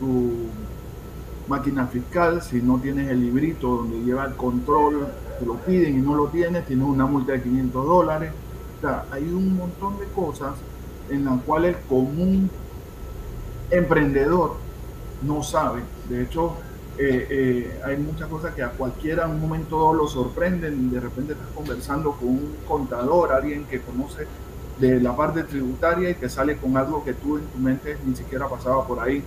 tu, 0.00 0.48
máquina 1.48 1.86
fiscal, 1.86 2.42
si 2.42 2.62
no 2.62 2.78
tienes 2.78 3.10
el 3.10 3.20
librito 3.20 3.68
donde 3.76 4.00
lleva 4.00 4.24
el 4.24 4.34
control, 4.34 5.08
te 5.38 5.46
lo 5.46 5.56
piden 5.56 5.98
y 5.98 6.00
no 6.00 6.14
lo 6.14 6.28
tienes, 6.28 6.66
tienes 6.66 6.86
una 6.86 7.06
multa 7.06 7.32
de 7.32 7.42
500 7.42 7.86
dólares. 7.86 8.32
O 8.78 8.80
sea, 8.80 9.04
hay 9.10 9.24
un 9.24 9.56
montón 9.56 9.98
de 9.98 10.06
cosas 10.06 10.54
en 11.10 11.24
las 11.24 11.40
cuales 11.42 11.76
el 11.76 11.82
común 11.84 12.50
emprendedor 13.70 14.56
no 15.22 15.42
sabe. 15.42 15.82
De 16.08 16.22
hecho, 16.22 16.54
eh, 16.98 17.26
eh, 17.30 17.80
hay 17.84 17.96
muchas 17.96 18.28
cosas 18.28 18.54
que 18.54 18.62
a 18.62 18.70
cualquiera 18.70 19.24
en 19.24 19.32
un 19.32 19.40
momento 19.40 19.92
lo 19.94 20.06
sorprenden. 20.06 20.90
De 20.90 21.00
repente 21.00 21.32
estás 21.32 21.48
conversando 21.54 22.12
con 22.12 22.28
un 22.28 22.56
contador, 22.66 23.32
alguien 23.32 23.64
que 23.64 23.80
conoce 23.80 24.26
de 24.78 25.00
la 25.00 25.16
parte 25.16 25.44
tributaria 25.44 26.10
y 26.10 26.14
te 26.14 26.28
sale 26.28 26.56
con 26.56 26.76
algo 26.76 27.04
que 27.04 27.14
tú 27.14 27.38
en 27.38 27.44
tu 27.44 27.58
mente 27.58 27.96
ni 28.04 28.14
siquiera 28.16 28.48
pasaba 28.48 28.86
por 28.86 29.00
ahí. 29.00 29.22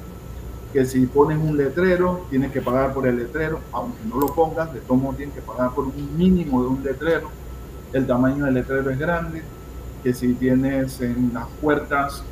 Que 0.75 0.85
si 0.85 1.05
pones 1.05 1.37
un 1.37 1.55
letrero, 1.55 2.27
tienes 2.29 2.51
que 2.51 2.59
pagar 2.59 2.93
por 2.93 3.07
el 3.07 3.15
letrero, 3.15 3.61
aunque 3.71 4.03
no 4.09 4.19
lo 4.19 4.27
pongas, 4.35 4.73
de 4.73 4.81
todo 4.81 4.97
modo 4.97 5.15
tienes 5.15 5.33
que 5.33 5.41
pagar 5.41 5.73
por 5.73 5.85
un 5.85 6.17
mínimo 6.17 6.61
de 6.61 6.67
un 6.67 6.83
letrero. 6.83 7.29
El 7.93 8.05
tamaño 8.05 8.43
del 8.43 8.55
letrero 8.55 8.91
es 8.91 8.99
grande. 8.99 9.41
Que 10.03 10.13
si 10.13 10.33
tienes 10.33 10.99
en 10.99 11.33
las 11.33 11.47
puertas 11.61 12.25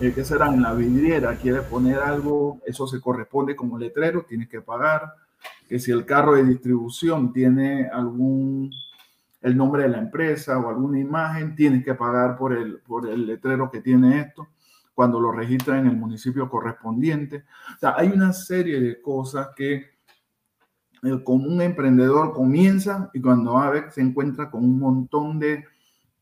eh, 0.00 0.10
¿qué 0.14 0.24
será? 0.24 0.48
En 0.48 0.62
la 0.62 0.72
vidriera 0.72 1.36
quiere 1.36 1.60
poner 1.60 1.98
algo, 1.98 2.62
eso 2.64 2.86
se 2.86 2.98
corresponde 2.98 3.54
como 3.54 3.78
letrero, 3.78 4.24
tiene 4.26 4.48
que 4.48 4.62
pagar. 4.62 5.12
Que 5.68 5.78
si 5.78 5.90
el 5.90 6.06
carro 6.06 6.34
de 6.34 6.44
distribución 6.44 7.30
tiene 7.30 7.90
algún, 7.92 8.70
el 9.42 9.54
nombre 9.54 9.82
de 9.82 9.90
la 9.90 9.98
empresa 9.98 10.58
o 10.58 10.70
alguna 10.70 10.98
imagen, 10.98 11.54
tienes 11.54 11.84
que 11.84 11.94
pagar 11.94 12.38
por 12.38 12.54
el, 12.54 12.78
por 12.78 13.06
el 13.06 13.26
letrero 13.26 13.70
que 13.70 13.82
tiene 13.82 14.20
esto 14.20 14.48
cuando 14.96 15.20
lo 15.20 15.30
registra 15.30 15.78
en 15.78 15.88
el 15.88 15.94
municipio 15.94 16.48
correspondiente. 16.48 17.44
O 17.76 17.78
sea, 17.78 17.96
hay 17.98 18.08
una 18.08 18.32
serie 18.32 18.80
de 18.80 19.02
cosas 19.02 19.50
que 19.54 19.90
el 21.02 21.22
común 21.22 21.60
emprendedor 21.60 22.32
comienza 22.32 23.10
y 23.12 23.20
cuando 23.20 23.58
a 23.58 23.68
ver 23.68 23.92
se 23.92 24.00
encuentra 24.00 24.50
con 24.50 24.64
un 24.64 24.78
montón 24.78 25.38
de 25.38 25.66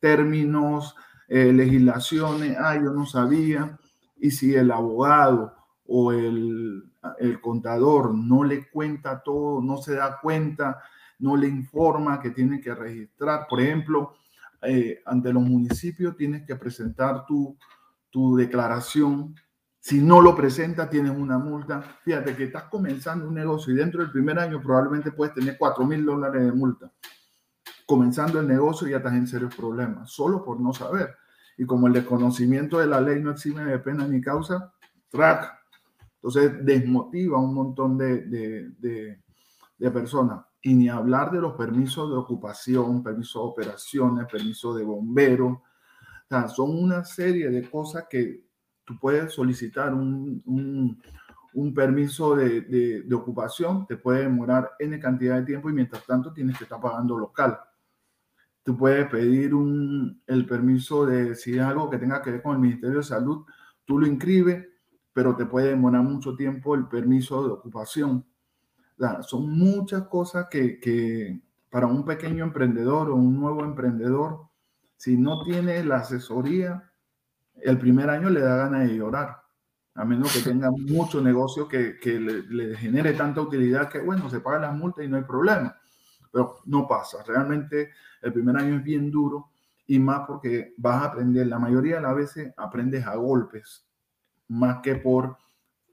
términos, 0.01 0.97
eh, 1.29 1.53
legislaciones, 1.53 2.57
ah, 2.59 2.75
yo 2.75 2.93
no 2.93 3.07
sabía, 3.07 3.79
y 4.17 4.33
si 4.33 4.57
el 4.57 4.73
abogado 4.73 5.55
o 5.87 6.11
el, 6.11 6.83
el 7.21 7.41
contador 7.41 8.13
no 8.13 8.43
le 8.43 8.69
cuenta 8.71 9.23
todo, 9.23 9.63
no 9.63 9.77
se 9.77 9.95
da 9.95 10.19
cuenta, 10.21 10.83
no 11.21 11.37
le 11.37 11.47
informa 11.47 12.21
que 12.21 12.31
tiene 12.31 12.61
que 12.61 12.75
registrar, 12.75 13.47
por 13.49 13.61
ejemplo, 13.61 14.15
eh, 14.63 15.01
ante 15.07 15.33
los 15.33 15.45
municipios 15.45 16.17
tienes 16.17 16.45
que 16.45 16.57
presentar 16.57 17.25
tu, 17.25 17.57
tu 18.15 18.37
declaración. 18.37 19.35
Si 19.81 20.01
no 20.01 20.21
lo 20.21 20.37
presentas, 20.37 20.89
tienes 20.89 21.11
una 21.11 21.37
multa. 21.37 21.83
Fíjate 22.05 22.37
que 22.37 22.45
estás 22.45 22.65
comenzando 22.71 23.27
un 23.27 23.35
negocio 23.35 23.75
y 23.75 23.77
dentro 23.77 24.01
del 24.01 24.13
primer 24.13 24.39
año 24.39 24.63
probablemente 24.63 25.11
puedes 25.11 25.35
tener 25.35 25.59
4 25.59 25.85
mil 25.85 26.07
dólares 26.07 26.45
de 26.45 26.53
multa 26.53 26.93
comenzando 27.87 28.41
el 28.41 28.49
negocio 28.49 28.89
ya 28.89 28.99
estás 28.99 29.15
en 29.15 29.27
serios 29.27 29.55
problemas, 29.55 30.11
solo 30.11 30.45
por 30.45 30.61
no 30.61 30.73
saber. 30.73 31.15
Y 31.57 31.67
como 31.67 31.87
el 31.87 31.93
desconocimiento 31.93 32.79
de 32.79 32.87
la 32.87 33.01
ley 33.01 33.23
no 33.23 33.31
exime 33.31 33.65
de 33.65 33.79
pena 33.79 34.07
ni 34.07 34.21
causa, 34.21 34.73
track. 35.09 35.53
Entonces 36.17 36.65
desmotiva 36.65 37.37
a 37.37 37.41
un 37.41 37.55
montón 37.55 37.99
de, 37.99 38.23
de, 38.23 39.21
de, 39.79 39.91
personas. 39.91 40.45
Y 40.63 40.75
ni 40.75 40.89
hablar 40.89 41.31
de 41.31 41.41
los 41.41 41.53
permisos 41.53 42.09
de 42.11 42.17
ocupación, 42.17 43.03
permisos 43.03 43.35
de 43.43 43.49
operaciones, 43.49 44.27
permisos 44.31 44.77
de 44.77 44.83
bomberos. 44.83 45.59
Son 46.55 46.77
una 46.77 47.05
serie 47.05 47.51
de 47.51 47.69
cosas 47.71 48.07
que 48.09 48.45
tú 48.85 48.99
puedes 48.99 49.33
solicitar 49.33 49.95
un, 49.95 50.43
un, 51.55 51.75
permiso 51.75 52.35
de, 52.35 52.63
de, 52.63 53.03
de, 53.03 53.15
ocupación, 53.15 53.87
te 53.87 53.97
puede 53.97 54.23
demorar 54.23 54.73
N 54.79 54.99
cantidad 54.99 55.37
de 55.37 55.47
tiempo 55.47 55.71
y 55.71 55.73
mientras 55.73 56.05
tanto 56.05 56.33
tienes 56.33 56.59
que 56.59 56.65
estar 56.65 56.81
pagando 56.81 57.17
local. 57.17 57.59
Tú 58.63 58.77
puedes 58.77 59.09
pedir 59.09 59.55
un, 59.55 60.23
el 60.27 60.47
permiso 60.47 61.07
de 61.07 61.35
si 61.35 61.59
algo 61.59 61.91
que 61.91 61.99
tenga 61.99 62.23
que 62.23 62.33
ver 62.33 62.43
con 62.43 62.55
el 62.55 62.61
Ministerio 62.63 62.99
de 62.99 63.05
Salud, 63.05 63.45
tú 63.85 63.99
lo 63.99 64.07
inscribes, 64.07 64.67
pero 65.13 65.37
te 65.37 65.47
puede 65.47 65.69
demorar 65.69 66.03
mucho 66.03 66.35
tiempo 66.35 66.75
el 66.75 66.89
permiso 66.89 67.47
de 67.47 67.53
ocupación. 67.53 68.27
O 68.99 69.23
son 69.23 69.51
muchas 69.51 70.09
cosas 70.09 70.49
que, 70.51 70.81
que 70.81 71.41
para 71.71 71.87
un 71.87 72.05
pequeño 72.05 72.45
emprendedor 72.45 73.11
o 73.11 73.17
un 73.17 73.39
nuevo 73.39 73.65
emprendedor, 73.65 74.49
si 74.97 75.17
no 75.17 75.43
tiene 75.45 75.85
la 75.85 75.97
asesoría, 75.97 76.91
el 77.57 77.79
primer 77.79 78.11
año 78.11 78.31
le 78.31 78.41
da 78.41 78.57
ganas 78.57 78.89
de 78.89 78.97
llorar, 78.97 79.43
a 79.95 80.05
menos 80.05 80.33
que 80.33 80.41
tenga 80.41 80.71
mucho 80.77 81.21
negocio 81.21 81.69
que, 81.69 81.99
que 81.99 82.19
le, 82.19 82.43
le, 82.43 82.77
genere 82.77 83.13
tanta 83.13 83.41
utilidad 83.41 83.89
que, 83.89 84.01
bueno, 84.01 84.29
se 84.31 84.41
paga 84.41 84.59
las 84.59 84.75
multas 84.75 85.05
y 85.05 85.09
no 85.09 85.17
hay 85.17 85.25
problema 85.25 85.77
pero 86.35 86.59
no 86.67 86.89
pasa. 86.89 87.23
Realmente 87.25 87.91
el 88.21 88.33
primer 88.33 88.57
año 88.57 88.79
es 88.79 88.83
bien 88.83 89.09
duro 89.09 89.51
y 89.87 90.01
más 90.01 90.27
porque 90.27 90.75
vas 90.77 91.01
a 91.01 91.07
aprender, 91.07 91.47
la 91.47 91.61
mayoría 91.61 91.97
de 91.97 92.03
las 92.03 92.17
veces 92.17 92.53
aprendes 92.57 93.07
a 93.07 93.15
golpes, 93.15 93.87
más 94.49 94.81
que 94.83 94.97
por 94.97 95.37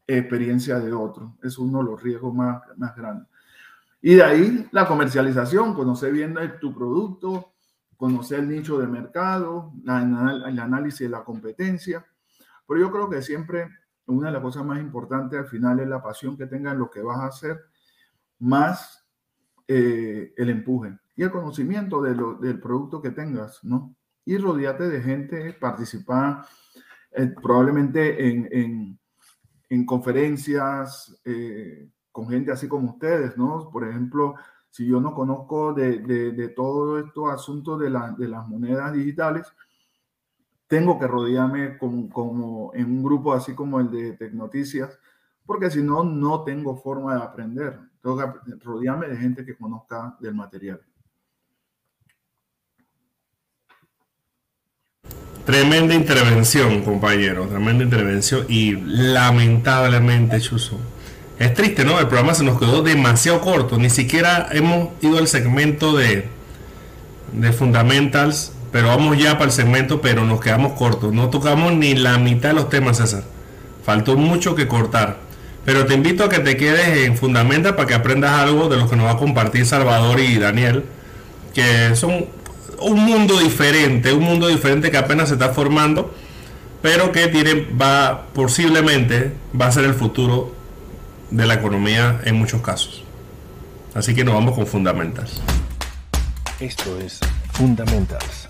experiencia 0.07 0.79
de 0.79 0.91
otros. 0.93 1.31
Es 1.43 1.59
uno 1.59 1.77
de 1.77 1.91
los 1.91 2.01
riesgos 2.01 2.33
más, 2.33 2.63
más 2.75 2.95
grandes. 2.95 3.27
Y 4.01 4.15
de 4.15 4.23
ahí 4.23 4.67
la 4.71 4.87
comercialización, 4.87 5.75
conocer 5.75 6.11
bien 6.11 6.35
tu 6.59 6.73
producto, 6.73 7.53
conocer 8.01 8.39
el 8.39 8.49
nicho 8.49 8.79
de 8.79 8.87
mercado, 8.87 9.71
el 9.85 10.59
análisis 10.59 11.01
de 11.01 11.09
la 11.09 11.23
competencia. 11.23 12.03
Pero 12.67 12.79
yo 12.79 12.91
creo 12.91 13.07
que 13.07 13.21
siempre 13.21 13.69
una 14.07 14.29
de 14.29 14.33
las 14.33 14.41
cosas 14.41 14.65
más 14.65 14.79
importantes 14.79 15.37
al 15.37 15.45
final 15.45 15.79
es 15.79 15.87
la 15.87 16.01
pasión 16.01 16.35
que 16.35 16.47
tengas 16.47 16.73
en 16.73 16.79
lo 16.79 16.89
que 16.89 17.03
vas 17.03 17.19
a 17.19 17.27
hacer, 17.27 17.61
más 18.39 19.07
eh, 19.67 20.33
el 20.35 20.49
empuje 20.49 20.97
y 21.15 21.21
el 21.21 21.29
conocimiento 21.29 22.01
de 22.01 22.15
lo, 22.15 22.33
del 22.33 22.59
producto 22.59 23.03
que 23.03 23.11
tengas, 23.11 23.63
¿no? 23.63 23.95
Y 24.25 24.39
rodeate 24.39 24.89
de 24.89 25.01
gente, 25.03 25.53
participar 25.53 26.43
eh, 27.11 27.31
probablemente 27.39 28.27
en, 28.27 28.49
en, 28.51 28.99
en 29.69 29.85
conferencias 29.85 31.21
eh, 31.23 31.87
con 32.11 32.27
gente 32.27 32.51
así 32.51 32.67
como 32.67 32.93
ustedes, 32.93 33.37
¿no? 33.37 33.69
Por 33.71 33.87
ejemplo, 33.87 34.33
si 34.71 34.87
yo 34.87 35.01
no 35.01 35.13
conozco 35.13 35.73
de, 35.73 35.99
de, 35.99 36.31
de 36.31 36.47
todo 36.49 36.97
estos 36.97 37.29
asuntos 37.29 37.79
de, 37.79 37.89
la, 37.89 38.11
de 38.17 38.27
las 38.27 38.47
monedas 38.47 38.93
digitales, 38.93 39.45
tengo 40.67 40.97
que 40.97 41.05
rodearme 41.05 41.77
como, 41.77 42.09
como 42.09 42.71
en 42.73 42.85
un 42.85 43.03
grupo 43.03 43.33
así 43.33 43.53
como 43.53 43.81
el 43.81 43.91
de 43.91 44.13
Tecnoticias, 44.13 44.97
porque 45.45 45.69
si 45.69 45.83
no, 45.83 46.05
no 46.05 46.43
tengo 46.45 46.77
forma 46.77 47.15
de 47.15 47.21
aprender. 47.21 47.77
Tengo 48.01 48.17
que 48.17 48.55
rodearme 48.63 49.09
de 49.09 49.17
gente 49.17 49.45
que 49.45 49.57
conozca 49.57 50.15
del 50.21 50.33
material. 50.33 50.81
Tremenda 55.45 55.93
intervención, 55.93 56.83
compañero, 56.83 57.47
tremenda 57.47 57.83
intervención 57.83 58.45
y 58.47 58.75
lamentablemente, 58.75 60.39
Chuso. 60.39 60.79
Es 61.41 61.55
triste, 61.55 61.83
¿no? 61.83 61.99
El 61.99 62.05
programa 62.05 62.35
se 62.35 62.43
nos 62.43 62.59
quedó 62.59 62.83
demasiado 62.83 63.41
corto. 63.41 63.79
Ni 63.79 63.89
siquiera 63.89 64.47
hemos 64.51 64.89
ido 65.01 65.17
al 65.17 65.27
segmento 65.27 65.97
de, 65.97 66.27
de 67.31 67.51
fundamentals, 67.51 68.51
pero 68.71 68.89
vamos 68.89 69.17
ya 69.17 69.39
para 69.39 69.45
el 69.45 69.51
segmento, 69.51 70.01
pero 70.01 70.23
nos 70.23 70.39
quedamos 70.39 70.73
cortos. 70.73 71.11
No 71.13 71.31
tocamos 71.31 71.73
ni 71.73 71.95
la 71.95 72.19
mitad 72.19 72.49
de 72.49 72.53
los 72.53 72.69
temas, 72.69 72.97
César. 72.97 73.23
Faltó 73.83 74.17
mucho 74.17 74.53
que 74.53 74.67
cortar. 74.67 75.17
Pero 75.65 75.87
te 75.87 75.95
invito 75.95 76.25
a 76.25 76.29
que 76.29 76.37
te 76.37 76.57
quedes 76.57 77.07
en 77.07 77.17
Fundamenta 77.17 77.75
para 77.75 77.87
que 77.87 77.95
aprendas 77.95 78.33
algo 78.33 78.69
de 78.69 78.77
lo 78.77 78.87
que 78.87 78.95
nos 78.95 79.07
va 79.07 79.13
a 79.13 79.17
compartir 79.17 79.65
Salvador 79.65 80.19
y 80.19 80.37
Daniel, 80.37 80.85
que 81.55 81.95
son 81.95 82.27
un 82.77 82.99
mundo 82.99 83.39
diferente, 83.39 84.13
un 84.13 84.25
mundo 84.25 84.47
diferente 84.47 84.91
que 84.91 84.97
apenas 84.97 85.29
se 85.29 85.33
está 85.33 85.49
formando, 85.49 86.13
pero 86.83 87.11
que 87.11 87.29
tiene, 87.29 87.65
va, 87.81 88.27
posiblemente, 88.31 89.31
va 89.59 89.65
a 89.65 89.71
ser 89.71 89.85
el 89.85 89.95
futuro 89.95 90.60
de 91.31 91.45
la 91.45 91.55
economía 91.55 92.21
en 92.25 92.35
muchos 92.35 92.61
casos. 92.61 93.03
Así 93.95 94.13
que 94.13 94.23
nos 94.23 94.35
vamos 94.35 94.55
con 94.55 94.67
Fundamentals. 94.67 95.41
Esto 96.59 96.97
es 96.99 97.19
Fundamentals. 97.53 98.47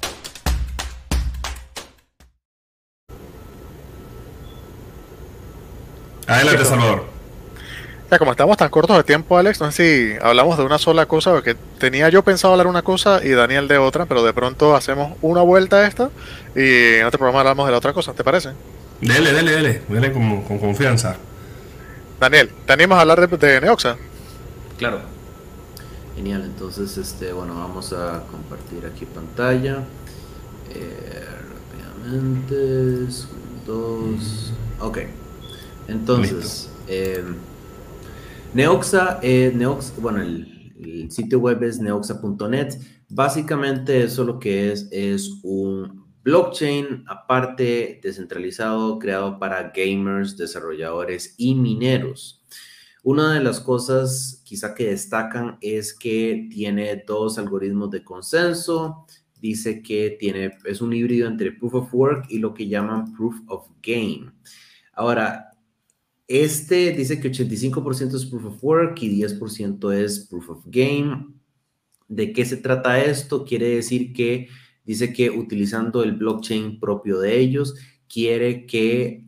Adelante, 6.28 6.66
Salvador. 6.66 7.06
Ya, 8.10 8.20
como 8.20 8.32
estamos 8.32 8.58
tan 8.58 8.70
cortos 8.70 8.98
de 8.98 9.04
tiempo, 9.04 9.38
Alex, 9.38 9.62
no 9.62 9.72
sé 9.72 10.18
si 10.18 10.26
hablamos 10.26 10.58
de 10.58 10.64
una 10.64 10.78
sola 10.78 11.06
cosa, 11.06 11.32
porque 11.32 11.56
tenía 11.80 12.10
yo 12.10 12.24
pensado 12.24 12.54
hablar 12.54 12.68
una 12.68 12.82
cosa 12.82 13.22
y 13.24 13.30
Daniel 13.30 13.68
de 13.68 13.78
otra, 13.78 14.06
pero 14.06 14.24
de 14.24 14.34
pronto 14.34 14.76
hacemos 14.76 15.14
una 15.22 15.42
vuelta 15.42 15.78
a 15.78 15.88
esta 15.88 16.10
y 16.56 16.96
en 16.96 17.06
otro 17.06 17.20
programa 17.20 17.40
hablamos 17.40 17.66
de 17.68 17.72
la 17.72 17.78
otra 17.78 17.94
cosa, 17.94 18.14
¿te 18.14 18.24
parece? 18.24 18.50
Dele, 19.00 19.32
dele, 19.32 19.52
dele, 19.52 19.82
dele 19.88 20.12
con, 20.12 20.42
con 20.44 20.60
confianza. 20.60 21.16
Daniel, 22.22 22.52
¿te 22.68 22.74
animas 22.74 23.00
a 23.00 23.02
hablar 23.02 23.28
de, 23.28 23.36
de 23.36 23.62
Neoxa? 23.62 23.98
Claro. 24.78 25.02
Genial, 26.16 26.44
entonces 26.44 26.96
este, 27.00 27.34
bueno, 27.34 27.56
vamos 27.56 27.94
a 27.94 28.28
compartir 28.30 28.86
aquí 28.86 29.08
pantalla. 29.08 29.84
Eh, 30.70 31.26
rápidamente, 32.04 33.08
dos. 33.66 34.54
Ok. 34.80 35.00
Entonces, 35.88 36.70
eh, 36.88 37.24
Neoxa, 38.54 39.20
eh, 39.24 39.52
Neox, 39.56 39.94
bueno, 39.98 40.22
el, 40.22 40.76
el 40.80 41.12
sitio 41.12 41.40
web 41.40 41.64
es 41.64 41.80
neoxa.net. 41.80 42.76
Básicamente 43.10 44.04
eso 44.04 44.24
lo 44.26 44.38
que 44.38 44.72
es 44.72 44.88
es 44.92 45.40
un 45.42 46.01
blockchain 46.24 47.04
aparte 47.08 48.00
descentralizado 48.02 49.00
creado 49.00 49.40
para 49.40 49.72
gamers, 49.76 50.38
desarrolladores 50.38 51.36
y 51.38 51.56
mineros. 51.56 52.44
Una 53.04 53.34
de 53.34 53.44
las 53.44 53.60
cosas 53.60 54.42
quizá 54.46 54.76
que 54.76 54.90
destacan 54.90 55.58
es 55.62 55.94
que 55.94 56.48
tiene 56.52 57.04
dos 57.08 57.40
algoritmos 57.40 57.90
de 57.90 58.04
consenso. 58.04 59.08
Dice 59.40 59.82
que 59.82 60.18
tiene, 60.20 60.52
es 60.66 60.82
un 60.82 60.94
híbrido 60.94 61.28
entre 61.28 61.52
proof 61.52 61.74
of 61.74 61.94
work 61.94 62.26
y 62.30 62.38
lo 62.38 62.54
que 62.54 62.68
llaman 62.68 63.12
proof 63.14 63.36
of 63.48 63.68
game. 63.82 64.32
Ahora, 64.94 65.50
este 66.28 66.92
dice 66.92 67.20
que 67.20 67.32
85% 67.32 68.16
es 68.16 68.26
proof 68.28 68.46
of 68.46 68.64
work 68.64 69.02
y 69.02 69.20
10% 69.20 69.94
es 69.94 70.20
proof 70.30 70.50
of 70.52 70.64
game. 70.68 71.28
¿De 72.08 72.32
qué 72.34 72.46
se 72.46 72.58
trata 72.58 73.04
esto? 73.04 73.46
Quiere 73.46 73.70
decir 73.70 74.14
que 74.14 74.48
dice 74.92 75.14
que 75.14 75.30
utilizando 75.30 76.04
el 76.04 76.14
blockchain 76.14 76.80
propio 76.80 77.20
de 77.20 77.40
ellos, 77.40 77.76
quiere 78.08 78.66
que 78.66 79.24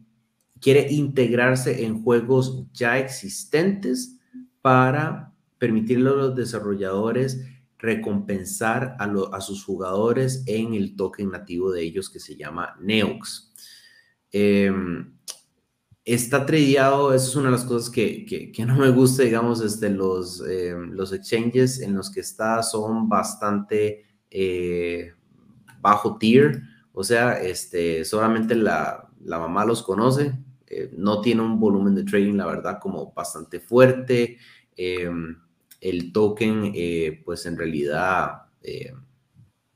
quiere 0.59 0.91
integrarse 0.91 1.85
en 1.85 2.03
juegos 2.03 2.65
ya 2.73 2.97
existentes 2.97 4.17
para 4.61 5.33
permitirle 5.57 6.09
a 6.09 6.13
los 6.13 6.35
desarrolladores 6.35 7.45
recompensar 7.77 8.95
a, 8.99 9.07
lo, 9.07 9.33
a 9.33 9.41
sus 9.41 9.63
jugadores 9.63 10.43
en 10.45 10.73
el 10.73 10.95
token 10.95 11.31
nativo 11.31 11.71
de 11.71 11.81
ellos 11.81 12.09
que 12.09 12.19
se 12.19 12.35
llama 12.35 12.77
Neox. 12.81 13.51
Eh, 14.31 14.71
está 16.05 16.45
tradeado, 16.45 17.13
eso 17.13 17.29
es 17.29 17.35
una 17.35 17.45
de 17.45 17.51
las 17.51 17.65
cosas 17.65 17.89
que, 17.89 18.25
que, 18.25 18.65
no 18.65 18.75
me 18.75 18.89
gusta, 18.89 19.23
digamos, 19.23 19.61
este, 19.61 19.89
los, 19.89 20.41
eh, 20.47 20.75
los 20.89 21.13
exchanges 21.13 21.79
en 21.81 21.93
los 21.95 22.09
que 22.09 22.21
está 22.21 22.63
son 22.63 23.07
bastante 23.07 24.05
eh, 24.29 25.13
bajo 25.83 26.17
tier, 26.17 26.63
o 26.93 27.03
sea, 27.03 27.39
este, 27.41 28.05
solamente 28.05 28.55
la, 28.55 29.09
la 29.23 29.37
mamá 29.37 29.65
los 29.65 29.83
conoce, 29.83 30.33
eh, 30.65 30.89
no 30.97 31.21
tiene 31.21 31.41
un 31.41 31.59
volumen 31.59 31.93
de 31.93 32.03
trading, 32.03 32.35
la 32.35 32.47
verdad, 32.47 32.79
como 32.81 33.13
bastante 33.13 33.59
fuerte. 33.59 34.37
Eh, 34.75 35.09
el 35.81 36.13
token, 36.13 36.71
eh, 36.73 37.21
pues 37.25 37.45
en 37.45 37.57
realidad, 37.57 38.43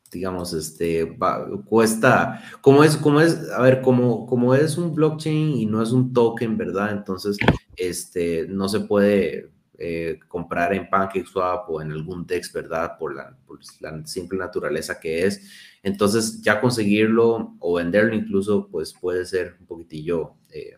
digamos, 0.10 0.54
este, 0.54 1.04
va, 1.04 1.46
cuesta, 1.66 2.42
como 2.62 2.84
es, 2.86 2.96
como 2.96 3.20
es, 3.20 3.50
a 3.50 3.62
ver, 3.62 3.82
como, 3.82 4.26
como 4.26 4.56
es 4.56 4.78
un 4.78 4.96
blockchain 4.96 5.58
y 5.58 5.66
no 5.66 5.84
es 5.84 5.92
un 5.92 6.14
token, 6.14 6.58
¿verdad? 6.58 6.92
Entonces, 6.92 7.38
este, 7.76 8.48
no 8.48 8.70
se 8.70 8.80
puede 8.80 9.52
comprar 10.28 10.74
en 10.74 10.90
PancakeSwap 10.90 11.70
o 11.70 11.82
en 11.82 11.92
algún 11.92 12.26
DEX, 12.26 12.52
¿verdad? 12.52 12.98
Por 12.98 13.16
la, 13.16 13.38
por 13.46 13.60
la 13.80 14.06
simple 14.06 14.40
naturaleza 14.40 15.00
que 15.00 15.26
es. 15.26 15.50
Entonces, 15.84 16.42
ya 16.42 16.60
conseguirlo 16.60 17.56
o 17.60 17.74
venderlo 17.76 18.16
incluso, 18.16 18.68
pues 18.70 18.94
puede 19.00 19.26
ser 19.26 19.56
un 19.60 19.68
poquitillo 19.68 20.34
eh, 20.50 20.78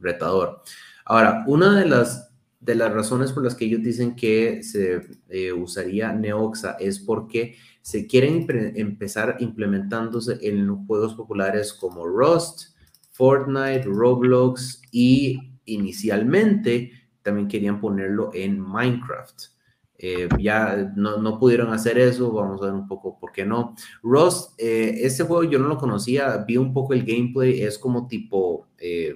retador. 0.00 0.62
Ahora, 1.04 1.44
una 1.46 1.78
de 1.78 1.86
las, 1.86 2.32
de 2.60 2.74
las 2.74 2.92
razones 2.92 3.32
por 3.32 3.44
las 3.44 3.54
que 3.54 3.66
ellos 3.66 3.82
dicen 3.82 4.16
que 4.16 4.62
se 4.62 5.00
eh, 5.28 5.52
usaría 5.52 6.12
Neoxa 6.12 6.76
es 6.80 6.98
porque 6.98 7.56
se 7.82 8.06
quieren 8.06 8.46
empezar 8.76 9.36
implementándose 9.40 10.38
en 10.40 10.86
juegos 10.86 11.14
populares 11.14 11.72
como 11.74 12.06
Rust, 12.06 12.74
Fortnite, 13.12 13.84
Roblox 13.84 14.80
y 14.90 15.52
inicialmente 15.66 16.90
también 17.24 17.48
querían 17.48 17.80
ponerlo 17.80 18.30
en 18.32 18.60
Minecraft. 18.60 19.54
Eh, 19.96 20.28
ya 20.38 20.92
no, 20.96 21.18
no, 21.18 21.38
pudieron 21.38 21.72
hacer 21.72 21.98
eso, 21.98 22.30
vamos 22.32 22.60
a 22.60 22.66
ver 22.66 22.74
un 22.74 22.86
poco 22.86 23.18
por 23.18 23.32
qué 23.32 23.44
no. 23.44 23.74
Rust, 24.02 24.52
eh, 24.58 24.98
este 25.02 25.22
juego 25.22 25.44
yo 25.44 25.58
no 25.58 25.68
lo 25.68 25.78
conocía, 25.78 26.36
vi 26.46 26.56
un 26.56 26.74
poco 26.74 26.94
el 26.94 27.04
gameplay, 27.04 27.62
es 27.62 27.78
como 27.78 28.06
tipo... 28.06 28.68
Eh, 28.78 29.14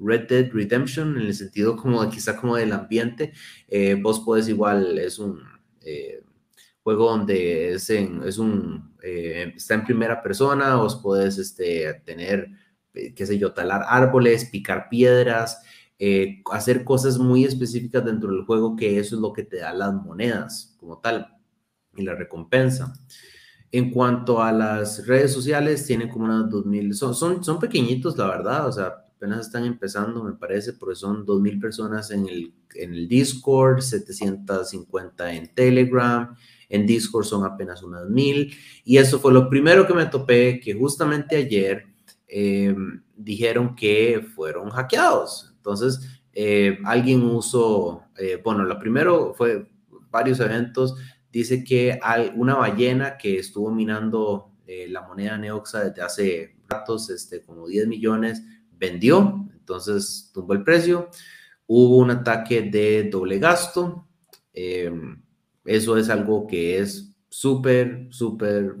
Red 0.00 0.28
Dead 0.28 0.52
Redemption, 0.52 1.16
en 1.16 1.26
el 1.26 1.34
sentido 1.34 1.74
como 1.74 2.08
quizá 2.08 2.36
como 2.36 2.54
del 2.54 2.70
ambiente. 2.70 3.32
Eh, 3.66 3.96
vos 4.00 4.20
podés 4.20 4.48
igual, 4.48 4.96
es 4.96 5.18
un 5.18 5.40
juego 6.84 7.10
donde 7.10 7.72
es, 7.72 7.90
en, 7.90 8.22
es 8.22 8.38
un, 8.38 8.94
está 9.02 9.74
en 9.74 9.84
primera 9.84 10.22
persona, 10.22 10.76
vos 10.76 10.94
podés 10.94 11.38
este, 11.38 11.94
tener, 12.04 12.48
qué 12.92 13.26
sé 13.26 13.38
yo, 13.38 13.52
talar 13.52 13.82
árboles, 13.88 14.44
picar 14.44 14.88
piedras, 14.88 15.62
eh, 15.98 16.42
hacer 16.52 16.84
cosas 16.84 17.18
muy 17.18 17.44
específicas 17.44 18.04
dentro 18.04 18.30
del 18.30 18.44
juego, 18.44 18.76
que 18.76 18.98
eso 18.98 19.16
es 19.16 19.20
lo 19.20 19.32
que 19.32 19.42
te 19.42 19.58
da 19.58 19.72
las 19.72 19.92
monedas 19.92 20.76
como 20.78 20.98
tal 20.98 21.36
y 21.96 22.02
la 22.02 22.14
recompensa. 22.14 22.92
En 23.70 23.90
cuanto 23.90 24.42
a 24.42 24.52
las 24.52 25.06
redes 25.06 25.32
sociales, 25.32 25.84
tienen 25.86 26.08
como 26.08 26.24
unas 26.26 26.48
2000, 26.48 26.94
son, 26.94 27.14
son, 27.14 27.44
son 27.44 27.58
pequeñitos, 27.58 28.16
la 28.16 28.28
verdad, 28.28 28.66
o 28.66 28.72
sea, 28.72 29.04
apenas 29.18 29.46
están 29.46 29.64
empezando, 29.64 30.22
me 30.22 30.34
parece, 30.34 30.74
porque 30.74 30.94
son 30.94 31.26
2.000 31.26 31.60
personas 31.60 32.12
en 32.12 32.28
el, 32.28 32.54
en 32.76 32.94
el 32.94 33.08
Discord, 33.08 33.80
750 33.80 35.32
en 35.34 35.52
Telegram, 35.54 36.34
en 36.68 36.86
Discord 36.86 37.24
son 37.24 37.44
apenas 37.44 37.82
unas 37.82 38.04
1.000, 38.04 38.54
y 38.84 38.96
eso 38.98 39.18
fue 39.18 39.32
lo 39.32 39.50
primero 39.50 39.86
que 39.86 39.94
me 39.94 40.06
topé, 40.06 40.60
que 40.60 40.72
justamente 40.74 41.36
ayer 41.36 41.84
eh, 42.28 42.74
dijeron 43.16 43.74
que 43.74 44.24
fueron 44.34 44.70
hackeados. 44.70 45.47
Entonces, 45.68 46.22
eh, 46.32 46.78
alguien 46.84 47.22
usó, 47.24 48.04
eh, 48.16 48.40
bueno, 48.42 48.64
lo 48.64 48.78
primero 48.78 49.34
fue 49.34 49.70
varios 50.10 50.40
eventos, 50.40 50.94
dice 51.30 51.62
que 51.62 51.98
hay 52.02 52.32
una 52.34 52.54
ballena 52.54 53.18
que 53.18 53.38
estuvo 53.38 53.70
minando 53.70 54.54
eh, 54.66 54.86
la 54.88 55.02
moneda 55.02 55.36
Neoxa 55.36 55.84
desde 55.84 56.00
hace 56.00 56.56
ratos, 56.66 57.10
este, 57.10 57.42
como 57.42 57.66
10 57.66 57.86
millones, 57.86 58.42
vendió, 58.70 59.46
entonces 59.52 60.30
tumbó 60.32 60.54
el 60.54 60.64
precio. 60.64 61.10
Hubo 61.66 61.98
un 61.98 62.10
ataque 62.12 62.62
de 62.62 63.10
doble 63.10 63.38
gasto. 63.38 64.08
Eso 64.54 65.98
es 65.98 66.08
algo 66.08 66.46
que 66.46 66.78
es 66.78 67.14
súper, 67.28 68.06
súper 68.08 68.74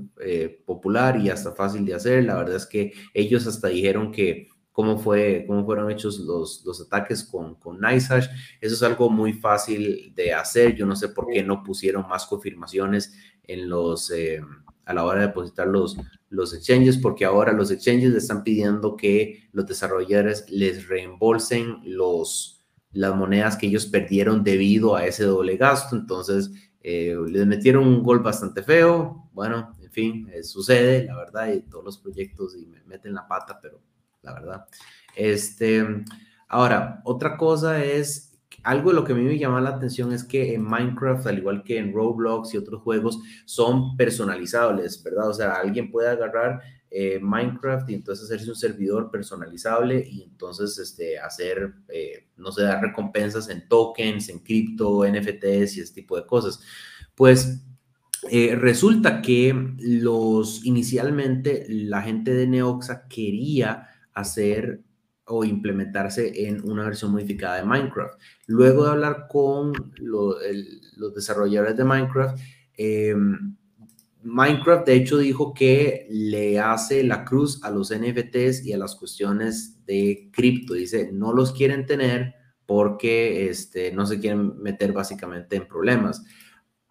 popular 0.64 1.20
y 1.20 1.28
hasta 1.28 1.54
fácil 1.54 1.84
de 1.84 1.94
hacer. 1.94 2.24
La 2.24 2.36
verdad 2.36 2.56
es 2.56 2.64
que 2.64 2.94
ellos 3.12 3.46
hasta 3.46 3.68
dijeron 3.68 4.10
que 4.10 4.48
cómo, 4.78 4.96
fue, 4.96 5.42
cómo 5.48 5.66
fueron 5.66 5.90
hechos 5.90 6.20
los, 6.20 6.62
los 6.64 6.80
ataques 6.80 7.24
con, 7.24 7.56
con 7.56 7.80
NiceHash. 7.80 8.28
Eso 8.60 8.74
es 8.76 8.82
algo 8.84 9.10
muy 9.10 9.32
fácil 9.32 10.12
de 10.14 10.32
hacer. 10.32 10.76
Yo 10.76 10.86
no 10.86 10.94
sé 10.94 11.08
por 11.08 11.26
qué 11.26 11.42
no 11.42 11.64
pusieron 11.64 12.06
más 12.08 12.26
confirmaciones 12.26 13.12
en 13.42 13.68
los, 13.68 14.08
eh, 14.12 14.40
a 14.84 14.94
la 14.94 15.04
hora 15.04 15.18
de 15.18 15.26
depositar 15.26 15.66
los, 15.66 15.96
los 16.28 16.54
exchanges, 16.54 16.96
porque 16.96 17.24
ahora 17.24 17.52
los 17.52 17.72
exchanges 17.72 18.14
están 18.14 18.44
pidiendo 18.44 18.94
que 18.94 19.48
los 19.50 19.66
desarrolladores 19.66 20.48
les 20.48 20.86
reembolsen 20.86 21.78
los, 21.82 22.64
las 22.92 23.16
monedas 23.16 23.56
que 23.56 23.66
ellos 23.66 23.86
perdieron 23.86 24.44
debido 24.44 24.94
a 24.94 25.06
ese 25.06 25.24
doble 25.24 25.56
gasto. 25.56 25.96
Entonces, 25.96 26.52
eh, 26.82 27.16
les 27.26 27.48
metieron 27.48 27.84
un 27.84 28.04
gol 28.04 28.20
bastante 28.20 28.62
feo. 28.62 29.28
Bueno, 29.32 29.74
en 29.82 29.90
fin, 29.90 30.28
eh, 30.32 30.44
sucede, 30.44 31.04
la 31.04 31.16
verdad, 31.16 31.52
y 31.52 31.62
todos 31.62 31.84
los 31.84 31.98
proyectos 31.98 32.54
y 32.56 32.64
me 32.64 32.80
meten 32.84 33.12
la 33.12 33.26
pata, 33.26 33.58
pero 33.60 33.80
la 34.22 34.34
verdad. 34.34 34.66
Este, 35.16 35.84
Ahora, 36.48 37.02
otra 37.04 37.36
cosa 37.36 37.84
es, 37.84 38.24
algo 38.64 38.90
de 38.90 38.96
lo 38.96 39.04
que 39.04 39.12
a 39.12 39.16
mí 39.16 39.22
me 39.22 39.38
llama 39.38 39.60
la 39.60 39.70
atención 39.70 40.12
es 40.12 40.24
que 40.24 40.54
en 40.54 40.62
Minecraft, 40.62 41.26
al 41.26 41.38
igual 41.38 41.62
que 41.62 41.78
en 41.78 41.92
Roblox 41.92 42.54
y 42.54 42.56
otros 42.56 42.82
juegos, 42.82 43.20
son 43.44 43.96
personalizables, 43.96 45.02
¿verdad? 45.02 45.28
O 45.28 45.34
sea, 45.34 45.54
alguien 45.54 45.90
puede 45.90 46.08
agarrar 46.08 46.60
eh, 46.90 47.18
Minecraft 47.20 47.88
y 47.90 47.94
entonces 47.94 48.24
hacerse 48.24 48.50
un 48.50 48.56
servidor 48.56 49.10
personalizable 49.10 50.04
y 50.10 50.22
entonces 50.22 50.78
este, 50.78 51.18
hacer, 51.18 51.74
eh, 51.88 52.28
no 52.36 52.50
sé, 52.50 52.62
dar 52.62 52.82
recompensas 52.82 53.48
en 53.50 53.68
tokens, 53.68 54.28
en 54.30 54.38
cripto, 54.40 55.04
NFTs 55.06 55.76
y 55.76 55.80
ese 55.80 55.94
tipo 55.94 56.16
de 56.16 56.26
cosas. 56.26 56.60
Pues 57.14 57.62
eh, 58.30 58.56
resulta 58.56 59.22
que 59.22 59.54
los 59.78 60.64
inicialmente 60.64 61.66
la 61.68 62.02
gente 62.02 62.34
de 62.34 62.46
Neoxa 62.46 63.06
quería 63.06 63.88
hacer 64.20 64.82
o 65.24 65.44
implementarse 65.44 66.46
en 66.46 66.68
una 66.68 66.84
versión 66.84 67.12
modificada 67.12 67.56
de 67.56 67.64
Minecraft. 67.64 68.18
Luego 68.46 68.84
de 68.84 68.90
hablar 68.90 69.26
con 69.28 69.72
los 69.98 71.14
desarrolladores 71.14 71.76
de 71.76 71.84
Minecraft, 71.84 72.38
em, 72.76 73.56
Minecraft 74.22 74.86
de 74.86 74.94
hecho 74.94 75.18
dijo 75.18 75.54
que 75.54 76.06
le 76.10 76.58
hace 76.58 77.04
la 77.04 77.24
cruz 77.24 77.62
a 77.62 77.70
los 77.70 77.90
NFTs 77.90 78.64
y 78.64 78.72
a 78.72 78.78
las 78.78 78.96
cuestiones 78.96 79.84
de 79.86 80.30
cripto. 80.32 80.74
Dice, 80.74 81.10
no 81.12 81.32
los 81.32 81.52
quieren 81.52 81.86
tener 81.86 82.34
porque 82.66 83.48
este, 83.48 83.92
no 83.92 84.06
se 84.06 84.18
quieren 84.18 84.60
meter 84.60 84.92
básicamente 84.92 85.56
en 85.56 85.66
problemas. 85.66 86.22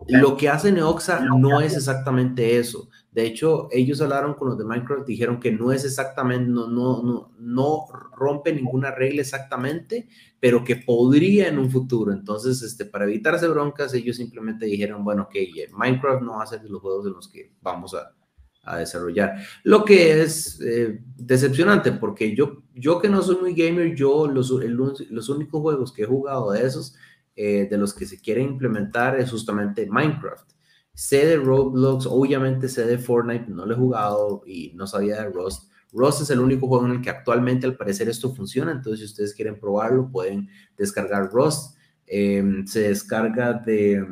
Lo 0.07 0.37
que 0.37 0.49
hace 0.49 0.71
Neoxa 0.71 1.21
no 1.21 1.59
es 1.59 1.75
exactamente 1.75 2.57
eso. 2.57 2.89
De 3.17 3.25
hecho, 3.25 3.67
ellos 3.71 3.99
hablaron 3.99 4.35
con 4.35 4.49
los 4.49 4.59
de 4.59 4.63
Minecraft, 4.63 5.07
dijeron 5.07 5.39
que 5.39 5.51
no 5.51 5.71
es 5.71 5.83
exactamente, 5.83 6.51
no, 6.51 6.67
no, 6.67 7.01
no, 7.01 7.31
no 7.39 7.85
rompe 8.15 8.53
ninguna 8.53 8.91
regla 8.91 9.21
exactamente, 9.21 10.07
pero 10.39 10.63
que 10.63 10.75
podría 10.75 11.47
en 11.47 11.57
un 11.57 11.71
futuro. 11.71 12.13
Entonces, 12.13 12.61
este, 12.61 12.85
para 12.85 13.05
evitarse 13.05 13.47
broncas, 13.47 13.95
ellos 13.95 14.17
simplemente 14.17 14.67
dijeron, 14.67 15.03
bueno, 15.03 15.27
que 15.31 15.49
Minecraft 15.73 16.21
no 16.21 16.33
va 16.33 16.43
a 16.43 16.45
ser 16.45 16.61
de 16.61 16.69
los 16.69 16.79
juegos 16.79 17.07
en 17.07 17.13
los 17.13 17.27
que 17.27 17.55
vamos 17.59 17.95
a, 17.95 18.13
a 18.61 18.77
desarrollar. 18.77 19.33
Lo 19.63 19.83
que 19.83 20.21
es 20.21 20.61
eh, 20.61 21.01
decepcionante, 21.15 21.93
porque 21.93 22.35
yo, 22.35 22.61
yo 22.75 22.99
que 22.99 23.09
no 23.09 23.23
soy 23.23 23.37
muy 23.37 23.55
gamer, 23.55 23.95
yo 23.95 24.27
los, 24.27 24.51
los 24.51 25.29
únicos 25.29 25.59
juegos 25.59 25.91
que 25.91 26.03
he 26.03 26.05
jugado 26.05 26.51
de 26.51 26.63
esos 26.67 26.93
eh, 27.35 27.67
de 27.67 27.77
los 27.79 27.95
que 27.95 28.05
se 28.05 28.21
quieren 28.21 28.49
implementar 28.49 29.19
es 29.19 29.31
justamente 29.31 29.87
Minecraft. 29.87 30.56
Sé 30.97 31.27
de 31.27 31.37
Roblox, 31.37 32.07
obviamente 32.07 32.67
sé 32.67 32.87
de 32.87 32.97
Fortnite, 32.97 33.51
no 33.51 33.67
lo 33.67 33.73
he 33.75 33.77
jugado 33.77 34.41
y 34.47 34.71
no 34.73 34.87
sabía 34.87 35.21
de 35.21 35.29
Rust. 35.29 35.71
Rust 35.93 36.23
es 36.23 36.31
el 36.31 36.39
único 36.39 36.67
juego 36.67 36.87
en 36.87 36.93
el 36.93 37.01
que 37.03 37.11
actualmente 37.11 37.67
al 37.67 37.77
parecer 37.77 38.09
esto 38.09 38.33
funciona, 38.33 38.71
entonces 38.71 39.01
si 39.01 39.05
ustedes 39.05 39.35
quieren 39.35 39.59
probarlo 39.59 40.09
pueden 40.09 40.49
descargar 40.75 41.29
Rust. 41.31 41.77
Em, 42.07 42.65
se 42.65 42.87
descarga 42.87 43.53
de 43.53 44.03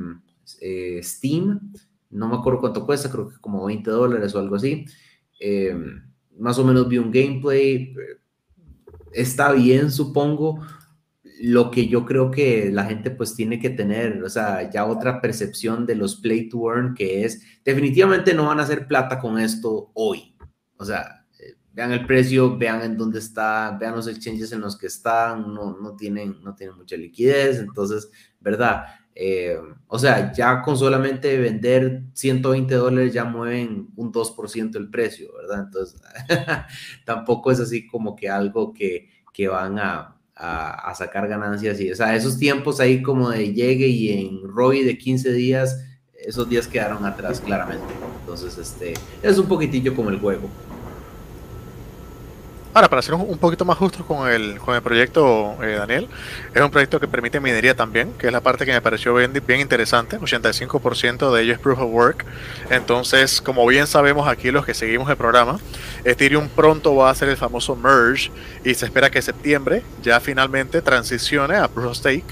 eh, 0.61 0.99
Steam, 1.01 1.73
no 2.11 2.27
me 2.27 2.35
acuerdo 2.35 2.59
cuánto 2.59 2.85
cuesta, 2.85 3.09
creo 3.09 3.29
que 3.29 3.39
como 3.41 3.65
20 3.65 3.89
dólares 3.89 4.35
o 4.35 4.39
algo 4.39 4.55
así. 4.55 4.85
Em, 5.39 6.03
más 6.37 6.59
o 6.59 6.63
menos 6.63 6.87
vi 6.87 6.99
un 6.99 7.09
gameplay, 7.09 7.95
está 9.11 9.53
bien 9.53 9.89
supongo, 9.89 10.59
lo 11.39 11.71
que 11.71 11.87
yo 11.87 12.05
creo 12.05 12.31
que 12.31 12.69
la 12.71 12.85
gente 12.85 13.11
pues 13.11 13.35
tiene 13.35 13.59
que 13.59 13.69
tener, 13.69 14.23
o 14.23 14.29
sea, 14.29 14.69
ya 14.69 14.85
otra 14.85 15.21
percepción 15.21 15.85
de 15.85 15.95
los 15.95 16.15
play 16.17 16.49
to 16.49 16.71
earn, 16.71 16.93
que 16.93 17.25
es, 17.25 17.41
definitivamente 17.63 18.33
no 18.33 18.45
van 18.45 18.59
a 18.59 18.63
hacer 18.63 18.87
plata 18.87 19.19
con 19.19 19.39
esto 19.39 19.91
hoy. 19.93 20.35
O 20.77 20.85
sea, 20.85 21.25
eh, 21.39 21.55
vean 21.73 21.91
el 21.91 22.05
precio, 22.05 22.57
vean 22.57 22.81
en 22.81 22.97
dónde 22.97 23.19
está, 23.19 23.77
vean 23.79 23.95
los 23.95 24.07
exchanges 24.07 24.51
en 24.51 24.61
los 24.61 24.77
que 24.77 24.87
están, 24.87 25.53
no, 25.53 25.77
no, 25.77 25.95
tienen, 25.95 26.41
no 26.43 26.55
tienen 26.55 26.77
mucha 26.77 26.95
liquidez, 26.95 27.59
entonces, 27.59 28.09
¿verdad? 28.39 28.85
Eh, 29.13 29.57
o 29.87 29.97
sea, 29.97 30.33
ya 30.33 30.61
con 30.61 30.77
solamente 30.77 31.37
vender 31.37 32.03
120 32.13 32.75
dólares 32.75 33.13
ya 33.13 33.23
mueven 33.23 33.87
un 33.95 34.11
2% 34.11 34.75
el 34.75 34.89
precio, 34.89 35.33
¿verdad? 35.33 35.65
Entonces, 35.65 36.01
tampoco 37.05 37.51
es 37.51 37.59
así 37.59 37.87
como 37.87 38.15
que 38.15 38.29
algo 38.29 38.73
que, 38.73 39.09
que 39.33 39.47
van 39.47 39.79
a, 39.79 40.14
a, 40.35 40.93
sacar 40.95 41.27
ganancias 41.27 41.79
y, 41.79 41.89
esos 41.89 42.37
tiempos 42.37 42.79
ahí 42.79 43.01
como 43.01 43.29
de 43.29 43.53
llegue 43.53 43.87
y 43.87 44.11
en 44.11 44.41
ROI 44.43 44.83
de 44.83 44.97
15 44.97 45.31
días, 45.31 45.79
esos 46.13 46.49
días 46.49 46.67
quedaron 46.67 47.05
atrás 47.05 47.39
claramente. 47.39 47.85
Entonces, 48.21 48.57
este, 48.57 48.93
es 49.21 49.37
un 49.37 49.47
poquitillo 49.47 49.95
como 49.95 50.09
el 50.09 50.19
juego. 50.19 50.49
Ahora, 52.75 52.89
para 52.89 53.01
ser 53.01 53.13
un 53.13 53.37
poquito 53.37 53.63
más 53.63 53.77
justo 53.77 54.05
con 54.05 54.29
el, 54.29 54.57
con 54.57 54.75
el 54.75 54.81
proyecto, 54.81 55.55
eh, 55.63 55.77
Daniel, 55.77 56.09
es 56.53 56.61
un 56.61 56.69
proyecto 56.69 56.99
que 56.99 57.07
permite 57.07 57.39
minería 57.39 57.73
también, 57.73 58.11
que 58.19 58.27
es 58.27 58.33
la 58.33 58.41
parte 58.41 58.65
que 58.65 58.73
me 58.73 58.81
pareció 58.81 59.15
bien, 59.15 59.31
bien 59.47 59.61
interesante. 59.61 60.19
85% 60.19 61.33
de 61.33 61.41
ello 61.41 61.53
es 61.53 61.59
proof 61.59 61.79
of 61.79 61.89
work. 61.89 62.25
Entonces, 62.69 63.41
como 63.41 63.65
bien 63.65 63.87
sabemos 63.87 64.27
aquí 64.27 64.51
los 64.51 64.65
que 64.65 64.73
seguimos 64.73 65.09
el 65.09 65.15
programa, 65.15 65.57
Ethereum 66.03 66.49
pronto 66.49 66.93
va 66.93 67.07
a 67.07 67.11
hacer 67.13 67.29
el 67.29 67.37
famoso 67.37 67.77
merge 67.77 68.29
y 68.65 68.73
se 68.73 68.87
espera 68.87 69.09
que 69.09 69.21
septiembre 69.21 69.81
ya 70.03 70.19
finalmente 70.19 70.81
transicione 70.81 71.55
a 71.55 71.69
proof 71.69 71.91
of 71.91 71.95
stake. 71.95 72.25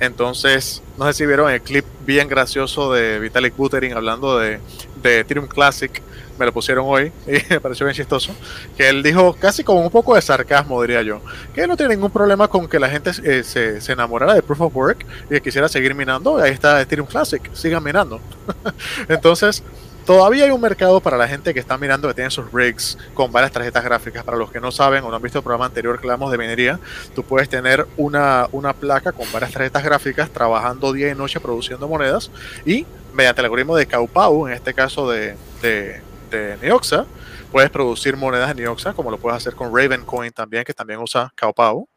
Entonces, 0.00 0.82
no 0.96 1.04
sé 1.08 1.12
si 1.12 1.26
vieron 1.26 1.50
el 1.50 1.60
clip 1.60 1.84
bien 2.06 2.26
gracioso 2.26 2.90
de 2.90 3.18
Vitalik 3.18 3.54
Buterin 3.54 3.92
hablando 3.92 4.38
de, 4.38 4.60
de 5.02 5.18
Ethereum 5.18 5.46
Classic 5.46 6.00
me 6.40 6.46
lo 6.46 6.52
pusieron 6.52 6.86
hoy 6.88 7.12
y 7.26 7.52
me 7.52 7.60
pareció 7.60 7.84
bien 7.86 7.94
chistoso, 7.94 8.34
que 8.76 8.88
él 8.88 9.02
dijo 9.02 9.36
casi 9.38 9.62
con 9.62 9.76
un 9.76 9.90
poco 9.90 10.14
de 10.14 10.22
sarcasmo, 10.22 10.80
diría 10.80 11.02
yo, 11.02 11.20
que 11.54 11.66
no 11.66 11.76
tiene 11.76 11.94
ningún 11.94 12.10
problema 12.10 12.48
con 12.48 12.66
que 12.66 12.80
la 12.80 12.88
gente 12.88 13.10
eh, 13.22 13.44
se, 13.44 13.80
se, 13.80 13.92
enamorara 13.92 14.34
de 14.34 14.42
Proof 14.42 14.62
of 14.62 14.74
Work 14.74 15.06
y 15.26 15.34
que 15.34 15.42
quisiera 15.42 15.68
seguir 15.68 15.94
minando, 15.94 16.38
ahí 16.38 16.50
está 16.50 16.80
Ethereum 16.80 17.06
Classic, 17.06 17.42
sigan 17.52 17.84
minando. 17.84 18.20
Entonces, 19.08 19.62
todavía 20.06 20.44
hay 20.44 20.50
un 20.50 20.60
mercado 20.60 21.00
para 21.00 21.18
la 21.18 21.28
gente 21.28 21.52
que 21.52 21.60
está 21.60 21.76
mirando 21.76 22.08
que 22.08 22.14
tiene 22.14 22.30
sus 22.30 22.50
rigs 22.52 22.96
con 23.12 23.30
varias 23.30 23.52
tarjetas 23.52 23.84
gráficas. 23.84 24.24
Para 24.24 24.38
los 24.38 24.50
que 24.50 24.60
no 24.60 24.72
saben 24.72 25.04
o 25.04 25.10
no 25.10 25.16
han 25.16 25.22
visto 25.22 25.38
el 25.38 25.44
programa 25.44 25.66
anterior 25.66 26.00
que 26.00 26.06
hablamos 26.06 26.32
de 26.32 26.38
minería, 26.38 26.80
tú 27.14 27.22
puedes 27.22 27.50
tener 27.50 27.86
una, 27.98 28.48
una 28.52 28.72
placa 28.72 29.12
con 29.12 29.30
varias 29.30 29.52
tarjetas 29.52 29.84
gráficas 29.84 30.30
trabajando 30.30 30.92
día 30.92 31.10
y 31.10 31.14
noche 31.14 31.38
produciendo 31.38 31.86
monedas 31.86 32.30
y 32.64 32.86
mediante 33.12 33.40
el 33.42 33.46
algoritmo 33.46 33.76
de 33.76 33.86
Kaupau, 33.86 34.48
en 34.48 34.54
este 34.54 34.74
caso 34.74 35.10
de, 35.10 35.36
de 35.62 36.00
de 36.30 36.56
Neoxa. 36.58 37.06
Puedes 37.50 37.70
producir 37.70 38.16
monedas 38.16 38.54
de 38.54 38.62
Neoxa, 38.62 38.92
como 38.92 39.10
lo 39.10 39.18
puedes 39.18 39.36
hacer 39.36 39.54
con 39.54 39.74
Ravencoin 39.76 40.30
también, 40.30 40.62
que 40.62 40.72
también 40.72 41.00
usa 41.00 41.32
Kaopao. 41.34 41.88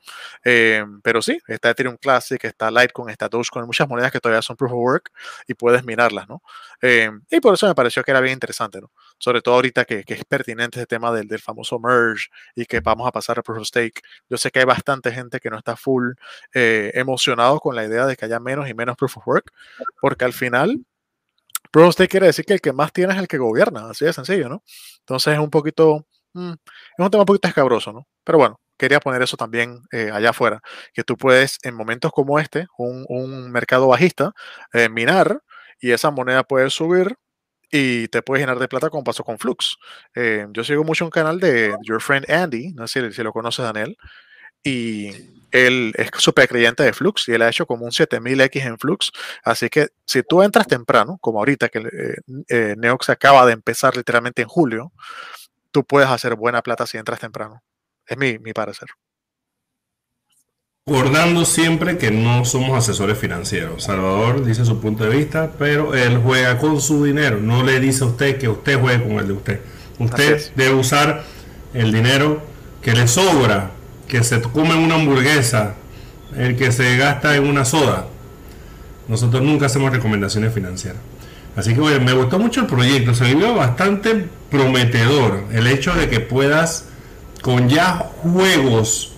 Eh, 0.44 0.84
pero 1.04 1.22
sí, 1.22 1.38
está 1.48 1.70
Ethereum 1.70 1.96
Classic, 1.98 2.44
está 2.44 2.72
Litecoin, 2.72 3.10
está 3.10 3.30
Dogecoin, 3.30 3.66
muchas 3.66 3.88
monedas 3.88 4.12
que 4.12 4.20
todavía 4.20 4.42
son 4.42 4.56
proof 4.56 4.72
of 4.72 4.80
work 4.80 5.12
y 5.48 5.54
puedes 5.54 5.84
minarlas, 5.84 6.28
¿no? 6.28 6.42
Eh, 6.82 7.12
y 7.30 7.40
por 7.40 7.54
eso 7.54 7.68
me 7.68 7.76
pareció 7.76 8.04
que 8.04 8.12
era 8.12 8.20
bien 8.20 8.34
interesante, 8.34 8.82
¿no? 8.82 8.92
Sobre 9.20 9.42
todo 9.42 9.56
ahorita 9.56 9.86
que, 9.86 10.04
es 10.08 10.26
pertinente 10.26 10.80
ese 10.80 10.88
tema 10.88 11.12
del, 11.12 11.28
del, 11.28 11.40
famoso 11.40 11.80
merge 11.80 12.28
y 12.56 12.66
que 12.66 12.80
vamos 12.80 13.08
a 13.08 13.12
pasar 13.12 13.38
a 13.40 13.44
proof 13.44 13.60
of 13.60 13.68
stake. 13.68 14.02
Yo 14.30 14.38
sé 14.38 14.50
que 14.50 14.60
hay 14.60 14.66
bastante 14.66 15.12
gente 15.12 15.40
que 15.40 15.50
no 15.50 15.58
está 15.58 15.76
full 15.76 16.14
eh, 16.54 16.92
emocionado 16.96 17.60
con 17.60 17.76
la 17.76 17.86
idea 17.86 18.06
de 18.08 18.16
que 18.16 18.26
haya 18.26 18.40
menos 18.40 18.68
y 18.70 18.74
menos 18.74 18.98
proof 18.98 19.18
of 19.18 19.28
work, 19.28 19.52
porque 20.02 20.26
al 20.26 20.34
final 20.34 20.84
Proof 21.72 22.00
of 22.00 22.08
quiere 22.08 22.28
decir 22.28 22.46
que 22.46 22.54
el 22.54 22.62
que 22.62 22.74
más 22.74 22.92
tiene 22.94 23.14
es 23.14 23.20
el 23.20 23.28
que 23.28 23.38
gobierna, 23.38 23.90
así 23.90 24.06
de 24.06 24.14
sencillo, 24.14 24.50
¿no? 24.50 24.64
Entonces 25.00 25.34
es 25.34 25.40
un 25.40 25.50
poquito, 25.50 26.06
mm, 26.34 26.52
es 26.52 27.00
un 27.00 27.10
tema 27.10 27.22
un 27.24 27.26
poquito 27.26 27.48
escabroso, 27.48 27.92
¿no? 27.94 28.08
Pero 28.24 28.38
bueno, 28.38 28.60
quería 28.78 29.00
poner 29.00 29.22
eso 29.22 29.38
también 29.38 29.82
eh, 29.92 30.12
allá 30.12 30.32
afuera, 30.32 30.62
que 30.94 31.04
tú 31.04 31.18
puedes 31.18 31.58
en 31.64 31.76
momentos 31.76 32.12
como 32.12 32.40
este, 32.40 32.68
un, 32.78 33.52
mercado 33.52 33.88
bajista, 33.88 34.34
eh, 34.74 34.90
minar 34.90 35.42
y 35.80 35.92
esa 35.92 36.12
moneda 36.12 36.44
puede 36.44 36.70
subir 36.70 37.16
y 37.72 38.08
te 38.10 38.22
puedes 38.22 38.42
llenar 38.44 38.60
de 38.60 38.68
plata 38.68 38.90
como 38.90 39.04
pasó 39.04 39.24
con 39.24 39.40
Flux. 39.40 39.78
Eh, 40.16 40.48
yo 40.52 40.64
sigo 40.64 40.84
mucho 40.84 41.06
un 41.06 41.12
canal 41.12 41.40
de 41.40 41.76
Your 41.84 42.02
Friend 42.02 42.30
Andy, 42.30 42.74
no 42.74 42.88
sé 42.88 43.10
si, 43.10 43.16
si 43.16 43.24
lo 43.24 43.34
conoces, 43.34 43.66
Daniel, 43.66 43.98
y 44.64 45.12
él 45.54 45.94
es 45.98 46.10
súper 46.18 46.50
creyente 46.50 46.84
de 46.84 46.94
Flux 46.94 47.30
y 47.30 47.34
él 47.34 47.44
ha 47.44 47.48
hecho 47.48 47.68
como 47.68 47.86
un 47.86 47.92
7000X 47.92 48.66
en 48.66 48.80
Flux. 48.80 49.12
Así 49.44 49.70
que 49.70 49.90
si 50.06 50.24
tú 50.24 50.42
entras 50.42 50.68
temprano, 50.68 51.20
como 51.22 51.40
ahorita 51.40 51.70
que 51.70 51.80
eh, 51.80 52.16
eh, 52.50 52.76
Neox 52.78 53.10
acaba 53.10 53.46
de 53.46 53.54
empezar 53.54 53.96
literalmente 53.96 54.42
en 54.42 54.48
julio, 54.48 54.92
tú 55.72 55.86
puedes 55.86 56.10
hacer 56.10 56.36
buena 56.36 56.64
plata 56.64 56.88
si 56.88 56.98
entras 56.98 57.20
temprano. 57.20 57.62
Es 58.08 58.18
mi, 58.18 58.40
mi 58.40 58.52
parecer. 58.52 58.90
Recordando 60.88 61.46
siempre 61.46 61.98
que 61.98 62.10
no 62.10 62.44
somos 62.46 62.78
asesores 62.78 63.18
financieros. 63.18 63.84
Salvador 63.84 64.44
dice 64.44 64.66
su 64.66 64.82
punto 64.82 65.04
de 65.06 65.16
vista, 65.16 65.52
pero 65.58 65.94
él 65.94 66.18
juega 66.18 66.58
con 66.58 66.82
su 66.82 67.06
dinero. 67.06 67.38
No 67.38 67.64
le 67.64 67.80
dice 67.80 68.04
a 68.04 68.08
usted 68.08 68.40
que 68.40 68.50
usted 68.50 68.82
juegue 68.82 69.04
con 69.04 69.20
el 69.20 69.28
de 69.28 69.34
usted. 69.34 69.62
Usted 70.00 70.52
debe 70.56 70.74
usar 70.74 71.24
el 71.76 71.92
dinero 71.92 72.42
que 72.82 72.94
le 72.94 73.08
sobra 73.08 73.72
que 74.08 74.24
se 74.24 74.42
come 74.42 74.76
una 74.76 74.96
hamburguesa, 74.96 75.76
el 76.36 76.56
que 76.56 76.72
se 76.72 76.98
gasta 76.98 77.36
en 77.36 77.46
una 77.46 77.66
soda. 77.66 78.08
Nosotros 79.08 79.42
nunca 79.44 79.66
hacemos 79.68 79.92
recomendaciones 79.92 80.54
financieras. 80.54 81.02
Así 81.56 81.76
que 81.76 81.82
me 82.00 82.14
gustó 82.14 82.40
mucho 82.40 82.62
el 82.62 82.68
proyecto, 82.68 83.14
se 83.14 83.36
vio 83.36 83.54
bastante 83.54 84.28
prometedor 84.50 85.46
el 85.52 85.68
hecho 85.68 85.94
de 85.94 86.10
que 86.10 86.20
puedas 86.20 86.86
con 87.42 87.70
ya 87.70 88.10
juegos 88.24 89.14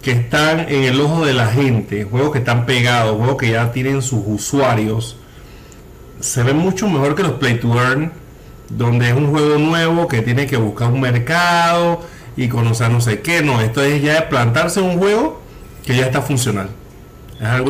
que 0.00 0.12
están 0.12 0.60
en 0.60 0.84
el 0.84 1.00
ojo 1.00 1.24
de 1.24 1.32
la 1.32 1.46
gente, 1.46 2.04
juegos 2.04 2.32
que 2.32 2.38
están 2.38 2.66
pegados, 2.66 3.16
juegos 3.16 3.36
que 3.38 3.50
ya 3.50 3.72
tienen 3.72 4.02
sus 4.02 4.20
usuarios, 4.24 5.16
se 6.20 6.42
ven 6.42 6.58
mucho 6.58 6.88
mejor 6.88 7.14
que 7.14 7.22
los 7.22 7.32
Play 7.32 7.58
to 7.58 7.74
Earn, 7.74 8.12
donde 8.68 9.08
es 9.08 9.14
un 9.14 9.30
juego 9.30 9.58
nuevo 9.58 10.06
que 10.06 10.22
tiene 10.22 10.46
que 10.46 10.56
buscar 10.56 10.92
un 10.92 11.00
mercado 11.00 12.02
y 12.36 12.48
conocer 12.48 12.90
no 12.90 13.00
sé 13.00 13.20
qué. 13.20 13.42
No, 13.42 13.60
esto 13.60 13.82
es 13.82 14.02
ya 14.02 14.28
plantarse 14.28 14.80
un 14.80 14.98
juego 14.98 15.40
que 15.84 15.96
ya 15.96 16.06
está 16.06 16.22
funcional. 16.22 16.68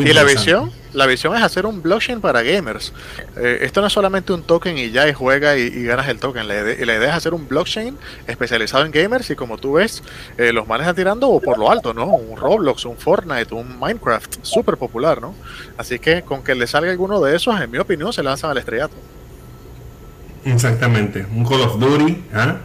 y 0.05 0.13
la 0.13 0.25
visión, 0.25 0.71
la 0.93 1.07
visión 1.07 1.37
es 1.37 1.43
hacer 1.43 1.67
un 1.67 1.83
blockchain 1.83 2.21
para 2.21 2.43
gamers. 2.43 2.93
Eh, 3.37 3.59
esto 3.63 3.81
no 3.81 3.89
es 3.89 3.93
solamente 3.93 4.33
un 4.33 4.43
token 4.43 4.79
y 4.79 4.91
ya 4.91 5.09
y 5.09 5.13
juega 5.13 5.57
y, 5.57 5.85
ganas 5.85 6.09
el 6.09 6.21
token. 6.21 6.47
La 6.47 6.55
idea, 6.55 6.87
la 6.87 6.95
idea, 6.95 7.09
es 7.09 7.15
hacer 7.15 7.35
un 7.35 7.49
blockchain 7.49 7.99
especializado 8.27 8.85
en 8.85 8.93
gamers 8.93 9.29
y 9.31 9.35
como 9.35 9.59
tú 9.59 9.75
ves, 9.75 10.03
eh, 10.39 10.53
los 10.53 10.69
manes 10.69 10.85
están 10.85 10.97
tirando 10.97 11.41
por 11.41 11.59
lo 11.59 11.71
alto, 11.71 11.93
¿no? 11.93 12.07
Un 12.07 12.37
Roblox, 12.37 12.85
un 12.85 12.97
Fortnite, 12.97 13.53
un 13.55 13.79
Minecraft, 13.79 14.37
súper 14.43 14.77
popular, 14.77 15.21
¿no? 15.21 15.35
Así 15.77 15.99
que 15.99 16.23
con 16.23 16.45
que 16.45 16.55
le 16.55 16.67
salga 16.67 16.93
alguno 16.93 17.21
de 17.21 17.35
esos, 17.35 17.61
en 17.61 17.71
mi 17.71 17.79
opinión, 17.79 18.13
se 18.13 18.23
lanzan 18.23 18.53
al 18.53 18.59
estrellato. 18.59 18.95
Exactamente, 20.45 21.27
un 21.35 21.45
Call 21.45 21.63
of 21.63 21.79
Duty, 21.79 22.25
¿ah? 22.35 22.59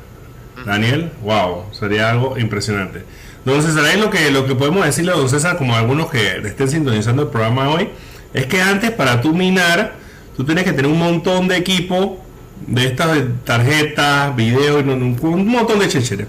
Daniel, 0.65 1.11
wow, 1.23 1.65
sería 1.71 2.09
algo 2.09 2.37
impresionante. 2.37 3.03
Entonces, 3.45 3.75
ahí 3.77 3.99
lo 3.99 4.09
que, 4.09 4.31
lo 4.31 4.45
que 4.45 4.55
podemos 4.55 4.85
decirle 4.85 5.11
a 5.11 5.15
don 5.15 5.29
César, 5.29 5.57
como 5.57 5.75
algunos 5.75 6.09
que 6.09 6.37
estén 6.37 6.69
sintonizando 6.69 7.23
el 7.23 7.29
programa 7.29 7.69
hoy, 7.69 7.89
es 8.33 8.45
que 8.45 8.61
antes 8.61 8.91
para 8.91 9.21
tú 9.21 9.33
minar, 9.33 9.93
tú 10.35 10.43
tienes 10.43 10.63
que 10.63 10.73
tener 10.73 10.91
un 10.91 10.99
montón 10.99 11.47
de 11.47 11.57
equipo 11.57 12.23
de 12.67 12.85
estas 12.85 13.17
tarjetas, 13.45 14.35
video, 14.35 14.79
un 14.79 15.47
montón 15.47 15.79
de 15.79 15.87
chécheres. 15.87 16.27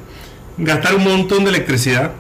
Gastar 0.57 0.95
un 0.95 1.05
montón 1.05 1.45
de 1.45 1.51
electricidad 1.51 2.13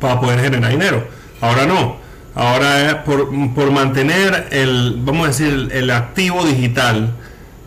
para 0.00 0.20
poder 0.20 0.40
generar 0.40 0.70
dinero. 0.70 1.06
Ahora 1.40 1.66
no. 1.66 1.96
Ahora 2.34 3.04
por, 3.04 3.30
por 3.54 3.70
mantener 3.70 4.48
el, 4.50 4.96
vamos 4.98 5.24
a 5.24 5.28
decir, 5.28 5.68
el 5.72 5.90
activo 5.90 6.44
digital 6.44 7.14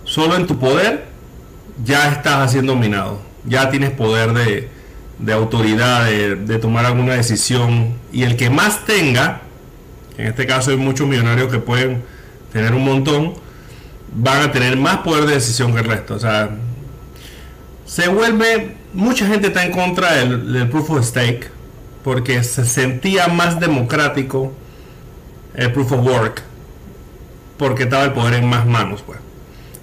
solo 0.03 0.35
en 0.35 0.45
tu 0.45 0.59
poder, 0.59 1.05
ya 1.83 2.11
estás 2.11 2.45
haciendo 2.45 2.75
minado. 2.75 3.21
Ya 3.45 3.69
tienes 3.69 3.91
poder 3.91 4.33
de, 4.33 4.69
de 5.19 5.33
autoridad, 5.33 6.05
de, 6.05 6.35
de 6.35 6.59
tomar 6.59 6.85
alguna 6.85 7.13
decisión. 7.13 7.95
Y 8.11 8.23
el 8.23 8.35
que 8.35 8.49
más 8.49 8.85
tenga, 8.85 9.41
en 10.17 10.27
este 10.27 10.45
caso 10.45 10.71
hay 10.71 10.77
muchos 10.77 11.07
millonarios 11.07 11.51
que 11.51 11.59
pueden 11.59 12.03
tener 12.51 12.73
un 12.73 12.83
montón, 12.83 13.33
van 14.13 14.41
a 14.41 14.51
tener 14.51 14.77
más 14.77 14.97
poder 14.97 15.25
de 15.25 15.33
decisión 15.35 15.73
que 15.73 15.79
el 15.79 15.85
resto. 15.85 16.15
O 16.15 16.19
sea, 16.19 16.49
se 17.85 18.07
vuelve, 18.09 18.75
mucha 18.93 19.27
gente 19.27 19.47
está 19.47 19.63
en 19.65 19.71
contra 19.71 20.13
del, 20.13 20.67
proof 20.69 20.89
of 20.91 21.05
stake 21.05 21.49
porque 22.03 22.43
se 22.43 22.65
sentía 22.65 23.27
más 23.27 23.59
democrático 23.59 24.53
el 25.55 25.71
proof 25.71 25.93
of 25.93 26.05
work 26.05 26.43
porque 27.57 27.83
estaba 27.83 28.03
el 28.03 28.13
poder 28.13 28.35
en 28.35 28.49
más 28.49 28.65
manos. 28.65 29.01
Pues. 29.01 29.19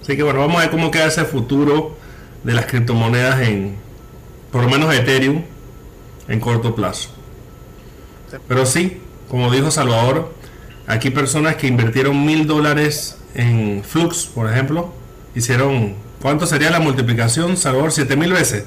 Así 0.05 0.19
que 0.19 0.23
bueno, 0.23 0.41
vamos 0.41 0.59
a 0.59 0.61
ver 0.61 0.71
cómo 0.71 0.91
queda 0.91 1.07
ese 1.07 1.25
futuro 1.25 1.97
de 2.43 2.53
las 2.53 2.67
criptomonedas 2.67 3.41
en, 3.41 3.75
por 4.53 4.63
lo 4.63 4.69
menos 4.69 4.95
Ethereum, 4.95 5.45
en 6.29 6.41
corto 6.41 6.75
plazo. 6.75 7.09
Pero 8.47 8.67
sí, 8.67 9.01
como 9.31 9.51
dijo 9.51 9.71
Salvador, 9.71 10.31
aquí 10.87 11.09
personas 11.09 11.57
que 11.57 11.69
invirtieron 11.69 12.23
mil 12.23 12.47
dólares 12.47 13.17
en 13.35 13.83
Flux, 13.83 14.27
por 14.27 14.53
ejemplo, 14.53 14.93
hicieron, 15.35 15.95
¿cuánto 16.21 16.47
sería 16.47 16.71
la 16.71 16.81
multiplicación, 16.81 17.57
Salvador? 17.57 17.91
¿Siete 17.91 18.15
mil 18.15 18.35
veces? 18.35 18.67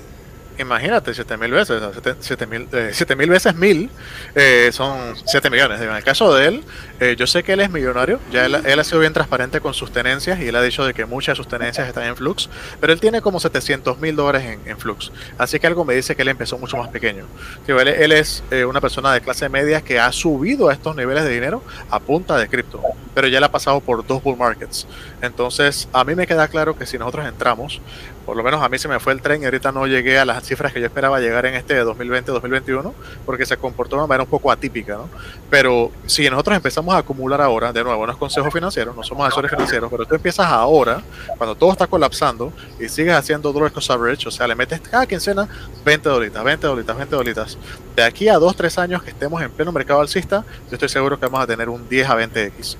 Imagínate, 0.60 1.14
7 1.14 1.38
mil 1.38 1.51
veces, 1.51 1.82
7 2.20 2.47
mil 2.47 2.68
eh, 2.72 3.30
veces 3.30 3.55
mil 3.55 3.91
eh, 4.34 4.70
son 4.72 5.16
7 5.26 5.49
millones. 5.51 5.80
En 5.82 5.91
el 5.91 6.03
caso 6.03 6.34
de 6.34 6.47
él, 6.47 6.64
eh, 6.99 7.16
yo 7.18 7.28
sé 7.28 7.43
que 7.43 7.53
él 7.53 7.60
es 7.60 7.70
millonario, 7.70 8.20
ya 8.32 8.45
él, 8.45 8.55
ha 8.55 8.84
sido 8.84 8.99
bien 8.99 9.14
transparente 9.14 9.62
con 9.62 9.76
sus 9.76 9.91
tenencias 9.91 10.39
y 10.39 10.47
él 10.47 10.55
ha 10.55 10.62
dicho 10.62 10.84
de 10.84 10.95
que 10.95 11.05
muchas 11.05 11.34
de 11.34 11.43
sus 11.43 11.47
tenencias 11.47 11.88
están 11.88 12.05
en 12.05 12.16
Flux, 12.16 12.49
pero 12.82 12.91
él 12.91 12.99
tiene 12.99 13.22
como 13.22 13.39
700 13.39 13.99
mil 13.99 14.16
dólares 14.16 14.58
en, 14.66 14.78
Flux. 14.78 15.12
Así 15.38 15.60
que 15.60 15.68
algo 15.68 15.86
me 15.86 15.93
dice 15.93 16.16
que 16.16 16.24
él 16.24 16.28
empezó 16.28 16.58
mucho 16.58 16.78
más 16.78 16.89
pequeño. 16.89 17.26
Él, 17.68 17.88
él 17.88 18.12
es 18.12 18.43
una 18.68 18.82
persona 18.82 19.14
de 19.14 19.22
clase 19.22 19.49
media 19.49 19.82
que 19.82 19.99
ha 19.99 20.12
subido 20.12 20.70
a 20.70 20.74
estos 20.74 20.95
niveles 20.95 21.24
de 21.24 21.32
dinero 21.32 21.64
a 21.89 21.99
punta 21.99 22.38
de 22.38 22.47
cripto, 22.47 22.82
pero 23.14 23.28
ya 23.28 23.39
le 23.39 23.45
ha 23.45 23.51
pasado 23.51 23.80
por 23.80 24.05
dos 24.05 24.24
bull 24.24 24.38
markets. 24.38 24.88
Entonces, 25.22 25.88
a 25.93 26.03
mí 26.03 26.16
me 26.16 26.26
queda 26.26 26.47
claro 26.47 26.78
que 26.78 26.86
si 26.86 26.97
nosotros 26.97 27.28
entramos, 27.28 27.82
por 28.28 28.36
lo 28.36 28.43
menos 28.43 28.61
a 28.61 28.67
mí 28.67 28.78
se 28.78 28.89
me 28.89 28.99
fue 28.99 29.13
el 29.13 29.21
tren 29.21 29.41
y 29.41 29.45
ahorita 29.45 29.71
no 29.71 29.88
llegué 29.88 30.19
a 30.19 30.25
las 30.25 30.43
cifras 30.43 30.73
que 30.73 30.82
yo 30.82 30.88
esperaba 30.88 31.21
llegar 31.21 31.45
en 31.45 31.53
este 31.53 31.82
2020-2021 31.82 32.91
porque 33.25 33.45
se 33.45 33.55
comportó 33.55 33.95
de 33.95 34.01
una 34.01 34.07
manera 34.07 34.25
un 34.25 34.30
poco 34.30 34.51
atípica, 34.51 34.95
¿no? 34.95 35.09
Pero 35.49 35.93
si 36.07 36.30
nosotros 36.30 36.57
empezamos 36.57 36.93
a 36.93 36.97
acumular 36.97 37.39
ahora, 37.39 37.71
de 37.71 37.82
nuevo, 37.86 38.05
no 38.05 38.11
es 38.11 38.17
consejo 38.17 38.51
financiero, 38.51 38.93
no 38.93 39.01
somos 39.01 39.25
asesores 39.25 39.49
financieros, 39.49 39.89
pero 39.89 40.05
tú 40.05 40.15
empiezas 40.15 40.45
ahora, 40.45 41.01
cuando 41.38 41.55
todo 41.55 41.71
está 41.71 41.88
colapsando 41.88 42.51
y 42.82 42.89
sigues 42.89 43.15
haciendo 43.15 43.53
dollar 43.53 43.71
cost 43.71 43.91
average, 43.91 44.28
o 44.28 44.32
sea, 44.32 44.45
le 44.45 44.55
metes 44.55 44.82
cada 44.82 45.05
quincena 45.05 45.47
20 45.86 46.09
dolitas, 46.09 46.43
20 46.43 46.67
dolitas, 46.67 46.97
20 46.97 47.15
dolitas. 47.15 47.57
De 47.95 48.03
aquí 48.03 48.28
a 48.28 48.38
2, 48.38 48.57
3 48.57 48.78
años 48.80 49.03
que 49.03 49.11
estemos 49.11 49.41
en 49.41 49.51
pleno 49.51 49.71
mercado 49.71 50.01
alcista, 50.01 50.43
yo 50.69 50.73
estoy 50.73 50.89
seguro 50.89 51.17
que 51.17 51.28
vamos 51.28 51.39
a 51.39 51.47
tener 51.47 51.69
un 51.69 51.88
10 51.88 52.09
a 52.09 52.17
20x. 52.17 52.75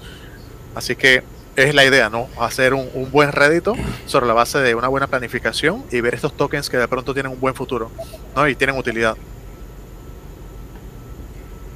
Así 0.76 0.98
que 0.98 1.24
es 1.58 1.74
la 1.74 1.84
idea, 1.84 2.10
¿no? 2.10 2.30
Hacer 2.40 2.76
un, 2.76 2.88
buen 3.12 3.32
rédito 3.32 3.76
sobre 4.06 4.28
la 4.28 4.34
base 4.34 4.60
de 4.60 4.76
una 4.76 4.88
buena 4.88 5.08
planificación 5.08 5.84
y 5.92 6.02
ver 6.02 6.14
estos 6.14 6.38
tokens 6.38 6.70
que 6.70 6.78
de 6.78 6.88
pronto 6.88 7.14
tienen 7.14 7.32
un 7.32 7.40
buen 7.40 7.56
futuro, 7.56 7.92
¿no? 8.36 8.48
Y 8.48 8.56
tienen 8.56 8.78
utilidad. 8.78 9.18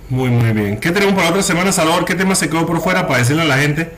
Muy, 0.08 0.30
muy 0.30 0.52
bien. 0.52 0.80
¿Qué 0.80 0.92
tenemos 0.92 1.16
para 1.16 1.30
otra 1.30 1.42
semana, 1.42 1.72
Salvador? 1.72 2.06
¿Qué 2.06 2.14
tema 2.14 2.36
se 2.36 2.48
quedó 2.48 2.66
por 2.68 2.80
fuera 2.80 3.08
para 3.08 3.20
decirle 3.20 3.42
a 3.42 3.46
la 3.46 3.58
gente? 3.58 3.92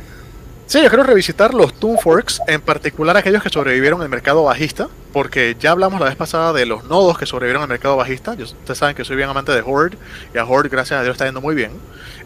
Sí, 0.68 0.82
yo 0.82 0.88
quiero 0.88 1.04
revisitar 1.04 1.54
los 1.54 1.74
Toon 1.74 1.98
Forks, 1.98 2.42
en 2.48 2.62
particular 2.62 3.18
aquellos 3.18 3.44
que 3.44 3.50
sobrevivieron 3.50 4.00
en 4.00 4.04
el 4.04 4.10
mercado 4.10 4.44
bajista, 4.44 4.88
porque 5.12 5.58
ya 5.60 5.72
hablamos 5.72 6.00
la 6.00 6.06
vez 6.06 6.16
pasada 6.16 6.54
de 6.54 6.66
los 6.66 6.86
nodos 6.86 7.18
que 7.18 7.26
sobrevivieron 7.26 7.62
en 7.62 7.66
el 7.66 7.70
mercado 7.70 7.98
bajista. 7.98 8.32
ustedes 8.32 8.78
saben 8.78 8.96
que 8.96 9.04
soy 9.04 9.18
bien 9.18 9.28
amante 9.28 9.52
de 9.52 9.62
Horde, 9.62 9.98
y 10.34 10.38
a 10.38 10.46
Horde, 10.46 10.70
gracias 10.70 11.02
a 11.02 11.04
Dios, 11.04 11.16
está 11.16 11.26
yendo 11.26 11.42
muy 11.42 11.56
bien. 11.56 11.72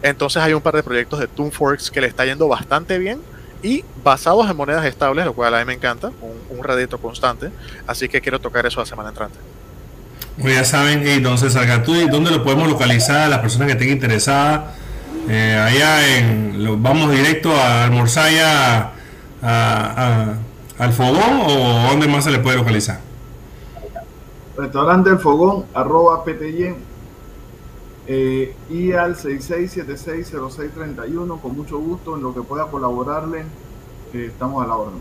Entonces 0.02 0.40
hay 0.40 0.52
un 0.52 0.62
par 0.62 0.76
de 0.76 0.84
proyectos 0.84 1.18
de 1.18 1.26
Toon 1.26 1.50
Forks 1.50 1.90
que 1.90 2.00
le 2.00 2.06
está 2.06 2.24
yendo 2.24 2.46
bastante 2.46 2.98
bien 2.98 3.20
y 3.62 3.84
basados 4.04 4.48
en 4.50 4.56
monedas 4.56 4.84
estables, 4.84 5.24
lo 5.24 5.34
cual 5.34 5.54
a 5.54 5.58
mí 5.58 5.64
me 5.64 5.74
encanta, 5.74 6.10
un, 6.20 6.58
un 6.58 6.64
rédito 6.64 6.98
constante. 6.98 7.50
Así 7.86 8.08
que 8.08 8.20
quiero 8.20 8.40
tocar 8.40 8.66
eso 8.66 8.80
la 8.80 8.86
semana 8.86 9.08
entrante. 9.10 9.38
Pues 10.40 10.54
ya 10.54 10.64
saben, 10.64 11.04
entonces 11.06 11.56
y 11.56 12.08
¿dónde 12.08 12.30
lo 12.30 12.44
podemos 12.44 12.68
localizar? 12.68 13.22
a 13.22 13.28
Las 13.28 13.40
personas 13.40 13.66
que 13.66 13.72
estén 13.72 13.90
interesadas. 13.90 14.76
Eh, 15.28 15.54
allá 15.54 16.16
en, 16.16 16.64
lo, 16.64 16.78
vamos 16.78 17.10
directo 17.10 17.54
a 17.54 17.84
almorzar 17.84 18.30
ya 18.30 18.92
al 19.42 20.92
fogón 20.92 21.40
o 21.44 21.88
dónde 21.90 22.06
más 22.06 22.24
se 22.24 22.30
le 22.30 22.38
puede 22.38 22.56
localizar. 22.56 23.00
Restaurante 24.56 25.10
El 25.10 25.18
Fogón, 25.18 25.66
arroba 25.74 26.24
PTY, 26.24 26.74
eh, 28.10 28.54
y 28.70 28.92
al 28.92 29.16
66760631, 29.16 31.42
con 31.42 31.54
mucho 31.54 31.78
gusto, 31.78 32.16
en 32.16 32.22
lo 32.22 32.32
que 32.32 32.40
pueda 32.40 32.70
colaborarle, 32.70 33.40
eh, 34.14 34.30
estamos 34.32 34.64
a 34.64 34.66
la 34.66 34.76
orden. 34.76 34.98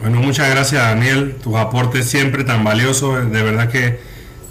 Bueno, 0.00 0.20
muchas 0.20 0.48
gracias 0.50 0.80
Daniel, 0.80 1.34
tus 1.42 1.56
aportes 1.56 2.08
siempre 2.08 2.44
tan 2.44 2.62
valiosos, 2.62 3.28
de 3.28 3.42
verdad 3.42 3.68
que 3.68 3.98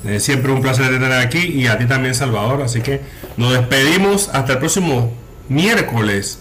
eh, 0.04 0.20
siempre 0.20 0.52
un 0.52 0.62
placer 0.62 0.90
tener 0.90 1.14
aquí 1.14 1.40
y 1.40 1.68
a 1.68 1.78
ti 1.78 1.86
también 1.86 2.14
Salvador, 2.14 2.62
así 2.62 2.82
que 2.82 3.00
nos 3.38 3.54
despedimos 3.54 4.28
hasta 4.34 4.52
el 4.54 4.60
próximo 4.60 5.14
miércoles. 5.48 6.40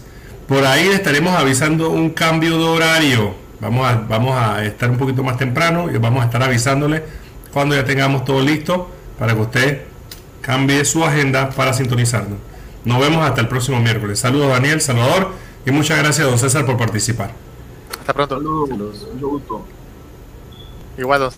Por 0.49 0.65
ahí 0.65 0.89
estaremos 0.89 1.39
avisando 1.39 1.91
un 1.91 2.09
cambio 2.09 2.57
de 2.57 2.65
horario. 2.65 3.35
Vamos 3.61 3.87
a, 3.87 3.95
vamos 3.95 4.37
a 4.37 4.65
estar 4.65 4.89
un 4.89 4.97
poquito 4.97 5.23
más 5.23 5.37
temprano 5.37 5.89
y 5.89 5.97
vamos 5.97 6.23
a 6.23 6.25
estar 6.25 6.43
avisándole 6.43 7.03
cuando 7.53 7.73
ya 7.73 7.85
tengamos 7.85 8.25
todo 8.25 8.41
listo 8.41 8.89
para 9.17 9.33
que 9.33 9.39
usted 9.39 9.92
cambie 10.43 10.85
su 10.85 11.03
agenda 11.03 11.49
para 11.49 11.73
sintonizarnos. 11.73 12.37
Nos 12.85 12.99
vemos 12.99 13.25
hasta 13.25 13.41
el 13.41 13.47
próximo 13.47 13.79
miércoles. 13.79 14.19
Saludos 14.19 14.49
Daniel, 14.49 14.81
Salvador 14.81 15.31
y 15.65 15.71
muchas 15.71 15.97
gracias 15.97 16.27
a 16.27 16.29
don 16.29 16.37
César 16.37 16.65
por 16.65 16.77
participar. 16.77 17.31
Hasta 17.99 18.13
pronto. 18.13 18.35
Saludos. 18.35 19.07
Mucho 19.13 19.29
gusto. 19.29 19.65
Igual. 20.97 21.31